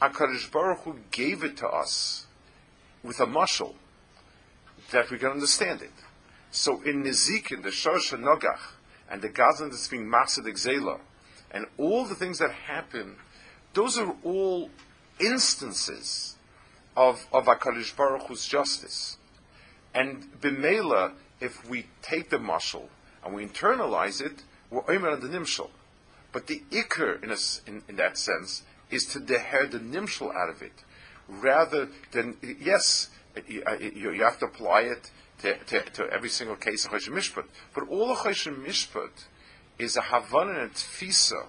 HaKadosh 0.00 0.50
Baruch 0.50 0.80
Hu 0.80 0.96
gave 1.10 1.44
it 1.44 1.58
to 1.58 1.68
us 1.68 2.26
with 3.02 3.20
a 3.20 3.26
mushal 3.26 3.74
that 4.92 5.10
we 5.10 5.18
can 5.18 5.28
understand 5.28 5.82
it. 5.82 5.92
So 6.50 6.82
in 6.82 7.04
Nizikin, 7.04 7.62
the 7.62 7.70
Shosh 7.70 8.12
Nogach, 8.18 8.72
and 9.08 9.22
the 9.22 9.28
Gazan 9.28 9.70
that's 9.70 9.88
being 9.88 10.08
Masid 10.08 10.44
Exela, 10.44 11.00
and 11.50 11.66
all 11.78 12.04
the 12.04 12.14
things 12.14 12.38
that 12.38 12.52
happen, 12.52 13.16
those 13.74 13.98
are 13.98 14.14
all 14.24 14.70
instances 15.18 16.36
of, 16.96 17.26
of 17.32 17.46
HaKadosh 17.46 17.96
Baruch 17.96 18.26
Hu's 18.28 18.46
justice. 18.46 19.16
And 19.94 20.28
Bimela, 20.40 21.12
if 21.40 21.68
we 21.68 21.86
take 22.02 22.30
the 22.30 22.38
mushal 22.38 22.88
and 23.24 23.34
we 23.34 23.46
internalize 23.46 24.20
it, 24.20 24.42
we're 24.70 24.88
Omer 24.88 25.10
and 25.10 25.22
the 25.22 25.28
Nimshal. 25.28 25.70
But 26.32 26.46
the 26.46 26.62
Iker, 26.70 27.22
in, 27.22 27.30
a, 27.30 27.36
in, 27.68 27.82
in, 27.88 27.96
that 27.96 28.16
sense, 28.16 28.62
is 28.90 29.04
to 29.06 29.18
deher 29.18 29.68
the 29.68 29.80
Nimshal 29.80 30.32
out 30.34 30.48
of 30.48 30.62
it. 30.62 30.84
Rather 31.28 31.88
than, 32.12 32.36
yes, 32.60 33.08
you, 33.48 33.62
you 33.94 34.22
have 34.22 34.38
to 34.38 34.46
apply 34.46 34.82
it 34.82 35.10
to, 35.42 35.56
to, 35.58 35.80
to 35.90 36.06
every 36.10 36.28
single 36.28 36.56
case 36.56 36.84
of 36.84 36.92
Choshen 36.92 37.14
Mishpat. 37.14 37.44
But 37.74 37.88
all 37.88 38.10
of 38.10 38.18
Choshen 38.18 38.64
Mishpat 38.64 39.24
is 39.78 39.96
a 39.96 40.02
Havana 40.02 40.52
and 40.52 40.70
a 40.70 40.74
Tfisa 40.74 41.46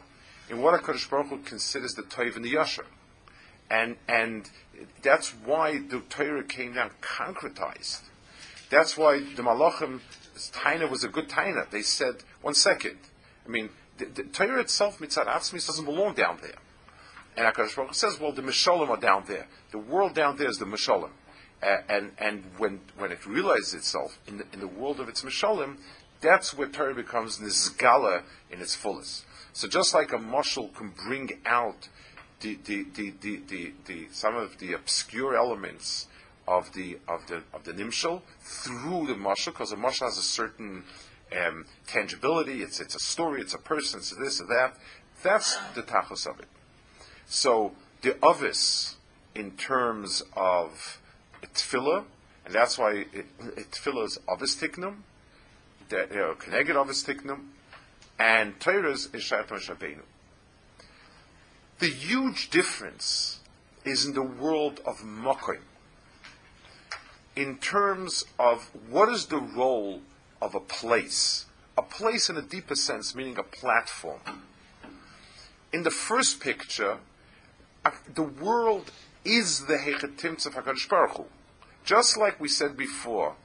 in 0.49 0.62
what 0.62 0.80
HaKadosh 0.82 1.10
Baruch 1.10 1.27
Hu 1.27 1.38
considers 1.39 1.93
the 1.93 2.04
Toiv 2.04 2.36
and 2.36 2.45
the 2.45 2.54
Yasher. 2.54 2.86
And, 3.69 3.95
and 4.08 4.49
that's 5.01 5.30
why 5.30 5.80
the 5.80 6.01
Torah 6.10 6.43
came 6.43 6.73
down 6.73 6.91
concretized. 7.01 8.01
That's 8.69 8.97
why 8.97 9.19
the 9.19 9.43
Malachim, 9.43 10.01
Taina 10.36 10.89
was 10.89 11.04
a 11.04 11.08
good 11.08 11.30
Taina. 11.30 11.69
They 11.69 11.82
said, 11.82 12.23
one 12.41 12.54
second, 12.54 12.97
I 13.45 13.49
mean, 13.49 13.69
the, 13.97 14.06
the 14.06 14.23
Torah 14.23 14.62
itself, 14.62 14.99
Mitzad 14.99 15.27
Atzmis, 15.27 15.67
doesn't 15.67 15.86
belong 15.86 16.15
down 16.15 16.39
there. 16.41 16.56
And 17.38 17.54
HaKadosh 17.54 17.75
Baruch 17.75 17.89
Hu 17.89 17.93
says, 17.93 18.19
well, 18.19 18.34
the 18.34 18.41
Mishalim 18.41 18.89
are 18.89 18.97
down 18.99 19.23
there. 19.27 19.47
The 19.71 19.77
world 19.77 20.15
down 20.15 20.38
there 20.38 20.49
is 20.49 20.58
the 20.58 20.65
Mishalim. 20.65 21.12
And 21.62 22.12
and 22.17 22.43
when 22.58 22.82
when 22.97 23.12
it 23.12 23.26
realizes 23.26 23.74
itself 23.74 24.17
in 24.28 24.38
the, 24.38 24.45
in 24.52 24.60
the 24.60 24.67
world 24.67 25.00
of 25.00 25.08
its 25.08 25.21
Mishalim, 25.24 25.78
that's 26.19 26.56
where 26.58 26.67
Torah 26.67 26.95
becomes 26.95 27.38
Nizgala 27.38 28.24
in 28.50 28.62
its 28.62 28.74
fullest. 28.74 29.26
So 29.54 29.67
just 29.67 29.93
like 29.93 30.12
a 30.12 30.17
marshal 30.17 30.69
can 30.69 30.89
bring 30.89 31.39
out 31.45 31.89
the, 32.39 32.58
the, 32.65 32.86
the, 32.95 33.13
the, 33.21 33.74
the, 33.86 34.08
some 34.12 34.36
of 34.36 34.58
the 34.58 34.74
obscure 34.74 35.36
elements 35.36 36.08
of 36.47 36.74
the 36.74 36.97
of 37.08 37.28
the 37.28 37.43
of 37.54 37.63
the 37.63 37.74
nimshal 37.74 38.21
through 38.39 39.08
the 39.08 39.13
mashal, 39.13 39.47
because 39.47 39.69
the 39.69 39.76
mashal 39.76 40.06
has 40.06 40.17
a 40.17 40.24
certain 40.24 40.84
um, 41.39 41.65
tangibility. 41.88 42.63
It's 42.63 42.80
it's 42.80 42.95
a 42.95 43.00
story. 43.00 43.41
It's 43.41 43.54
a 43.54 43.60
person. 43.60 44.00
It's 44.00 44.10
this 44.12 44.41
or 44.41 44.47
that. 44.47 44.78
That's 45.21 45.58
the 45.76 45.84
tachos 45.84 46.26
of 46.26 46.39
it. 46.39 46.47
So 47.28 47.74
the 48.02 48.17
ovis 48.24 48.95
in 49.36 49.52
terms 49.52 50.24
of 50.36 51.00
tefillah, 51.47 52.06
and 52.45 52.54
that's 52.54 52.77
why 52.77 53.06
it, 53.13 53.25
tefillah 53.71 54.06
is 54.06 54.19
ovis 54.27 54.56
tiknum, 54.56 55.04
that 55.89 56.12
you 56.12 56.17
know, 56.17 56.34
connected 56.34 56.75
and 58.19 58.60
Torah's 58.60 59.10
is 59.13 59.23
Rabbeinu. 59.23 60.04
The 61.80 61.88
huge 61.88 62.51
difference 62.51 63.39
is 63.84 64.06
in 64.06 64.13
the 64.13 64.21
world 64.21 64.80
of 64.86 64.99
Mokim. 64.99 65.62
In 67.36 67.58
terms 67.58 68.25
of 68.38 68.69
what 68.89 69.10
is 69.10 69.27
the 69.27 69.39
role 69.39 70.01
of 70.41 70.54
a 70.54 70.60
place? 70.60 71.45
A 71.77 71.82
place 71.82 72.30
in 72.30 72.38
a 72.38 72.41
deeper 72.41 72.75
sense, 72.75 73.15
meaning 73.15 73.39
a 73.39 73.43
platform. 73.43 74.19
In 75.73 75.84
the 75.84 75.89
first 75.89 76.39
picture, 76.39 76.97
uh, 77.84 77.91
the 78.13 78.23
world 78.23 78.91
is 79.23 79.65
the 79.65 79.77
Hechetimtz 79.77 80.45
of 80.45 80.55
HaKadosh 80.55 80.89
Baruch 80.89 81.17
Hu. 81.17 81.25
Just 81.84 82.17
like 82.17 82.39
we 82.39 82.47
said 82.47 82.77
before, 82.77 83.36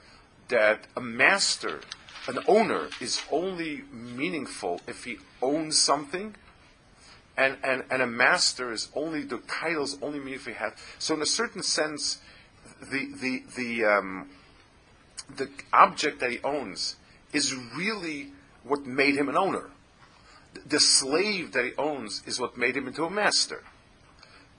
that 0.49 0.87
a 0.97 1.01
master, 1.01 1.81
an 2.29 2.39
owner, 2.47 2.89
is 3.01 3.23
only 3.31 3.83
meaningful 3.93 4.81
if 4.87 5.05
he 5.05 5.19
owns 5.43 5.79
something, 5.79 6.35
and, 7.37 7.57
and, 7.63 7.85
and 7.91 8.03
a 8.03 8.07
master 8.07 8.73
is 8.73 8.89
only 8.95 9.23
the 9.23 9.39
titles 9.39 9.99
only 10.01 10.19
meaningful 10.19 10.53
if 10.53 10.59
he 10.59 10.65
has. 10.65 10.73
So 10.99 11.15
in 11.15 11.23
a 11.23 11.27
certain 11.27 11.63
sense, 11.63 12.19
the 12.81 13.13
the 13.21 13.43
the 13.57 13.85
um, 13.85 14.29
the 15.35 15.49
object 15.73 16.21
that 16.21 16.31
he 16.31 16.39
owns 16.43 16.97
is 17.33 17.55
really 17.55 18.33
what 18.65 18.87
made 18.87 19.17
him 19.17 19.29
an 19.29 19.37
owner. 19.37 19.71
The 20.67 20.81
slave 20.81 21.53
that 21.53 21.65
he 21.65 21.73
owns 21.77 22.23
is 22.27 22.41
what 22.41 22.57
made 22.57 22.77
him 22.77 22.87
into 22.87 23.05
a 23.05 23.11
master. 23.11 23.63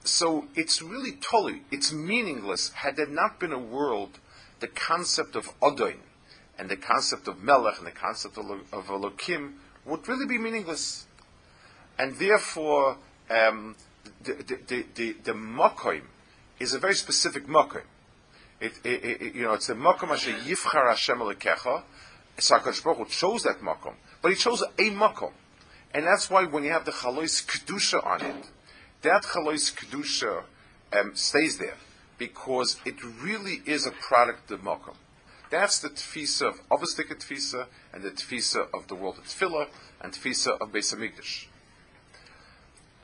So 0.08 0.48
it's 0.56 0.82
really 0.82 1.12
totally, 1.12 1.64
it's 1.70 1.92
meaningless 1.92 2.70
had 2.70 2.96
there 2.96 3.08
not 3.08 3.40
been 3.40 3.52
a 3.52 3.60
world, 3.60 4.20
the 4.62 4.68
concept 4.68 5.36
of 5.36 5.48
Odoin 5.60 5.98
and 6.58 6.70
the 6.70 6.78
concept 6.78 7.28
of 7.28 7.44
Melech 7.44 7.78
and 7.78 7.86
the 7.86 7.92
concept 7.92 8.38
of, 8.38 8.50
of 8.50 8.88
Elokim 8.88 9.56
would 9.86 10.08
really 10.08 10.26
be 10.26 10.38
meaningless 10.38 11.08
and 12.00 12.16
therefore 12.16 12.98
um, 13.30 13.76
the, 14.24 14.34
the, 14.68 14.86
the, 14.96 15.16
the, 15.24 15.34
makoim 15.34 16.04
is 16.60 16.74
a 16.74 16.80
very 16.80 16.96
specific 16.96 17.46
makoim. 17.46 17.84
It, 18.62 18.80
it, 18.86 19.04
it, 19.04 19.36
you 19.36 19.44
know, 19.44 19.54
it's 19.54 19.68
a 19.70 19.76
makom 19.76 20.12
asher 20.12 20.32
yifchar 20.32 20.88
Hashem 20.90 21.20
alekecha. 21.20 21.84
Sakadosh 22.38 22.84
Baruch 22.84 23.10
chose 23.10 23.44
that 23.44 23.60
makom, 23.60 23.96
but 24.22 24.30
he 24.30 24.36
chose 24.36 24.62
a 24.62 24.90
makom, 24.92 25.34
and 25.94 26.06
that's 26.06 26.30
why 26.30 26.46
when 26.46 26.64
you 26.64 26.72
have 26.72 26.86
the 26.86 26.92
chalois 26.92 27.46
kedusha 27.46 28.06
on 28.06 28.22
it, 28.22 28.46
that 29.02 29.24
chalois 29.24 29.74
kedusha 29.76 30.44
um, 30.94 31.16
stays 31.16 31.58
there 31.58 31.78
because 32.18 32.78
it 32.86 33.04
really 33.04 33.62
is 33.66 33.86
a 33.86 33.92
product 33.92 34.52
of 34.52 34.62
makom. 34.62 34.96
That's 35.50 35.80
the 35.80 35.90
tfisa 35.90 36.48
of 36.50 36.70
Avostika 36.70 37.16
tfisa 37.16 37.68
and 37.94 38.04
the 38.04 38.12
tfisa 38.12 38.68
of 38.74 38.88
the 38.88 38.96
world 38.96 39.18
of 39.18 39.26
tefillah 39.26 39.68
and 40.02 40.14
tfisa 40.14 40.60
of 40.60 40.72
Beis 40.72 40.94
Hamikdash. 40.94 41.46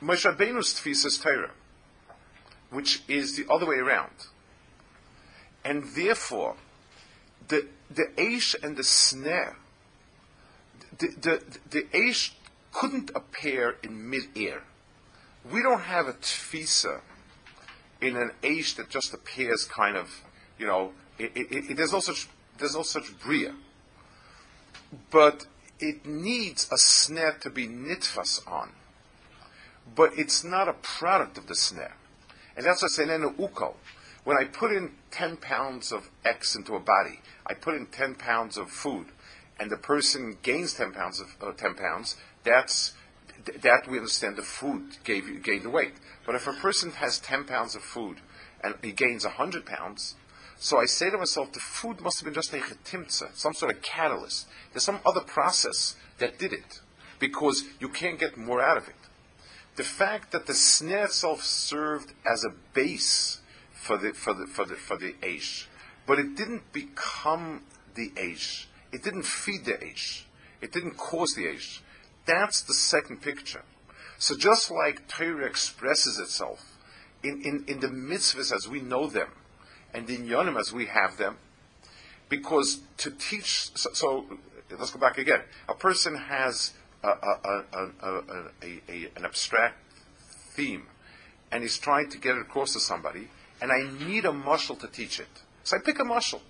Moshe 0.02 0.30
Rabbeinu's 0.30 0.74
tefisa 0.74 1.06
is 1.06 1.18
Torah, 1.18 1.52
which 2.70 3.02
is 3.08 3.36
the 3.36 3.50
other 3.50 3.66
way 3.66 3.76
around. 3.76 4.26
And 5.64 5.84
therefore, 5.96 6.56
the, 7.48 7.66
the 7.90 8.10
Aish 8.16 8.54
and 8.62 8.76
the 8.76 8.82
Sneh, 8.82 9.54
the, 10.98 11.08
the, 11.20 11.42
the 11.70 11.82
Aish 11.94 12.32
couldn't 12.72 13.10
appear 13.14 13.76
in 13.82 14.10
mid-air. 14.10 14.64
We 15.50 15.62
don't 15.62 15.82
have 15.82 16.08
a 16.08 16.14
tfisa 16.14 17.00
in 18.00 18.16
an 18.16 18.32
age 18.42 18.76
that 18.76 18.88
just 18.88 19.12
appears 19.14 19.64
kind 19.64 19.96
of, 19.96 20.22
you 20.58 20.66
know, 20.66 20.92
it, 21.18 21.32
it, 21.34 21.70
it, 21.70 21.76
there's 21.76 21.92
no 21.92 22.00
such, 22.00 22.28
there's 22.58 22.74
no 22.74 22.82
such 22.82 23.18
bria. 23.20 23.54
But 25.10 25.46
it 25.78 26.06
needs 26.06 26.68
a 26.70 26.76
Sneh 26.76 27.40
to 27.40 27.50
be 27.50 27.66
nitfas 27.66 28.46
on 28.50 28.70
but 29.94 30.12
it's 30.16 30.44
not 30.44 30.68
a 30.68 30.72
product 30.72 31.38
of 31.38 31.46
the 31.46 31.54
Sneh. 31.54 31.92
And 32.56 32.64
that's 32.64 32.82
what 32.82 32.92
Senenu 32.92 33.36
Uko. 33.36 33.74
When 34.24 34.36
I 34.36 34.44
put 34.44 34.72
in 34.72 34.92
10 35.10 35.36
pounds 35.36 35.92
of 35.92 36.08
X 36.24 36.56
into 36.56 36.74
a 36.74 36.80
body, 36.80 37.20
I 37.46 37.54
put 37.54 37.74
in 37.74 37.86
10 37.86 38.14
pounds 38.14 38.56
of 38.56 38.70
food, 38.70 39.06
and 39.60 39.70
the 39.70 39.76
person 39.76 40.38
gains 40.42 40.74
10 40.74 40.92
pounds 40.92 41.20
of 41.20 41.36
uh, 41.42 41.52
10 41.52 41.74
pounds, 41.74 42.16
that's 42.42 42.94
that 43.62 43.88
we 43.88 43.98
understand 43.98 44.36
the 44.36 44.42
food 44.42 44.98
gave 45.04 45.42
gained 45.42 45.64
the 45.64 45.70
weight. 45.70 45.94
But 46.26 46.34
if 46.34 46.46
a 46.46 46.52
person 46.52 46.92
has 46.92 47.18
10 47.18 47.44
pounds 47.44 47.74
of 47.74 47.82
food 47.82 48.18
and 48.62 48.74
he 48.82 48.92
gains 48.92 49.24
100 49.24 49.66
pounds, 49.66 50.14
so 50.56 50.78
I 50.78 50.86
say 50.86 51.10
to 51.10 51.18
myself, 51.18 51.52
the 51.52 51.60
food 51.60 52.00
must 52.00 52.20
have 52.20 52.24
been 52.24 52.34
just 52.34 52.54
a 52.54 52.58
chetimtza, 52.58 53.36
some 53.36 53.54
sort 53.54 53.74
of 53.74 53.82
catalyst. 53.82 54.46
There's 54.72 54.84
some 54.84 55.00
other 55.04 55.20
process 55.20 55.96
that 56.18 56.38
did 56.38 56.52
it, 56.52 56.80
because 57.18 57.64
you 57.80 57.88
can't 57.88 58.18
get 58.18 58.36
more 58.36 58.62
out 58.62 58.76
of 58.76 58.88
it. 58.88 58.94
The 59.76 59.82
fact 59.82 60.32
that 60.32 60.46
the 60.46 60.52
Sneh 60.52 61.06
itself 61.06 61.42
served 61.42 62.12
as 62.30 62.44
a 62.44 62.54
base 62.72 63.40
for 63.72 63.98
the 63.98 64.12
for 64.12 64.32
the 64.32 64.46
for 64.46 64.64
the 64.64 64.76
for 64.76 64.96
the 64.96 65.14
aish, 65.14 65.66
but 66.06 66.18
it 66.18 66.36
didn't 66.36 66.72
become 66.72 67.62
the 67.94 68.10
aish. 68.10 68.66
It 68.92 69.02
didn't 69.02 69.24
feed 69.24 69.64
the 69.64 69.72
aish. 69.72 70.22
It 70.60 70.72
didn't 70.72 70.96
cause 70.96 71.34
the 71.34 71.46
aish. 71.46 71.80
That's 72.26 72.62
the 72.62 72.74
second 72.74 73.22
picture. 73.22 73.62
So 74.18 74.36
just 74.36 74.70
like 74.70 75.08
Torah 75.08 75.46
expresses 75.46 76.18
itself 76.18 76.78
in, 77.22 77.42
in, 77.42 77.64
in 77.68 77.80
the 77.80 77.88
mitzvahs 77.88 78.54
as 78.54 78.68
we 78.68 78.80
know 78.80 79.06
them, 79.06 79.28
and 79.92 80.08
in 80.08 80.26
Yonim 80.26 80.58
as 80.58 80.72
we 80.72 80.86
have 80.86 81.16
them, 81.16 81.36
because 82.28 82.80
to 82.98 83.10
teach, 83.10 83.70
so, 83.76 83.92
so 83.92 84.26
let's 84.78 84.90
go 84.90 84.98
back 84.98 85.18
again. 85.18 85.40
A 85.68 85.74
person 85.74 86.16
has 86.16 86.72
a, 87.02 87.08
a, 87.08 87.64
a, 87.72 89.10
an 89.16 89.24
abstract 89.24 89.76
theme, 90.54 90.86
and 91.52 91.62
he's 91.62 91.78
trying 91.78 92.08
to 92.10 92.18
get 92.18 92.36
it 92.36 92.40
across 92.40 92.72
to 92.72 92.80
somebody, 92.80 93.28
and 93.60 93.70
I 93.70 93.82
need 94.06 94.24
a 94.24 94.32
muscle 94.32 94.76
to 94.76 94.88
teach 94.88 95.20
it. 95.20 95.28
So 95.62 95.76
I 95.76 95.80
pick 95.84 95.98
a 95.98 96.04
muscle. 96.04 96.42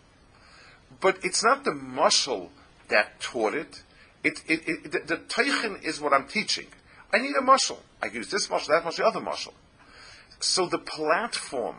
But 1.00 1.18
it's 1.22 1.42
not 1.42 1.64
the 1.64 1.74
muscle 1.74 2.50
that 2.88 3.20
taught 3.20 3.54
it, 3.54 3.82
it, 4.24 4.42
it, 4.48 4.62
it, 4.66 4.92
the, 4.92 5.00
the 5.06 5.16
teichen 5.18 5.84
is 5.84 6.00
what 6.00 6.12
I'm 6.12 6.26
teaching. 6.26 6.66
I 7.12 7.18
need 7.18 7.36
a 7.38 7.42
muscle. 7.42 7.80
I 8.02 8.06
use 8.06 8.30
this 8.30 8.50
muscle, 8.50 8.74
that 8.74 8.84
muscle, 8.84 9.04
the 9.04 9.08
other 9.08 9.20
muscle. 9.20 9.54
So 10.40 10.66
the 10.66 10.78
platform 10.78 11.76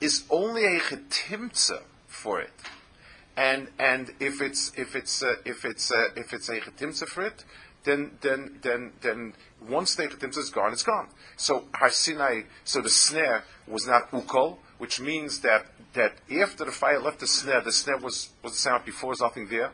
is 0.00 0.24
only 0.28 0.64
a 0.64 0.80
chetimtza 0.80 1.82
for 2.06 2.40
it. 2.40 2.52
And 3.36 3.68
and 3.78 4.12
if 4.20 4.40
it's 4.40 4.72
if 4.76 4.94
it's 4.94 5.22
uh, 5.22 5.36
if 5.44 5.64
it's 5.64 5.90
uh, 5.90 6.08
if 6.16 6.32
it's 6.32 6.48
a 6.48 6.60
chetimtza 6.60 7.06
for 7.06 7.26
it, 7.26 7.44
then 7.84 8.12
then 8.20 8.58
then 8.62 8.92
then 9.00 9.34
once 9.66 9.94
the 9.94 10.06
chetimtza 10.06 10.38
is 10.38 10.50
gone, 10.50 10.72
it's 10.72 10.82
gone. 10.82 11.08
So 11.36 11.64
Har 11.74 11.90
Sinai, 11.90 12.42
so 12.64 12.80
the 12.80 12.88
Sneh 12.88 13.42
was 13.66 13.86
not 13.86 14.10
ukol, 14.10 14.58
which 14.78 15.00
means 15.00 15.40
that 15.40 15.66
that 15.94 16.14
after 16.30 16.64
the 16.64 16.72
fire 16.72 17.00
left 17.00 17.20
the 17.20 17.26
Sneh, 17.26 17.64
the 17.64 17.70
Sneh 17.70 18.00
was 18.00 18.30
was 18.42 18.52
the 18.52 18.58
sound 18.58 18.84
before, 18.84 19.10
there's 19.10 19.20
nothing 19.20 19.48
there. 19.48 19.72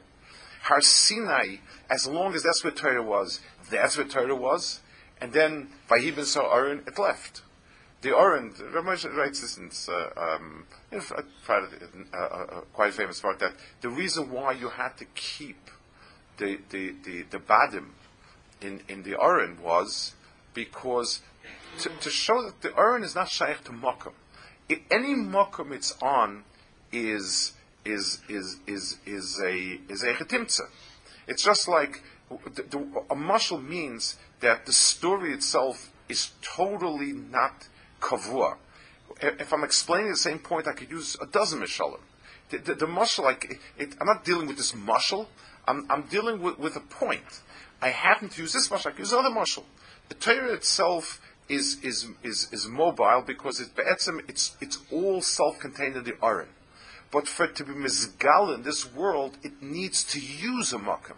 Har 0.63 0.81
Sinai, 0.81 1.57
as 1.91 2.07
long 2.07 2.35
as 2.35 2.43
that's 2.43 2.63
where 2.63 2.73
Torah 2.73 3.03
was, 3.03 3.41
that's 3.71 3.97
where 3.97 4.07
Torah 4.07 4.37
was, 4.37 4.81
and 5.21 5.33
then 5.33 5.69
Vayibin 5.89 6.25
saw 6.25 6.55
Aaron, 6.55 6.83
it 6.87 6.99
left. 6.99 7.43
The 8.03 8.17
Aaron, 8.17 8.53
Ramesh 8.53 9.05
writes 9.15 9.43
this 9.43 9.59
in 9.59 9.71
uh, 9.93 10.09
um, 10.17 10.67
uh, 10.91 10.99
uh, 11.49 12.17
uh, 12.17 12.61
quite 12.73 12.95
famous 12.95 13.21
about 13.21 13.39
that. 13.41 13.53
The 13.83 13.91
reason 13.91 14.31
why 14.31 14.53
you 14.53 14.71
had 14.71 14.97
to 14.99 15.05
keep 15.15 15.71
the 16.39 16.59
the 16.71 16.95
the, 17.05 17.23
the 17.31 17.39
badim 17.39 17.89
in 18.63 18.81
in 18.89 19.03
the 19.03 19.21
Aaron 19.21 19.63
was 19.63 20.15
because 20.55 21.21
to, 21.79 21.91
to, 22.01 22.11
show 22.11 22.43
that 22.43 22.63
the 22.63 22.77
Aaron 22.77 23.05
is 23.05 23.15
not 23.15 23.29
shaykh 23.29 23.65
to 23.65 23.73
Mokum. 23.73 24.13
Any 24.91 25.15
Mokum 25.15 25.71
it's 25.71 25.95
on 26.01 26.45
is 26.91 27.53
is 27.85 28.21
is 28.29 28.59
is 28.67 28.99
is 29.07 29.41
a 29.45 29.81
is 29.89 30.03
a. 30.03 30.17
It's 31.27 31.43
just 31.43 31.69
like 31.69 32.03
the, 32.55 32.63
the, 32.63 33.05
a 33.11 33.15
muscle 33.15 33.61
means 33.61 34.17
that 34.41 34.67
the 34.67 34.73
story 34.73 35.33
itself 35.33 35.91
is 36.09 36.31
totally 36.43 37.13
not 37.13 37.69
kavua. 38.01 38.57
If 39.21 39.53
I'm 39.53 39.65
explaining 39.65 40.11
the 40.11 40.17
same 40.17 40.39
point, 40.39 40.67
I 40.67 40.73
could 40.73 40.91
use 40.91 41.17
a 41.21 41.27
dozen 41.27 41.61
mishalim. 41.61 42.01
The, 42.51 42.59
the, 42.59 42.75
the 42.75 42.87
muscle, 42.87 43.25
like 43.25 43.61
it, 43.79 43.95
I'm 44.01 44.07
not 44.07 44.25
dealing 44.25 44.47
with 44.47 44.57
this 44.57 44.75
muscle. 44.75 45.29
I'm, 45.69 45.87
I'm 45.91 46.03
dealing 46.03 46.41
with, 46.41 46.59
with 46.59 46.77
a 46.77 46.81
point. 46.81 47.43
I 47.83 47.91
happen 47.91 48.29
to 48.31 48.43
use 48.43 48.53
this 48.53 48.71
muscle. 48.71 48.91
I 48.91 48.93
can 48.93 49.01
use 49.01 49.13
another 49.13 49.31
muscle. 49.31 49.67
The 50.09 50.15
Torah 50.15 50.55
itself 50.55 51.21
is 51.49 51.79
is 51.83 52.09
is, 52.23 52.49
is 52.53 52.67
mobile 52.67 53.23
because 53.27 53.61
it's 53.61 53.71
it's 54.29 54.57
it's 54.61 54.79
all 54.93 55.21
self-contained 55.21 55.97
in 55.97 56.05
the 56.05 56.15
Aron. 56.23 56.49
But 57.13 57.27
for 57.27 57.47
it 57.47 57.57
to 57.57 57.65
be 57.65 57.73
mizgal 57.73 58.55
in 58.55 58.63
this 58.63 58.93
world, 58.93 59.37
it 59.43 59.61
needs 59.61 60.05
to 60.05 60.21
use 60.21 60.73
a 60.73 60.79
makom. 60.79 61.17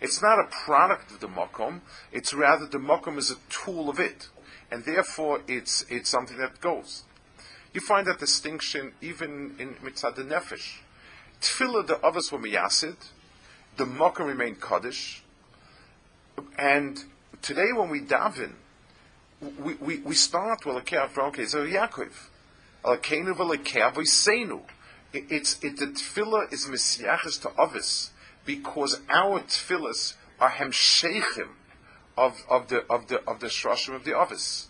It's 0.00 0.22
not 0.22 0.38
a 0.38 0.48
product 0.64 1.10
of 1.12 1.20
the 1.20 1.28
makom. 1.28 1.80
It's 2.12 2.32
rather 2.32 2.66
the 2.66 2.78
makom 2.78 3.18
is 3.18 3.30
a 3.30 3.36
tool 3.50 3.88
of 3.88 4.00
it, 4.00 4.28
and 4.70 4.84
therefore 4.84 5.42
it's 5.46 5.84
it's 5.88 6.08
something 6.08 6.38
that 6.38 6.60
goes. 6.60 7.04
You 7.72 7.80
find 7.80 8.06
that 8.06 8.18
distinction 8.18 8.92
even 9.00 9.56
in 9.58 9.74
mitzad 9.74 10.14
nefesh. 10.16 10.78
Tefillah 11.40 11.86
the 11.86 11.98
others 12.00 12.32
were 12.32 12.38
miyasid, 12.38 12.96
the 13.76 13.84
makom 13.84 14.26
remained 14.26 14.60
kaddish, 14.60 15.22
and 16.58 17.04
today 17.42 17.72
when 17.74 17.90
we 17.90 18.00
daven, 18.00 18.52
we, 19.58 19.74
we, 19.74 19.98
we 19.98 20.14
start 20.14 20.64
with 20.64 20.76
a 20.76 21.20
okay, 21.22 21.44
so 21.44 21.66
Yaakov, 21.66 22.12
Alakenu 22.84 23.34
v'lekev 23.34 23.94
v'seinu 23.94 24.62
it's 25.14 25.62
it, 25.62 25.78
the 25.78 25.86
tefillah 25.86 26.52
is 26.52 26.66
misyachas 26.66 27.40
to 27.42 27.50
others 27.60 28.10
because 28.44 29.00
our 29.08 29.40
tefillahs 29.40 30.14
are 30.40 30.50
hemsheichim 30.50 31.48
of, 32.16 32.44
of 32.48 32.68
the 32.68 32.84
of 32.90 33.08
the 33.08 33.22
of 33.28 33.40
the 33.40 33.46
shrashim 33.46 33.94
of 33.94 34.04
the 34.04 34.16
others. 34.16 34.68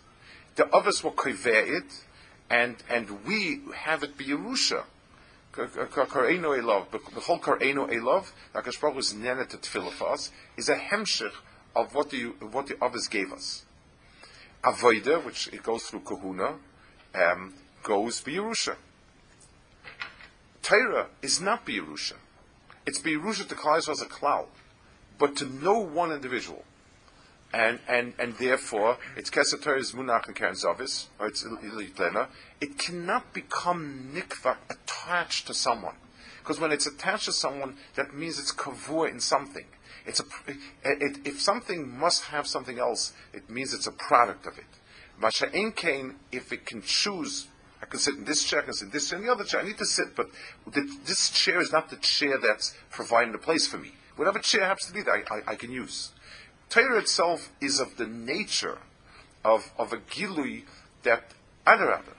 The 0.55 0.67
others 0.73 1.03
will 1.03 1.11
konvey 1.11 1.79
it, 1.79 2.03
and 2.49 2.77
and 2.89 3.25
we 3.25 3.61
have 3.75 4.03
it 4.03 4.17
be 4.17 4.25
Yerusha. 4.25 4.83
Kareno 5.53 6.57
elov, 6.59 6.91
the 6.91 7.21
whole 7.21 7.39
kareno 7.39 7.89
elov, 7.89 8.31
Hakadosh 8.53 8.81
Baruch 8.81 8.97
is 8.97 9.13
nenet 9.13 9.49
to 9.49 9.57
tefillah 9.57 9.91
for 9.91 10.11
us, 10.11 10.31
is 10.57 10.67
a 10.67 10.75
hemshich 10.75 11.31
of 11.75 11.93
what 11.93 12.09
the 12.09 12.25
what 12.51 12.67
the 12.67 12.77
others 12.83 13.07
gave 13.07 13.31
us. 13.31 13.65
Avoida, 14.63 15.23
which 15.23 15.47
it 15.53 15.61
goes 15.63 15.83
through 15.83 16.01
kahuna, 16.01 16.55
um, 17.13 17.53
goes 17.83 18.21
be 18.21 18.33
Yerusha. 18.33 18.75
Torah 20.65 21.09
is 21.21 21.39
not 21.39 21.63
Beirusha. 21.63 22.13
It's 22.87 22.99
Beirusha 22.99 23.47
to 23.47 23.53
Klal 23.53 23.87
as 23.87 24.01
a 24.01 24.07
cloud, 24.07 24.47
but 25.19 25.35
to 25.37 25.45
no 25.45 25.77
one 25.77 26.11
individual. 26.11 26.63
And, 27.53 27.79
and, 27.87 28.15
and 28.17 28.33
therefore, 28.37 28.97
it's 29.15 29.29
Keser 29.29 29.61
Torah's 29.61 29.91
Munach 29.91 30.25
and 30.25 30.35
Karen 30.35 30.55
Zavis, 30.55 31.05
or 31.19 31.27
it's 31.27 31.43
Ilitena. 31.43 32.29
It 32.59 32.79
cannot 32.79 33.31
become 33.31 34.11
nikva 34.15 34.57
attached 34.67 35.45
to 35.47 35.53
someone. 35.53 35.97
Because 36.39 36.59
when 36.59 36.71
it's 36.71 36.87
attached 36.87 37.25
to 37.25 37.31
someone, 37.31 37.77
that 37.93 38.15
means 38.15 38.39
it's 38.39 38.51
kavua 38.51 39.11
in 39.11 39.19
something. 39.19 39.65
It's 40.07 40.19
a, 40.19 40.23
it, 40.47 40.57
it, 40.83 41.27
if 41.27 41.39
something 41.39 41.95
must 41.95 42.23
have 42.25 42.47
something 42.47 42.79
else, 42.79 43.13
it 43.33 43.51
means 43.51 43.71
it's 43.71 43.87
a 43.87 43.91
product 43.91 44.47
of 44.47 44.57
it. 44.57 44.65
Masha 45.19 45.47
Kain, 45.75 46.15
if 46.31 46.51
it 46.51 46.65
can 46.65 46.81
choose 46.81 47.49
I 47.81 47.85
can 47.85 47.99
sit 47.99 48.15
in 48.15 48.25
this 48.25 48.43
chair, 48.43 48.61
I 48.61 48.65
can 48.65 48.73
sit 48.73 48.85
in 48.85 48.91
this 48.91 49.09
chair, 49.09 49.19
and 49.19 49.27
the 49.27 49.31
other 49.31 49.43
chair. 49.43 49.61
I 49.61 49.63
need 49.63 49.77
to 49.77 49.85
sit, 49.85 50.15
but 50.15 50.29
this 51.05 51.29
chair 51.29 51.59
is 51.59 51.71
not 51.71 51.89
the 51.89 51.97
chair 51.97 52.37
that's 52.37 52.75
providing 52.89 53.33
a 53.33 53.37
place 53.37 53.67
for 53.67 53.77
me. 53.77 53.91
Whatever 54.15 54.39
chair 54.39 54.65
happens 54.65 54.87
to 54.87 54.93
be 54.93 55.01
there, 55.01 55.23
I, 55.29 55.35
I, 55.35 55.41
I 55.51 55.55
can 55.55 55.71
use. 55.71 56.11
Torah 56.69 56.99
itself 56.99 57.51
is 57.61 57.79
of 57.79 57.97
the 57.97 58.07
nature 58.07 58.79
of, 59.43 59.71
of 59.77 59.93
a 59.93 59.97
gilui 59.97 60.63
that, 61.03 61.33
adarabah, 61.67 62.15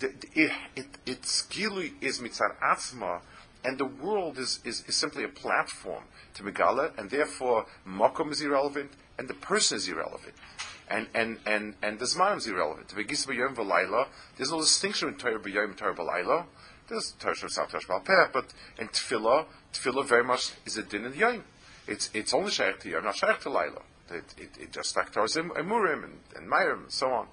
it, 0.00 0.24
it, 0.34 0.86
its 1.06 1.42
gilui 1.44 1.92
is 2.00 2.18
mitzad 2.18 2.58
atzma, 2.62 3.20
and 3.64 3.78
the 3.78 3.84
world 3.84 4.38
is, 4.38 4.60
is, 4.64 4.84
is 4.86 4.96
simply 4.96 5.24
a 5.24 5.28
platform 5.28 6.04
to 6.34 6.42
Megala, 6.42 6.96
and 6.98 7.10
therefore 7.10 7.66
Mokum 7.86 8.30
is 8.32 8.42
irrelevant, 8.42 8.90
and 9.18 9.28
the 9.28 9.34
person 9.34 9.76
is 9.76 9.88
irrelevant 9.88 10.34
and 10.88 11.08
and 11.14 11.38
and 11.46 11.74
and 11.82 11.98
the 11.98 12.04
zman 12.04 12.38
is 12.38 12.46
irrelevant. 12.46 12.88
Begis 12.88 13.26
b'yom 13.26 13.54
v'layla, 13.54 14.08
there's 14.36 14.50
no 14.50 14.60
distinction 14.60 15.12
between 15.12 15.32
Torah 15.32 15.42
b'yom 15.42 15.64
and 15.64 15.76
Torah 15.76 15.94
v'layla. 15.94 16.46
There's 16.88 17.12
Torah 17.18 17.34
Shav 17.34 17.70
Torah 17.70 18.00
Peh, 18.00 18.30
but 18.32 18.52
in 18.78 18.88
Tefillah, 18.88 19.46
Tefillah 19.72 20.04
very 20.04 20.24
much 20.24 20.52
is 20.66 20.76
a 20.76 20.82
din 20.82 21.06
in 21.06 21.12
the 21.12 21.18
yom. 21.18 21.44
It's 21.86 22.10
it's 22.12 22.34
only 22.34 22.50
shaykh 22.50 22.80
to 22.80 22.90
yom, 22.90 23.04
not 23.04 23.16
shaykh 23.16 23.40
to 23.40 23.48
layla. 23.48 23.82
It, 24.10 24.34
it, 24.36 24.50
it 24.60 24.72
just 24.72 24.94
like 24.96 25.12
Torah's 25.12 25.34
emurim 25.36 26.04
and, 26.04 26.18
and 26.36 26.50
mayrim 26.50 26.82
and 26.84 26.92
so 26.92 27.10
on. 27.10 27.26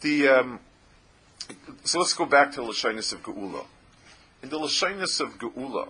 The 0.00 0.28
um, 0.28 0.60
so 1.84 2.00
let's 2.00 2.12
go 2.12 2.26
back 2.26 2.50
to 2.52 2.56
the 2.56 2.66
Lashonis 2.66 3.12
of 3.12 3.22
Geula. 3.22 3.66
In 4.42 4.48
the 4.48 4.58
Lashonis 4.58 5.20
of 5.20 5.38
Geula, 5.38 5.88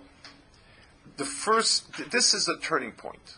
the 1.17 1.25
first 1.25 2.11
this 2.11 2.33
is 2.33 2.47
a 2.47 2.57
turning 2.57 2.91
point. 2.91 3.37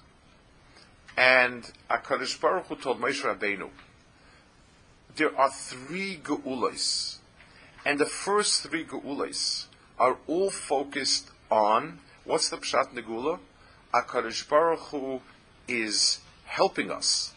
And 1.17 1.69
Akadosh 1.89 2.39
Baruch 2.39 2.67
Hu 2.67 2.75
told 2.75 2.99
Moshe 2.99 3.21
Rabbeinu, 3.21 3.69
there 5.15 5.37
are 5.37 5.49
three 5.49 6.17
geulas, 6.17 7.17
And 7.85 7.99
the 7.99 8.05
first 8.05 8.63
three 8.63 8.83
Geulas 8.83 9.67
are 9.97 10.17
all 10.27 10.49
focused 10.49 11.29
on 11.49 11.99
what's 12.25 12.49
the 12.49 12.57
Pshat 12.57 12.93
Negula? 12.93 13.39
HaKadosh 13.93 14.49
Baruch 14.49 14.79
Hu 14.79 15.21
is 15.67 16.19
helping 16.45 16.91
us. 16.91 17.33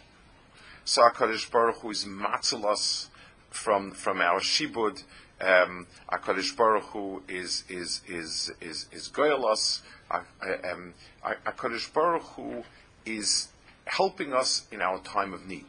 So 0.84 1.02
HaKadosh 1.02 1.50
Baruch 1.50 1.76
Hu 1.76 1.90
is 1.90 2.04
matzil 2.04 2.64
us 2.64 3.10
from, 3.50 3.92
from 3.92 4.20
our 4.20 4.40
shibud. 4.40 5.04
Um, 5.40 5.86
HaKadosh 6.10 6.56
Baruch 6.56 6.84
Hu 6.84 7.22
is, 7.28 7.62
is, 7.68 8.00
is, 8.08 8.50
is, 8.60 8.86
is 8.90 9.08
goyal 9.08 9.48
us. 9.48 9.82
Um, 10.10 10.94
HaKadosh 11.22 11.92
Baruch 11.92 12.22
Hu 12.22 12.64
is 13.06 13.48
helping 13.88 14.32
us 14.32 14.66
in 14.70 14.80
our 14.80 14.98
time 15.00 15.32
of 15.32 15.46
need. 15.46 15.66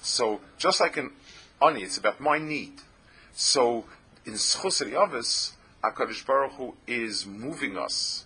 So 0.00 0.40
just 0.58 0.80
like 0.80 0.96
in 0.96 1.10
Ani, 1.62 1.82
it's 1.82 1.98
about 1.98 2.20
my 2.20 2.38
need. 2.38 2.74
So 3.32 3.84
in 4.24 4.34
Schusari 4.34 4.94
Avis, 4.94 5.52
HaKadosh 5.82 6.26
Baruch 6.26 6.52
Hu 6.52 6.74
is 6.86 7.26
moving 7.26 7.76
us 7.76 8.24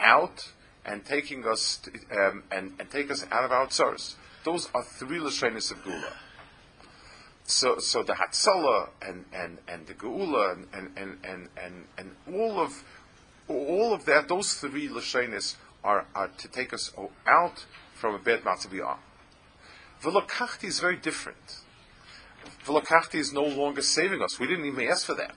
out 0.00 0.52
and 0.84 1.04
taking 1.04 1.46
us 1.46 1.78
to, 1.78 1.90
um, 2.10 2.42
and, 2.50 2.74
and 2.78 2.90
take 2.90 3.10
us 3.10 3.24
out 3.30 3.44
of 3.44 3.52
our 3.52 3.66
tsars. 3.66 4.16
Those 4.44 4.68
are 4.74 4.82
three 4.82 5.18
lashonis 5.18 5.70
of 5.70 5.78
Geula. 5.78 6.12
So, 7.44 7.78
so 7.78 8.02
the 8.02 8.14
Hatzalah 8.14 8.88
and, 9.06 9.24
and, 9.32 9.58
and 9.68 9.86
the 9.86 9.94
Geula 9.94 10.52
and, 10.52 10.66
and, 10.72 10.90
and, 10.96 11.18
and, 11.24 11.48
and, 11.62 11.84
and 11.98 12.10
all 12.34 12.60
of 12.60 12.84
all 13.46 13.92
of 13.92 14.06
that, 14.06 14.28
those 14.28 14.54
three 14.54 14.88
lashonis 14.88 15.56
are, 15.82 16.06
are 16.14 16.28
to 16.28 16.48
take 16.48 16.72
us 16.72 16.90
out 17.26 17.66
from 18.04 18.16
a 18.16 18.18
bad 18.18 18.42
matzav 18.44 18.70
we 18.70 18.82
are. 18.82 18.98
Velokachti 20.02 20.64
is 20.64 20.78
very 20.78 20.96
different. 20.96 21.60
Velokachti 22.66 23.14
is 23.14 23.32
no 23.32 23.44
longer 23.44 23.80
saving 23.80 24.20
us. 24.20 24.38
We 24.38 24.46
didn't 24.46 24.66
even 24.66 24.86
ask 24.88 25.06
for 25.06 25.14
that. 25.14 25.34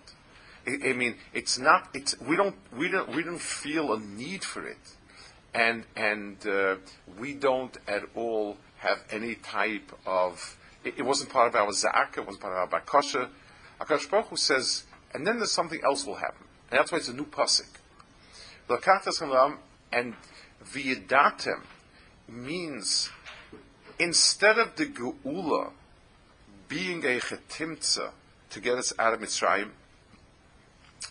I, 0.68 0.90
I 0.90 0.92
mean, 0.92 1.16
it's 1.34 1.58
not. 1.58 1.88
It's 1.94 2.20
we 2.20 2.36
don't 2.36 2.56
we 2.78 2.90
don't 2.90 3.16
we 3.16 3.24
don't 3.24 3.40
feel 3.40 3.94
a 3.94 4.02
need 4.02 4.44
for 4.44 4.68
it, 4.68 4.98
and 5.54 5.86
and 5.96 6.46
uh, 6.46 6.76
we 7.18 7.36
don't 7.36 7.78
at 7.88 8.04
all 8.16 8.58
have 8.80 8.98
any 9.12 9.36
type 9.36 9.90
of. 10.06 10.58
It, 10.84 10.96
it 10.98 11.04
wasn't 11.04 11.30
part 11.30 11.48
of 11.48 11.56
our 11.56 11.72
zak. 11.72 12.16
It 12.18 12.26
wasn't 12.26 12.42
part 12.42 12.54
of 12.54 12.74
our 12.74 12.82
bakasha. 12.82 13.30
Akash 13.80 14.12
Baruch 14.12 14.28
Hu 14.28 14.36
says, 14.36 14.84
and 15.14 15.26
then 15.26 15.38
there's 15.38 15.54
something 15.54 15.80
else 15.86 16.06
will 16.06 16.16
happen, 16.16 16.46
and 16.70 16.80
that's 16.80 16.92
why 16.92 16.98
it's 16.98 17.08
a 17.08 17.14
new 17.14 17.28
pasuk. 17.28 17.70
And 19.90 20.16
v'yedatem 20.66 21.62
means 22.28 23.10
instead 24.00 24.58
of 24.58 24.76
the 24.76 24.86
geula 24.86 25.72
being 26.68 27.04
a 27.06 27.20
chetimtza 27.20 28.12
to 28.50 28.60
get 28.60 28.78
us 28.78 28.94
out 29.00 29.14
of 29.14 29.20
Mitzrayim, 29.20 29.70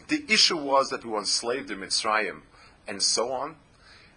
the 0.08 0.24
issue 0.28 0.56
was 0.56 0.90
that 0.90 1.04
we 1.04 1.10
were 1.10 1.18
enslaved 1.18 1.70
in 1.70 1.78
Mitzrayim 1.78 2.42
and 2.86 3.02
so 3.02 3.32
on, 3.32 3.56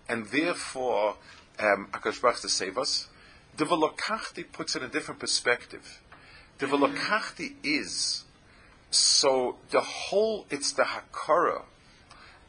and 0.08 0.28
therefore 0.28 1.16
um, 1.60 1.88
Akash 1.92 2.22
Baruch 2.22 2.42
to 2.42 2.50
save 2.50 2.78
us. 2.78 3.08
The 3.58 3.66
Velokachti 3.66 4.52
puts 4.52 4.76
in 4.76 4.84
a 4.84 4.88
different 4.88 5.20
perspective. 5.20 6.02
The 6.60 6.66
Velokachti 6.66 7.56
is 7.64 8.26
so 8.92 9.58
the 9.70 9.82
whole, 9.82 10.46
it's 10.50 10.72
the 10.72 10.84
Hakara 10.84 11.64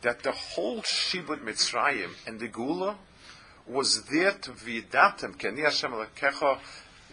that 0.02 0.22
the 0.22 0.32
whole 0.32 0.82
Shibud 0.82 1.40
Mitzrayim 1.40 2.10
and 2.26 2.40
the 2.40 2.48
Geula 2.48 2.96
was 3.66 4.05
there 4.05 4.33
to 4.33 4.51
vidatem 4.53 5.37
keni 5.37 5.62
Hashem 5.64 5.92
lekecha 5.92 6.59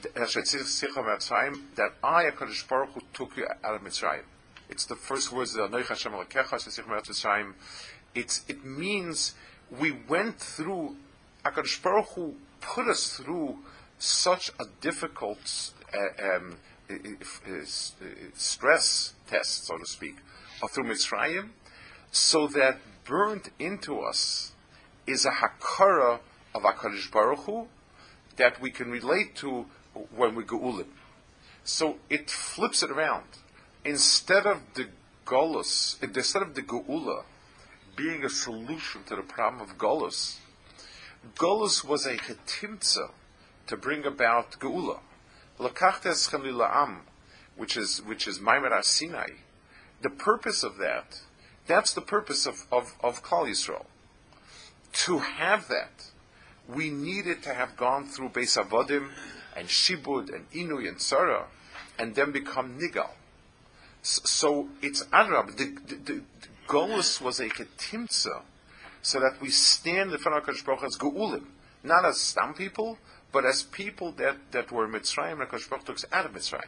that 0.03 1.93
I, 2.03 2.23
HaKadosh 2.25 2.67
Baruch 2.67 2.89
Hu, 2.91 3.01
took 3.13 3.35
you 3.35 3.47
out 3.63 3.75
of 3.75 3.81
Mitzrayim. 3.81 4.21
It's 4.69 4.85
the 4.85 4.95
first 4.95 5.31
words 5.31 5.55
of 5.55 5.71
Noich 5.71 5.87
Hashem 5.87 6.11
lekecha. 6.11 7.53
It's, 8.13 8.45
it 8.47 8.63
means 8.63 9.33
we 9.79 9.91
went 10.07 10.39
through, 10.39 10.95
HaKadosh 11.43 11.81
Baruch 11.81 12.09
Hu 12.09 12.35
put 12.61 12.87
us 12.87 13.17
through 13.17 13.57
such 13.97 14.51
a 14.59 14.65
difficult 14.81 15.71
uh, 15.93 16.35
um, 16.35 16.57
stress 18.33 19.13
test, 19.27 19.65
so 19.65 19.77
to 19.77 19.85
speak, 19.85 20.17
through 20.69 20.85
Mitzrayim, 20.85 21.49
so 22.11 22.47
that 22.47 22.79
burnt 23.03 23.49
into 23.59 23.99
us 23.99 24.51
is 25.05 25.25
a 25.25 25.31
hakara 25.31 26.19
of 26.57 26.63
HaKadosh 26.63 27.11
Baruch 27.11 27.39
Hu 27.45 27.67
that 28.37 28.61
we 28.61 28.71
can 28.71 28.91
relate 28.91 29.35
to 29.35 29.65
when 30.15 30.35
we 30.35 30.43
Ge'ulim. 30.43 30.87
So 31.63 31.97
it 32.09 32.29
flips 32.29 32.83
it 32.83 32.91
around. 32.91 33.25
Instead 33.83 34.45
of 34.45 34.61
the 34.75 34.87
Golus, 35.25 36.01
instead 36.01 36.41
of 36.41 36.55
the 36.55 36.61
Ge'ula 36.61 37.23
being 37.95 38.23
a 38.23 38.29
solution 38.29 39.03
to 39.05 39.15
the 39.15 39.23
problem 39.23 39.61
of 39.61 39.77
Golus, 39.77 40.37
Golus 41.35 41.83
was 41.83 42.05
a 42.05 42.15
Chetimtza 42.17 43.11
to 43.67 43.77
bring 43.77 44.05
about 44.05 44.51
Ge'ula. 44.59 44.99
Lakachtes 45.59 46.31
Am, 46.33 47.01
which 47.55 47.75
is 47.75 48.01
which 48.03 48.27
is 48.27 48.39
Maimer 48.39 48.83
Sinai. 48.83 49.29
The 50.01 50.11
purpose 50.11 50.63
of 50.63 50.77
that 50.77 51.21
that's 51.67 51.93
the 51.93 52.01
purpose 52.01 52.45
of, 52.47 52.65
of, 52.71 52.95
of 53.03 53.21
Yisrael. 53.21 53.85
To 54.93 55.19
have 55.19 55.67
that, 55.67 56.11
we 56.67 56.89
needed 56.89 57.43
to 57.43 57.53
have 57.53 57.77
gone 57.77 58.05
through 58.05 58.29
Beis 58.29 58.61
Avodim 58.61 59.09
and 59.55 59.67
Shibud 59.67 60.33
and 60.33 60.49
Inui 60.51 60.87
and 60.87 61.01
Sarah 61.01 61.47
and 61.97 62.15
then 62.15 62.31
become 62.31 62.79
Nigal. 62.79 63.09
So 64.01 64.69
it's 64.81 65.03
Adrab. 65.05 65.57
The, 65.57 65.95
the, 65.95 65.95
the, 66.13 66.21
was 67.23 67.39
a 67.39 67.49
ketimtza 67.49 68.41
so 69.01 69.19
that 69.19 69.37
we 69.41 69.49
stand 69.49 70.11
in 70.11 70.17
front 70.17 70.37
of 70.37 70.43
HaKadosh 70.43 70.65
Baruch 70.65 70.83
as 70.83 70.97
Geulim, 70.97 71.45
not 71.83 72.03
as 72.05 72.19
Stam 72.19 72.53
people, 72.53 72.97
but 73.31 73.45
as 73.45 73.63
people 73.63 74.11
that, 74.13 74.35
that 74.51 74.71
were 74.71 74.87
Mitzrayim, 74.87 75.41
and 75.41 75.49
HaKadosh 75.49 75.69
Baruch 75.69 75.85
took 75.85 75.95
us 75.95 76.05
out 76.11 76.25
of 76.25 76.33
Mitzrayim. 76.33 76.67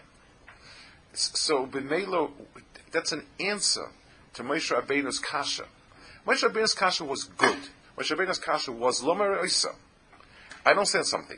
So, 1.12 1.66
B'meilo, 1.66 2.32
that's 2.92 3.12
an 3.12 3.26
answer 3.40 3.90
to 4.34 4.44
Moshe 4.44 4.74
Rabbeinu's 4.74 5.20
kasha. 5.20 5.66
Moshe 6.26 6.48
Rabbeinu's 6.48 6.74
kasha 6.74 7.04
was 7.04 7.24
good. 7.26 7.60
Moshe 7.98 8.16
Rabbeinu's 8.16 8.40
kasha 8.40 8.72
was 8.72 9.02
lomer 9.02 9.42
oisa. 9.44 9.76
I 10.70 10.74
don't 10.74 10.82
understand 10.82 11.08
something. 11.08 11.38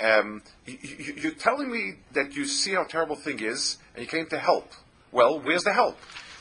Um, 0.00 0.42
you, 0.64 1.30
are 1.30 1.34
telling 1.34 1.68
me 1.68 1.94
that 2.12 2.36
you 2.36 2.44
see 2.44 2.74
how 2.74 2.84
terrible 2.84 3.16
thing 3.16 3.40
is, 3.40 3.78
and 3.94 4.04
you 4.04 4.08
came 4.08 4.26
to 4.26 4.38
help. 4.38 4.70
Well, 5.10 5.40
where's 5.40 5.64
the 5.64 5.72
help? 5.72 5.98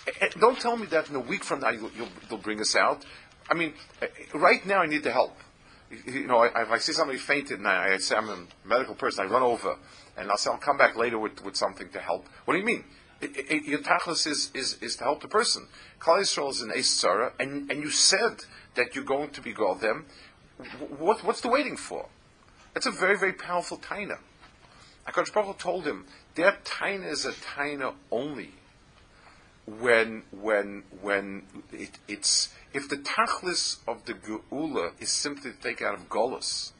Eh, 0.07 0.11
eh, 0.21 0.29
don't 0.39 0.59
tell 0.59 0.77
me 0.77 0.85
that 0.87 1.09
in 1.09 1.15
a 1.15 1.19
week 1.19 1.43
from 1.43 1.61
now 1.61 1.71
you'll, 1.71 1.89
you'll, 1.97 2.09
you'll 2.29 2.39
bring 2.39 2.61
us 2.61 2.75
out. 2.75 3.03
I 3.49 3.55
mean, 3.55 3.73
eh, 4.03 4.07
right 4.35 4.63
now 4.67 4.83
I 4.83 4.85
need 4.85 5.01
the 5.01 5.11
help. 5.11 5.35
You 5.89 6.27
know, 6.27 6.43
if 6.43 6.53
I 6.69 6.77
see 6.77 6.93
somebody 6.93 7.17
fainted 7.17 7.57
and 7.57 7.67
I, 7.67 7.97
say 7.97 8.15
I'm 8.15 8.29
a 8.29 8.45
medical 8.63 8.93
person, 8.93 9.25
I 9.25 9.31
run 9.31 9.41
over 9.41 9.75
and 10.15 10.29
I'll 10.29 10.37
say 10.37 10.51
I'll 10.51 10.57
come 10.57 10.77
back 10.77 10.95
later 10.95 11.17
with, 11.17 11.43
with 11.43 11.55
something 11.55 11.89
to 11.89 11.99
help. 11.99 12.27
What 12.45 12.53
do 12.53 12.59
you 12.59 12.65
mean? 12.65 12.83
your 13.19 13.79
tachlis 13.79 14.27
is, 14.27 14.51
is, 14.53 14.77
is 14.79 14.95
to 14.97 15.05
help 15.05 15.21
the 15.21 15.27
person. 15.27 15.67
Klal 15.99 16.21
is 16.21 16.61
an 16.61 16.71
ace 16.75 17.03
and, 17.39 17.71
and 17.71 17.81
you 17.81 17.89
said 17.89 18.43
that 18.75 18.93
you're 18.93 19.03
going 19.03 19.31
to 19.31 19.41
be 19.41 19.53
them. 19.53 20.05
What, 20.99 21.23
what's 21.23 21.41
the 21.41 21.49
waiting 21.49 21.77
for? 21.77 22.09
That's 22.77 22.85
a 22.85 22.91
very, 22.91 23.17
very 23.17 23.33
powerful 23.33 23.79
taina. 23.79 24.19
HaKadosh 25.07 25.33
Baruch 25.33 25.57
told 25.57 25.87
him, 25.87 26.05
that 26.35 26.63
taina 26.63 27.11
is 27.11 27.25
a 27.25 27.31
taina 27.31 27.95
only 28.11 28.51
when, 29.65 30.21
when, 30.29 30.83
when 31.01 31.41
it, 31.73 31.97
it's, 32.07 32.53
if 32.75 32.87
the 32.87 32.97
tachlis 32.97 33.79
of 33.87 34.05
the 34.05 34.13
geula 34.13 34.91
is 34.99 35.11
simply 35.11 35.53
to 35.53 35.57
take 35.57 35.81
out 35.81 35.95
of 35.95 36.07
golus, 36.07 36.71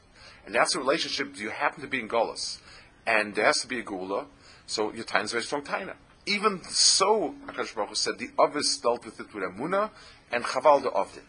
and 0.46 0.54
that's 0.54 0.76
a 0.76 0.78
relationship, 0.78 1.36
you 1.36 1.50
happen 1.50 1.80
to 1.80 1.88
be 1.88 1.98
in 1.98 2.08
golus, 2.08 2.58
and 3.04 3.34
there 3.34 3.46
has 3.46 3.58
to 3.62 3.66
be 3.66 3.80
a 3.80 3.82
geula, 3.82 4.26
so 4.68 4.92
your 4.92 5.04
taina 5.04 5.24
is 5.24 5.32
a 5.32 5.34
very 5.34 5.42
strong 5.42 5.62
taina. 5.62 5.94
Even 6.26 6.62
so, 6.62 7.34
Akash 7.48 7.74
Baruch 7.74 7.96
said 7.96 8.20
the 8.20 8.30
others 8.38 8.78
dealt 8.80 9.04
with 9.04 9.18
it 9.18 9.34
with 9.34 9.42
Amuna 9.42 9.90
and 10.30 10.44
Chaval 10.44 10.80
the 10.80 10.90
Ovdin. 10.90 11.24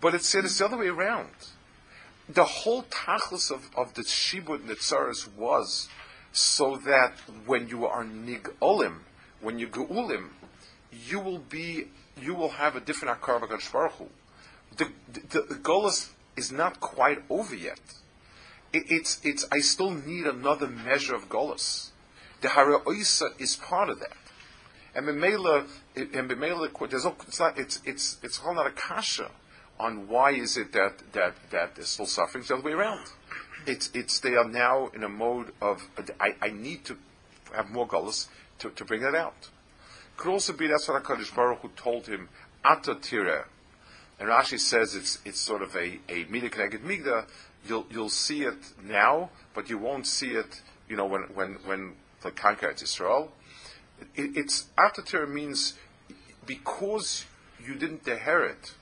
But 0.00 0.16
it 0.16 0.24
said 0.24 0.44
it's 0.44 0.58
the 0.58 0.64
other 0.64 0.78
way 0.78 0.88
around. 0.88 1.30
The 2.28 2.44
whole 2.44 2.84
tachlis 2.84 3.50
of, 3.50 3.68
of 3.76 3.94
the 3.94 4.02
Shibud 4.02 4.66
Nitzaris 4.66 5.28
was 5.36 5.88
so 6.32 6.76
that 6.78 7.18
when 7.46 7.68
you 7.68 7.86
are 7.86 8.02
nig 8.02 8.50
olim, 8.60 9.04
when 9.40 9.58
you 9.58 9.68
geulim, 9.68 10.30
you 10.90 11.20
will 11.20 11.38
be, 11.38 11.88
you 12.20 12.34
will 12.34 12.50
have 12.50 12.76
a 12.76 12.80
different 12.80 13.20
akar 13.20 13.42
of 13.42 13.72
Baruch 13.72 13.92
Hu. 13.92 14.08
The, 14.76 14.88
the, 15.12 15.42
the 15.42 15.54
goal 15.56 15.86
is, 15.86 16.50
not 16.50 16.80
quite 16.80 17.22
over 17.28 17.54
yet. 17.54 17.78
It, 18.72 18.84
it's, 18.88 19.20
it's, 19.22 19.46
I 19.52 19.58
still 19.58 19.90
need 19.90 20.26
another 20.26 20.66
measure 20.66 21.14
of 21.14 21.28
Golas. 21.28 21.90
The 22.40 22.48
Hara 22.48 22.80
Oisa 22.80 23.38
is 23.38 23.56
part 23.56 23.90
of 23.90 24.00
that. 24.00 24.16
And 24.94 25.06
Bemela, 25.06 25.68
and 25.94 26.30
Bemela, 26.30 26.90
there's 26.90 27.04
no, 27.04 27.14
it's 27.26 27.38
not, 27.38 27.58
it's, 27.58 27.80
it's, 27.84 28.18
it's 28.22 28.40
all 28.44 28.54
not 28.54 28.66
a 28.66 28.70
kasha 28.70 29.30
on 29.78 30.08
why 30.08 30.32
is 30.32 30.56
it 30.56 30.72
that, 30.72 31.02
that, 31.12 31.34
that 31.50 31.74
they're 31.74 31.84
still 31.84 32.06
suffering. 32.06 32.42
It's 32.42 32.48
the 32.48 32.54
other 32.56 32.64
way 32.64 32.72
around. 32.72 33.00
It's, 33.66 33.90
it's, 33.94 34.20
they 34.20 34.34
are 34.34 34.48
now 34.48 34.88
in 34.94 35.02
a 35.02 35.08
mode 35.08 35.52
of, 35.60 35.88
I, 36.20 36.34
I 36.40 36.48
need 36.50 36.84
to 36.86 36.96
have 37.54 37.70
more 37.70 37.86
gullus 37.86 38.28
to, 38.58 38.70
to 38.70 38.84
bring 38.84 39.02
that 39.02 39.14
out. 39.14 39.50
Could 40.16 40.30
also 40.30 40.52
be 40.52 40.66
that's 40.68 40.86
what 40.88 41.02
HaKadosh 41.02 41.34
Baruch 41.34 41.60
Hu 41.60 41.68
told 41.76 42.06
him, 42.06 42.28
Atatira. 42.64 43.44
And 44.20 44.28
Rashi 44.28 44.60
says 44.60 44.94
it's, 44.94 45.18
it's 45.24 45.40
sort 45.40 45.62
of 45.62 45.74
a, 45.74 45.98
a 46.08 46.24
Mida 46.30 46.50
Kneged 46.50 46.82
Mida. 46.82 47.26
You'll, 47.66 47.86
you'll 47.90 48.10
see 48.10 48.42
it 48.42 48.72
now, 48.82 49.30
but 49.54 49.70
you 49.70 49.78
won't 49.78 50.06
see 50.06 50.32
it, 50.32 50.60
you 50.88 50.96
know, 50.96 51.06
when, 51.06 51.22
when, 51.34 51.54
when 51.64 51.94
the 52.22 52.30
conquer 52.30 52.70
Israel. 52.70 53.32
It, 54.14 54.36
it's 54.36 54.66
Atatira 54.78 55.28
means 55.28 55.74
because 56.46 57.24
you 57.64 57.74
didn't 57.74 58.06
inherit, 58.06 58.74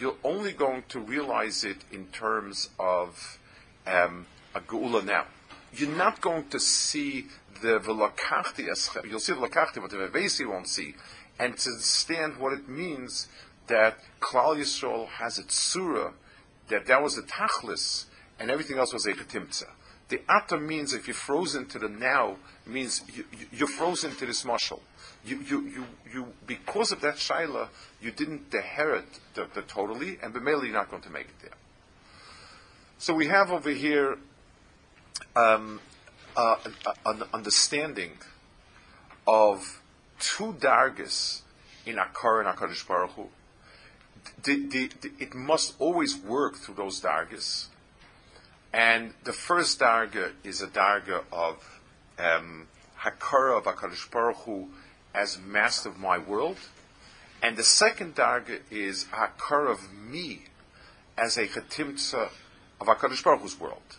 you're 0.00 0.16
only 0.24 0.52
going 0.52 0.84
to 0.88 0.98
realize 0.98 1.64
it 1.64 1.84
in 1.92 2.06
terms 2.06 2.70
of 2.78 3.38
um, 3.86 4.26
a 4.54 4.60
geula 4.60 5.04
now. 5.04 5.26
You're 5.72 5.96
not 5.96 6.20
going 6.20 6.48
to 6.48 6.58
see 6.58 7.26
the 7.62 7.78
velakachti 7.78 8.66
you'll 9.08 9.20
see 9.20 9.32
the 9.32 9.38
velakachti, 9.38 9.80
but 9.80 9.90
the 9.90 9.96
vevesi 9.96 10.48
won't 10.48 10.68
see. 10.68 10.94
And 11.38 11.56
to 11.56 11.70
understand 11.70 12.38
what 12.38 12.52
it 12.52 12.68
means 12.68 13.28
that 13.66 13.98
Klal 14.20 14.56
Yisrael 14.56 15.06
has 15.06 15.38
its 15.38 15.54
surah, 15.54 16.12
that 16.68 16.86
that 16.86 17.02
was 17.02 17.16
the 17.16 17.22
tachlis, 17.22 18.06
and 18.38 18.50
everything 18.50 18.78
else 18.78 18.92
was 18.92 19.06
a 19.06 19.12
ketimtza. 19.12 19.68
The 20.08 20.20
ata 20.28 20.58
means 20.58 20.92
if 20.92 21.06
you're 21.06 21.14
frozen 21.14 21.66
to 21.66 21.78
the 21.78 21.88
now, 21.88 22.36
means 22.66 23.02
you, 23.14 23.64
are 23.64 23.68
frozen 23.68 24.14
to 24.16 24.26
this 24.26 24.44
marshal. 24.44 24.82
You, 25.24 25.40
you, 25.40 25.60
you, 25.68 25.86
you, 26.12 26.26
because 26.46 26.92
of 26.92 27.00
that 27.02 27.16
shaila, 27.16 27.68
you 28.00 28.10
didn't 28.10 28.54
inherit 28.54 29.04
the, 29.34 29.46
the 29.52 29.62
totally, 29.62 30.18
and 30.22 30.32
b'meili 30.34 30.64
you're 30.64 30.72
not 30.72 30.90
going 30.90 31.02
to 31.02 31.10
make 31.10 31.26
it 31.26 31.40
there. 31.42 31.58
So 32.98 33.14
we 33.14 33.26
have 33.26 33.50
over 33.50 33.70
here 33.70 34.18
um, 35.36 35.80
uh, 36.36 36.56
an 37.04 37.22
understanding 37.34 38.12
of 39.26 39.82
two 40.18 40.54
dargas 40.54 41.42
in 41.86 41.96
Akar 41.96 42.40
and 42.40 42.48
Akadosh 42.48 42.86
Baruch 42.86 43.10
Hu. 43.12 43.28
The, 44.42 44.66
the, 44.66 44.90
the, 45.00 45.12
it 45.18 45.34
must 45.34 45.74
always 45.78 46.16
work 46.16 46.56
through 46.56 46.74
those 46.74 47.00
dargas. 47.00 47.66
And 48.72 49.14
the 49.24 49.32
first 49.32 49.80
darga 49.80 50.32
is 50.44 50.62
a 50.62 50.66
darga 50.66 51.24
of 51.32 51.80
um, 52.18 52.68
Hakara 53.00 53.58
of 53.58 53.64
Akadosh 53.64 54.10
Baruch 54.10 54.36
Hu 54.38 54.68
as 55.14 55.38
master 55.38 55.88
of 55.88 55.98
my 55.98 56.18
world. 56.18 56.58
And 57.42 57.56
the 57.56 57.64
second 57.64 58.14
darga 58.14 58.60
is 58.70 59.06
Hakara 59.06 59.70
of 59.70 59.92
me 59.92 60.42
as 61.16 61.36
a 61.36 61.46
Chatimtza 61.46 62.30
of 62.80 62.86
HaKadosh 62.86 63.24
Baruch 63.24 63.42
Hu's 63.42 63.58
world 63.58 63.96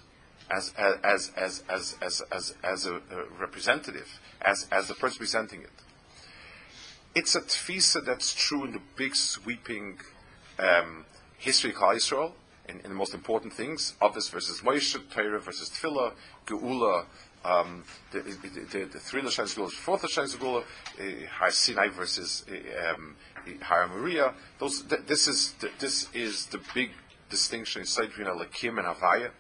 as, 0.52 0.74
as, 0.78 1.32
as, 1.36 1.64
as, 1.70 1.96
as, 2.02 2.22
as, 2.32 2.56
as 2.64 2.86
a, 2.86 3.02
representative, 3.40 4.20
as, 4.42 4.68
as 4.72 4.88
the 4.88 4.96
person 4.96 5.20
presenting 5.20 5.62
it. 5.62 5.70
It's 7.16 7.36
a 7.36 7.42
tfisa 7.42 8.06
that's 8.06 8.34
true 8.34 8.66
in 8.66 8.74
the 8.74 8.82
big 8.96 9.16
sweeping 9.16 10.00
um, 10.60 11.06
history 11.38 11.74
of 11.74 11.96
Israel, 11.96 12.36
in, 12.68 12.80
in, 12.82 12.90
the 12.90 12.96
most 12.96 13.14
important 13.14 13.54
things, 13.54 13.96
Avis 14.02 14.30
versus 14.30 14.62
Moshe, 14.62 14.98
Torah 15.10 15.40
versus 15.40 15.70
Tefillah, 15.70 16.14
Geula, 16.46 17.06
um, 17.44 17.84
the, 18.12 18.20
the, 18.20 18.60
the, 18.72 18.86
the 18.86 19.00
three 19.00 19.22
Lashanis 19.22 19.56
Geula, 19.56 19.70
fourth 19.70 20.04
Lashanis 20.04 20.36
Geula, 20.38 20.64
uh, 21.00 21.50
Sinai 21.50 21.88
versus 21.90 22.46
uh, 22.50 22.94
um, 22.94 23.16
Maria. 23.90 24.34
Those, 24.60 24.84
th- 24.84 25.02
this 25.08 25.28
is 25.28 25.54
the, 25.54 25.70
this 25.80 26.08
is 26.14 26.46
the 26.48 26.60
big 26.74 26.92
distinction 27.30 27.82
inside 27.82 28.10
between 28.10 28.28
a 28.28 28.32
Alakim 28.32 28.78
and 28.78 28.88
Havaya. 28.88 29.32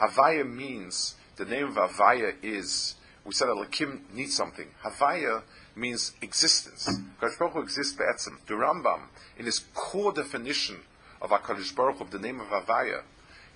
Havaya 0.00 0.50
means, 0.50 1.16
the 1.36 1.44
name 1.44 1.64
of 1.66 1.74
Havaya 1.74 2.34
is, 2.42 2.94
we 3.24 3.32
said 3.32 3.48
a 3.48 3.52
Alakim 3.52 4.00
needs 4.12 4.34
something. 4.34 4.68
Havaya 4.82 5.42
means 5.76 6.12
existence. 6.22 6.88
HaKadosh 7.20 7.38
Baruch 7.38 7.52
Hu 7.54 7.60
exists 7.60 7.94
be'etzim. 7.94 8.38
The 8.46 8.54
Rambam, 8.54 9.02
in 9.38 9.44
his 9.44 9.64
core 9.74 10.12
definition 10.12 10.78
of 11.20 11.30
HaKadosh 11.30 11.74
Baruch 11.74 11.98
Hu, 11.98 12.06
the 12.10 12.18
name 12.18 12.40
of 12.40 12.46
Havaya, 12.46 13.02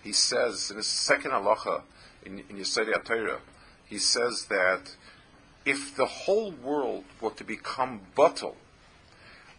he 0.03 0.13
says, 0.13 0.71
in 0.71 0.77
his 0.77 0.87
second 0.87 1.33
halacha, 1.33 1.83
in, 2.25 2.41
in 2.51 2.57
Yisrael 2.57 3.05
he 3.89 3.99
says 3.99 4.47
that 4.47 4.95
if 5.65 5.97
the 5.97 6.07
whole 6.07 6.53
world 6.53 7.05
were 7.21 7.31
to 7.31 7.45
become 7.45 8.01
bottle, 8.15 8.57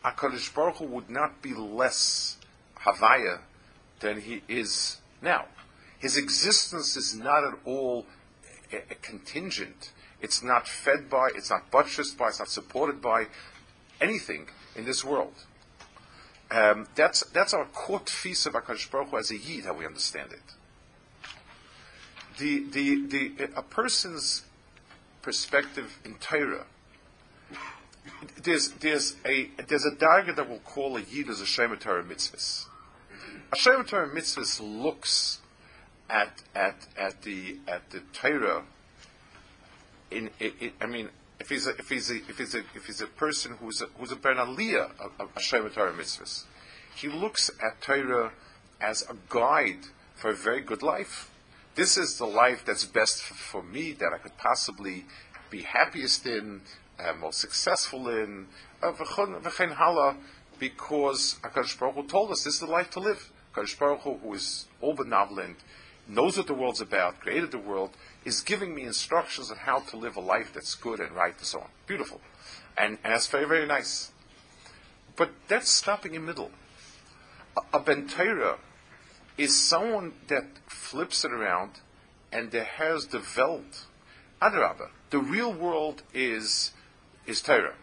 HaKadosh 0.04 0.54
Baruch 0.54 0.78
Hu 0.78 0.86
would 0.86 1.10
not 1.10 1.42
be 1.42 1.54
less 1.54 2.38
Havaya 2.82 3.40
than 4.00 4.22
he 4.22 4.42
is 4.48 4.98
now. 5.22 5.46
His 5.98 6.16
existence 6.18 6.96
is 6.96 7.16
not 7.16 7.44
at 7.44 7.56
all 7.66 8.06
a, 8.72 8.78
a 8.78 8.96
contingent. 8.96 9.92
It's 10.22 10.42
not 10.42 10.68
fed 10.68 11.10
by, 11.10 11.30
it's 11.36 11.50
not 11.50 11.70
buttressed 11.70 12.18
by, 12.18 12.30
it's 12.30 12.40
not 12.40 12.50
supported 12.50 13.02
by 13.02 13.28
anything 14.00 14.48
in 14.76 14.86
this 14.86 15.04
world. 15.04 15.34
Um, 16.52 16.88
that's, 16.96 17.24
that's 17.28 17.54
our 17.54 17.66
core 17.66 18.02
feast 18.06 18.48
of 18.48 18.54
HaKadosh 18.54 18.90
Baruch 18.90 19.10
Hu 19.10 19.18
as 19.18 19.32
a 19.32 19.38
Yid, 19.38 19.66
how 19.66 19.74
we 19.74 19.86
understand 19.86 20.32
it. 20.32 20.56
The, 22.40 22.64
the, 22.72 23.06
the, 23.06 23.50
a 23.56 23.62
person's 23.62 24.44
perspective 25.22 26.00
in 26.06 26.16
Torah, 26.16 26.66
there's, 28.42 28.70
there's, 28.70 29.18
a, 29.26 29.50
there's 29.68 29.86
a 29.86 29.92
darga 29.92 30.36
that 30.36 30.50
we'll 30.50 30.60
call 30.60 30.98
a 30.98 31.02
Yid 31.02 31.30
as 31.30 31.42
a 31.42 31.46
Shema 31.46 31.76
Torah 31.76 32.04
mitzvah. 32.04 32.38
A 33.52 33.56
Shema 33.56 33.84
Torah 33.84 34.14
mitzvah 34.14 34.64
looks 34.64 35.40
at 36.10 36.42
at 36.56 36.88
at 36.98 37.22
the 37.22 37.58
at 37.68 37.90
the 37.92 38.02
Torah. 38.14 38.64
In 40.12 40.30
I 40.82 40.86
mean, 40.86 41.10
if 41.40 41.50
he's 41.50 41.68
a, 41.68 41.72
if 41.72 41.90
he's 41.90 42.10
a, 42.10 42.16
if 42.16 42.38
he's 42.38 42.56
a, 42.56 42.60
if 42.76 42.86
he's 42.86 43.02
a 43.02 43.08
person 43.08 43.58
who's 43.60 43.82
a, 43.82 43.86
who's 43.98 44.12
a 44.12 44.16
ben 44.16 44.38
aliyah, 44.38 44.92
a, 45.20 45.24
a 45.24 45.40
Shema 45.40 45.70
Torah 45.70 45.94
mitzvahs, 45.94 46.44
he 46.96 47.08
looks 47.08 47.50
at 47.64 47.82
Torah 47.82 48.32
as 48.82 49.04
a 49.04 49.16
guide 49.30 49.88
for 50.16 50.32
a 50.32 50.36
very 50.36 50.62
good 50.62 50.82
life. 50.82 51.29
This 51.80 51.96
is 51.96 52.18
the 52.18 52.26
life 52.26 52.66
that's 52.66 52.84
best 52.84 53.24
for, 53.24 53.64
me, 53.64 53.94
that 53.94 54.12
I 54.14 54.18
could 54.18 54.36
possibly 54.36 55.06
be 55.50 55.62
happiest 55.62 56.26
in, 56.26 56.60
uh, 57.00 57.14
most 57.14 57.40
successful 57.40 58.10
in, 58.10 58.48
uh, 58.84 58.92
because 60.60 61.40
Hakadosh 61.42 61.80
Baruch 61.80 61.96
Hu 61.96 62.04
told 62.04 62.32
us 62.32 62.44
this 62.44 62.56
is 62.56 62.60
the 62.60 62.66
life 62.66 62.90
to 62.90 63.00
live. 63.00 63.32
Hakadosh 63.56 63.80
Baruch 63.80 64.02
Hu, 64.02 64.18
who 64.18 64.34
is 64.34 64.68
all 64.82 64.94
benevolent, 64.94 65.60
knows 66.06 66.36
what 66.36 66.48
the 66.48 66.54
world's 66.54 66.82
about, 66.82 67.22
created 67.22 67.52
the 67.52 67.58
world, 67.58 67.92
is 68.26 68.42
giving 68.42 68.76
me 68.76 68.84
instructions 68.84 69.50
on 69.50 69.56
how 69.60 69.80
to 69.80 69.96
live 69.96 70.18
a 70.18 70.20
life 70.20 70.52
that's 70.54 70.76
good 70.76 71.00
and 71.00 71.14
right 71.14 71.38
and 71.38 71.46
so 71.46 71.62
on. 71.62 71.70
Beautiful. 71.88 72.20
And, 72.78 72.98
and 73.06 73.14
that's 73.14 73.28
very, 73.28 73.46
very 73.46 73.66
nice. 73.66 74.12
But 75.16 75.30
that's 75.48 75.72
stopping 75.72 76.14
in 76.14 76.26
middle. 76.26 76.52
A, 77.56 77.78
a 77.78 77.80
is 79.40 79.56
someone 79.56 80.12
that 80.28 80.44
flips 80.68 81.24
it 81.24 81.32
around 81.32 81.72
and 82.30 82.52
has 82.52 83.06
developed 83.06 83.86
Adrabah. 84.42 84.90
The 85.12 85.20
real 85.20 85.54
world 85.54 86.04
is 86.14 86.74
is 87.26 87.42
Torah, 87.42 87.76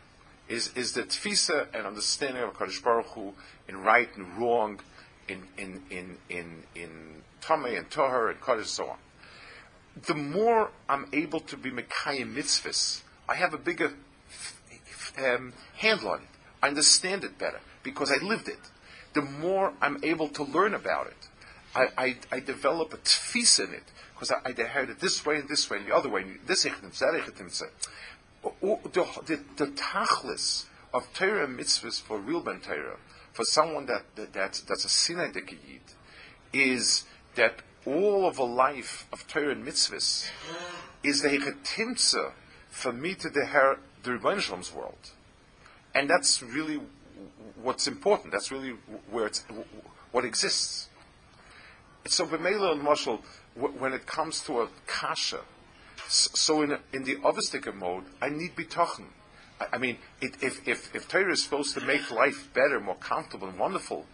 is 0.48 0.70
is 0.74 0.92
the 0.92 1.04
tfisa 1.04 1.68
and 1.72 1.86
understanding 1.86 2.42
of 2.42 2.52
Kadosh 2.52 2.82
Baruch 2.82 3.06
Hu 3.06 3.32
in 3.68 3.78
right 3.78 4.08
and 4.16 4.36
wrong, 4.36 4.80
in 5.28 5.44
in 5.56 5.82
in 5.90 6.18
in 6.28 6.64
in 6.74 7.22
Tameh 7.40 7.78
and 7.78 7.88
Toher 7.88 8.30
and 8.30 8.40
Kodesh 8.40 8.58
and 8.58 8.66
so 8.66 8.88
on. 8.88 8.98
The 10.06 10.14
more 10.14 10.70
I'm 10.90 11.06
able 11.14 11.40
to 11.40 11.56
be 11.56 11.70
Mekayim 11.70 12.34
mitzvahs, 12.34 13.00
I 13.26 13.36
have 13.36 13.54
a 13.54 13.58
bigger 13.58 13.94
um, 15.18 15.54
handle 15.78 16.10
on 16.10 16.20
it. 16.20 16.28
I 16.62 16.68
understand 16.68 17.24
it 17.24 17.38
better 17.38 17.60
because 17.82 18.12
I 18.12 18.22
lived 18.22 18.48
it. 18.48 18.60
The 19.14 19.22
more 19.22 19.72
I'm 19.80 19.98
able 20.04 20.28
to 20.28 20.42
learn 20.42 20.74
about 20.74 21.06
it, 21.06 21.28
I, 21.76 21.88
I, 21.98 22.16
I 22.32 22.40
develop 22.40 22.94
a 22.94 22.96
tfis 22.96 23.62
in 23.62 23.74
it 23.74 23.84
because 24.14 24.32
I, 24.32 24.36
I 24.46 24.62
heard 24.62 24.88
it 24.88 24.98
this 24.98 25.26
way 25.26 25.36
and 25.36 25.48
this 25.48 25.68
way 25.68 25.76
and 25.76 25.86
the 25.86 25.94
other 25.94 26.08
way. 26.08 26.24
This 26.46 26.64
the, 28.94 29.06
the, 29.26 29.40
the 29.56 29.66
tachlis 29.72 30.64
of 30.94 31.12
Torah 31.12 31.46
mitzvahs 31.46 32.00
for 32.00 32.18
real 32.18 32.40
ben 32.40 32.60
Torah, 32.60 32.96
for 33.32 33.44
someone 33.44 33.84
that, 33.86 34.04
that 34.16 34.32
that's, 34.32 34.62
that's 34.62 34.86
a 34.86 34.88
sinai 34.88 35.30
yid, 35.34 35.80
is 36.52 37.04
that 37.34 37.60
all 37.84 38.26
of 38.26 38.38
a 38.38 38.44
life 38.44 39.06
of 39.12 39.26
Torah 39.26 39.52
and 39.52 39.66
mitzvahs 39.66 40.30
is 41.02 41.20
the 41.20 41.28
hechetimtza 41.28 42.32
for 42.70 42.92
me 42.92 43.14
to 43.14 43.28
the 43.28 43.44
the 44.02 44.12
Rebbeinu 44.12 44.74
world, 44.74 45.10
and 45.94 46.08
that's 46.08 46.42
really 46.42 46.80
what's 47.60 47.86
important. 47.86 48.32
That's 48.32 48.50
really 48.50 48.76
where 49.10 49.26
it's 49.26 49.44
what 50.12 50.24
exists. 50.24 50.88
So 52.08 52.26
b'meila 52.26 52.72
and 52.72 52.82
Marshall, 52.82 53.22
when 53.54 53.92
it 53.92 54.06
comes 54.06 54.40
to 54.42 54.60
a 54.62 54.68
kasha, 54.86 55.40
so 56.08 56.62
in, 56.62 56.76
in 56.92 57.04
the 57.04 57.18
obstacle 57.24 57.74
mode, 57.74 58.04
I 58.20 58.28
need 58.28 58.54
bitochen. 58.54 59.06
I, 59.60 59.66
I 59.74 59.78
mean, 59.78 59.98
it, 60.20 60.36
if, 60.42 60.66
if, 60.68 60.94
if 60.94 61.08
Torah 61.08 61.32
is 61.32 61.42
supposed 61.42 61.74
to 61.74 61.84
make 61.84 62.10
life 62.10 62.48
better, 62.54 62.80
more 62.80 62.96
comfortable, 62.96 63.48
and 63.48 63.58
wonderful, 63.58 64.06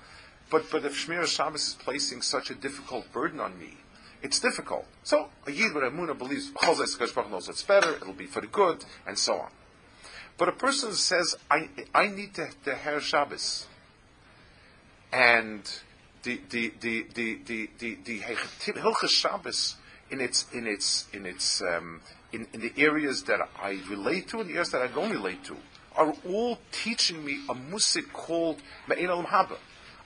but, 0.50 0.70
but 0.70 0.84
if 0.84 1.06
Shmir 1.06 1.26
Shabbos 1.26 1.68
is 1.68 1.74
placing 1.74 2.22
such 2.22 2.50
a 2.50 2.54
difficult 2.54 3.12
burden 3.12 3.40
on 3.40 3.58
me, 3.58 3.78
it's 4.22 4.38
difficult. 4.38 4.86
So 5.02 5.28
a 5.46 5.50
Yid 5.50 5.74
with 5.74 5.82
Amunah 5.82 6.16
believes 6.16 6.52
knows 6.62 7.48
it's 7.48 7.62
better, 7.62 7.96
it'll 7.96 8.12
be 8.12 8.26
for 8.26 8.40
the 8.40 8.46
good, 8.46 8.84
and 9.06 9.18
so 9.18 9.34
on. 9.34 9.50
But 10.38 10.48
a 10.48 10.52
person 10.52 10.92
says, 10.92 11.36
I, 11.50 11.68
I 11.94 12.08
need 12.08 12.34
to, 12.34 12.48
to 12.64 12.74
have 12.74 13.02
Shabbos. 13.02 13.66
And 15.12 15.68
the, 16.22 16.40
the, 16.50 16.72
the, 16.80 17.06
the, 17.14 17.68
the, 17.78 17.98
the, 18.04 19.08
Shabbos 19.08 19.76
in 20.10 20.20
its, 20.20 20.46
in 20.52 20.66
its, 20.66 21.08
in 21.12 21.26
its, 21.26 21.62
um, 21.62 22.00
in, 22.32 22.46
in 22.52 22.60
the 22.60 22.72
areas 22.76 23.24
that 23.24 23.40
I 23.60 23.80
relate 23.88 24.28
to 24.28 24.40
and 24.40 24.48
the 24.48 24.54
areas 24.54 24.70
that 24.70 24.82
I 24.82 24.88
don't 24.88 25.10
relate 25.10 25.44
to 25.44 25.56
are 25.96 26.14
all 26.26 26.58
teaching 26.70 27.24
me 27.24 27.40
a 27.48 27.54
musik 27.54 28.12
called 28.12 28.62
Me'in 28.88 29.08
Olam 29.08 29.26
Haba. 29.26 29.58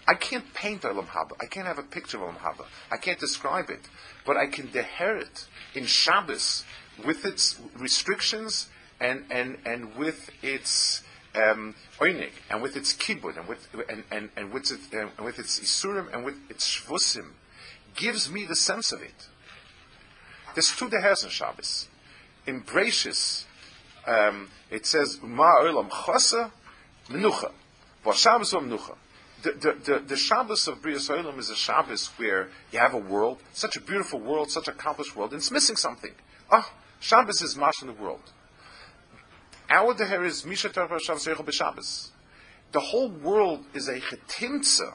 I 0.08 0.14
can't 0.14 0.52
paint 0.54 0.82
Olam 0.82 1.06
Haba. 1.06 1.32
I 1.40 1.46
can't 1.46 1.66
have 1.66 1.78
a 1.78 1.82
picture 1.82 2.16
of 2.16 2.34
Olam 2.34 2.38
Haba. 2.38 2.64
I 2.90 2.96
can't 2.96 3.18
describe 3.18 3.70
it. 3.70 3.88
But 4.24 4.36
I 4.36 4.46
can 4.46 4.68
deher 4.68 5.20
it 5.20 5.46
in 5.74 5.84
Shabbos 5.84 6.64
with 7.04 7.24
its 7.24 7.60
restrictions 7.76 8.68
and, 9.00 9.24
and, 9.30 9.58
and 9.64 9.94
with 9.96 10.30
its 10.42 11.02
um, 11.36 11.74
oinig, 11.98 12.32
and 12.50 12.62
with 12.62 12.76
its 12.76 12.92
kibbud, 12.94 13.38
and 13.38 13.48
with, 13.48 13.68
and, 13.88 14.04
and, 14.10 14.30
and 14.36 14.52
with, 14.52 14.70
it, 14.72 14.80
and 14.92 15.24
with 15.24 15.38
its 15.38 15.60
isurim, 15.60 16.12
and 16.12 16.24
with 16.24 16.36
its 16.50 16.66
shvusim, 16.66 17.32
gives 17.94 18.30
me 18.30 18.44
the 18.44 18.56
sense 18.56 18.92
of 18.92 19.02
it. 19.02 19.28
There's 20.54 20.74
two 20.74 20.88
dehers 20.88 21.24
in 21.24 21.30
Shabbos. 21.30 21.88
In 22.46 22.62
Bereishis, 22.62 23.44
um, 24.06 24.48
it 24.70 24.86
says, 24.86 25.18
Ma 25.22 25.60
olam 25.60 25.90
chasa 25.90 26.50
menucha. 27.08 27.52
Shabbos 28.14 28.52
menucha. 28.52 28.96
The, 29.42 29.52
the, 29.52 29.92
the, 29.92 29.98
the 30.00 30.16
Shabbos 30.16 30.66
of 30.66 30.80
Bria 30.80 30.96
Olam 30.96 31.38
is 31.38 31.50
a 31.50 31.56
Shabbos 31.56 32.08
where 32.16 32.48
you 32.72 32.78
have 32.78 32.94
a 32.94 32.98
world, 32.98 33.38
such 33.52 33.76
a 33.76 33.80
beautiful 33.80 34.18
world, 34.18 34.50
such 34.50 34.66
an 34.66 34.74
accomplished 34.74 35.14
world, 35.14 35.32
and 35.32 35.40
it's 35.40 35.50
missing 35.50 35.76
something. 35.76 36.12
Ah, 36.50 36.72
Shabbos 37.00 37.42
is 37.42 37.56
mash 37.56 37.82
in 37.82 37.88
the 37.88 37.92
world. 37.92 38.32
Our 39.68 39.94
deher 39.94 40.24
is 40.24 40.46
Misha 40.46 40.72
Shabbos 40.72 41.06
B'Shabbos. 41.08 42.10
The 42.70 42.80
whole 42.80 43.08
world 43.08 43.64
is 43.74 43.88
a 43.88 44.00
chetimtza, 44.00 44.94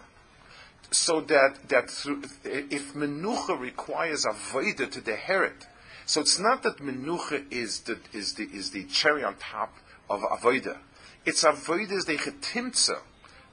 so 0.91 1.21
that 1.21 1.67
that 1.67 1.89
through, 1.89 2.23
if 2.43 2.93
menucha 2.93 3.59
requires 3.59 4.25
a 4.25 4.29
voida 4.29 4.89
to 4.89 5.01
deher 5.01 5.47
it, 5.47 5.67
so 6.05 6.21
it's 6.21 6.39
not 6.39 6.63
that 6.63 6.77
menucha 6.77 7.51
is 7.51 7.81
the 7.81 7.99
is 8.13 8.33
the 8.35 8.43
is 8.43 8.71
the 8.71 8.85
cherry 8.85 9.23
on 9.23 9.35
top 9.35 9.75
of 10.09 10.21
avoida. 10.21 10.77
It's 11.25 11.43
avoida 11.43 11.91
is 11.91 12.05
the 12.05 12.15
chetimtza. 12.15 12.99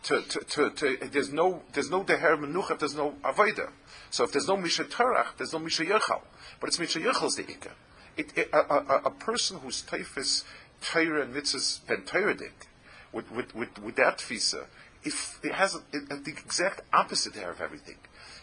To, 0.04 0.22
to, 0.22 0.38
to, 0.38 0.70
to, 0.70 0.96
there's 1.10 1.32
no 1.32 1.62
there's 1.72 1.90
no 1.90 2.04
deher 2.04 2.38
menucha 2.38 2.72
if 2.72 2.78
there's 2.78 2.94
no 2.94 3.14
avoida. 3.24 3.70
So 4.10 4.22
if 4.22 4.30
there's 4.30 4.46
no 4.46 4.56
misha 4.56 4.84
torach, 4.84 5.36
there's 5.36 5.52
no 5.52 5.58
misha 5.58 5.84
yechal. 5.84 6.20
But 6.60 6.68
it's 6.68 6.78
misha 6.78 7.00
yechal's 7.00 7.34
the 7.34 7.42
ikka. 7.42 7.72
It, 8.16 8.36
it, 8.36 8.50
a, 8.52 8.58
a, 8.58 9.02
a, 9.06 9.10
person 9.12 9.58
whose 9.58 9.82
typhus 9.82 10.44
Torah 10.80 11.22
and 11.22 11.34
mitzvahs 11.34 11.86
ben 11.86 12.02
Toradik, 12.02 12.66
with, 13.12 13.30
with, 13.30 13.54
with, 13.54 13.78
with 13.82 13.96
that 13.96 14.20
visa, 14.20 14.66
if 15.04 15.38
it 15.42 15.52
has 15.52 15.74
a, 15.74 15.78
it, 15.92 16.24
the 16.24 16.30
exact 16.30 16.82
opposite 16.92 17.34
there 17.34 17.50
of 17.50 17.60
everything. 17.60 17.96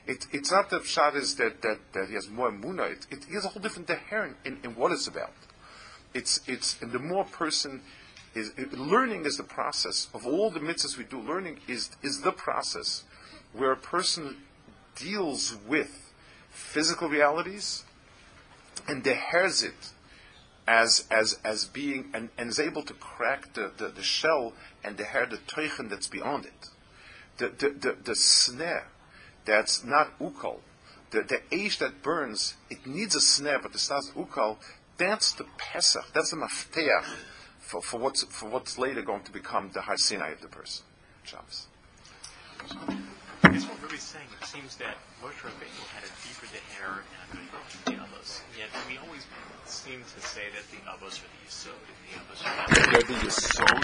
It, 0.08 0.26
it's 0.32 0.52
not 0.52 0.70
that 0.70 0.84
Pshat 0.84 1.16
is 1.16 1.36
that, 1.36 1.62
that, 1.62 1.80
that 1.94 2.08
he 2.08 2.14
has 2.16 2.30
more 2.30 2.52
Muna, 2.52 2.92
it, 2.92 3.08
it, 3.12 3.26
he 3.28 3.34
has 3.34 3.46
a 3.46 3.50
whole 3.50 3.62
different 3.62 3.88
deher 3.88 4.34
in, 4.46 4.60
in 4.64 4.76
what 4.76 4.92
it's 4.92 5.08
about. 5.08 5.34
It's, 6.14 6.42
it's, 6.48 6.82
and 6.82 6.92
the 6.92 7.00
more 7.00 7.26
person 7.26 7.82
is, 8.36 8.52
learning 8.72 9.26
is 9.26 9.38
the 9.38 9.44
process 9.44 10.08
of 10.14 10.26
all 10.26 10.50
the 10.50 10.60
mitzvahs 10.60 10.98
we 10.98 11.04
do, 11.04 11.20
learning 11.20 11.60
is, 11.68 11.90
is 12.04 12.22
the 12.22 12.32
process 12.32 13.04
where 13.54 13.72
a 13.72 13.78
person 13.78 14.38
deals 14.96 15.58
with 15.68 16.14
physical 16.52 17.10
realities 17.10 17.84
and 18.88 19.04
dehers 19.04 19.64
it 19.64 19.92
as 20.68 21.06
as 21.12 21.40
as 21.44 21.66
being 21.66 22.10
and, 22.14 22.30
and 22.38 22.50
is 22.50 22.60
able 22.60 22.84
to 22.84 22.94
crack 22.94 23.54
the, 23.54 23.72
the, 23.78 23.88
the 23.88 24.04
shell 24.04 24.54
and 24.84 24.98
deher 24.98 25.30
the 25.30 25.38
teichen 25.38 25.90
that's 25.90 26.08
beyond 26.08 26.46
it. 26.46 26.70
The 27.38 27.50
the, 27.50 27.70
the, 27.70 27.98
the 28.04 28.16
snare 28.16 28.88
that's 29.46 29.84
not 29.84 30.18
ukal, 30.20 30.60
the 31.12 31.22
the 31.22 31.42
ash 31.54 31.78
that 31.80 32.02
burns, 32.02 32.56
it 32.70 32.86
needs 32.86 33.16
a 33.16 33.22
snare, 33.22 33.60
but 33.60 33.74
it's 33.74 33.90
not 33.90 34.04
ukal. 34.16 34.58
That's 34.98 35.34
the 35.34 35.46
pesach. 35.58 36.06
That's 36.14 36.32
the 36.32 36.38
mafteach 36.38 37.16
for, 37.60 37.82
for 37.82 38.00
what's 38.00 38.24
for 38.24 38.50
what's 38.50 38.78
later 38.78 39.02
going 39.02 39.24
to 39.24 39.32
become 39.32 39.72
the 39.74 39.82
har 39.82 39.96
of 39.96 40.42
the 40.42 40.48
person. 40.48 40.86
Shabbos. 41.24 41.68
I 43.46 43.50
guess 43.50 43.70
what 43.70 43.80
Ruby's 43.80 44.02
saying, 44.02 44.26
it 44.42 44.48
seems 44.48 44.76
that 44.78 44.98
Moshe 45.22 45.38
Rabbeinu 45.46 45.86
had 45.94 46.02
a 46.02 46.10
deeper 46.26 46.50
deher 46.50 47.06
and 47.06 47.30
a 47.30 47.86
than 47.86 47.94
the 47.94 48.02
others. 48.02 48.42
Yet 48.58 48.74
we 48.90 48.98
always 48.98 49.22
seem 49.66 50.02
to 50.02 50.20
say 50.20 50.50
that 50.50 50.66
the 50.74 50.82
others 50.90 51.22
are 51.22 51.30
the 51.30 51.46
Yisod 51.46 51.78
and 51.78 52.02
the 52.10 52.26
others 52.26 52.42
are 52.42 53.06
the 53.06 53.14
Yisod 53.22 53.84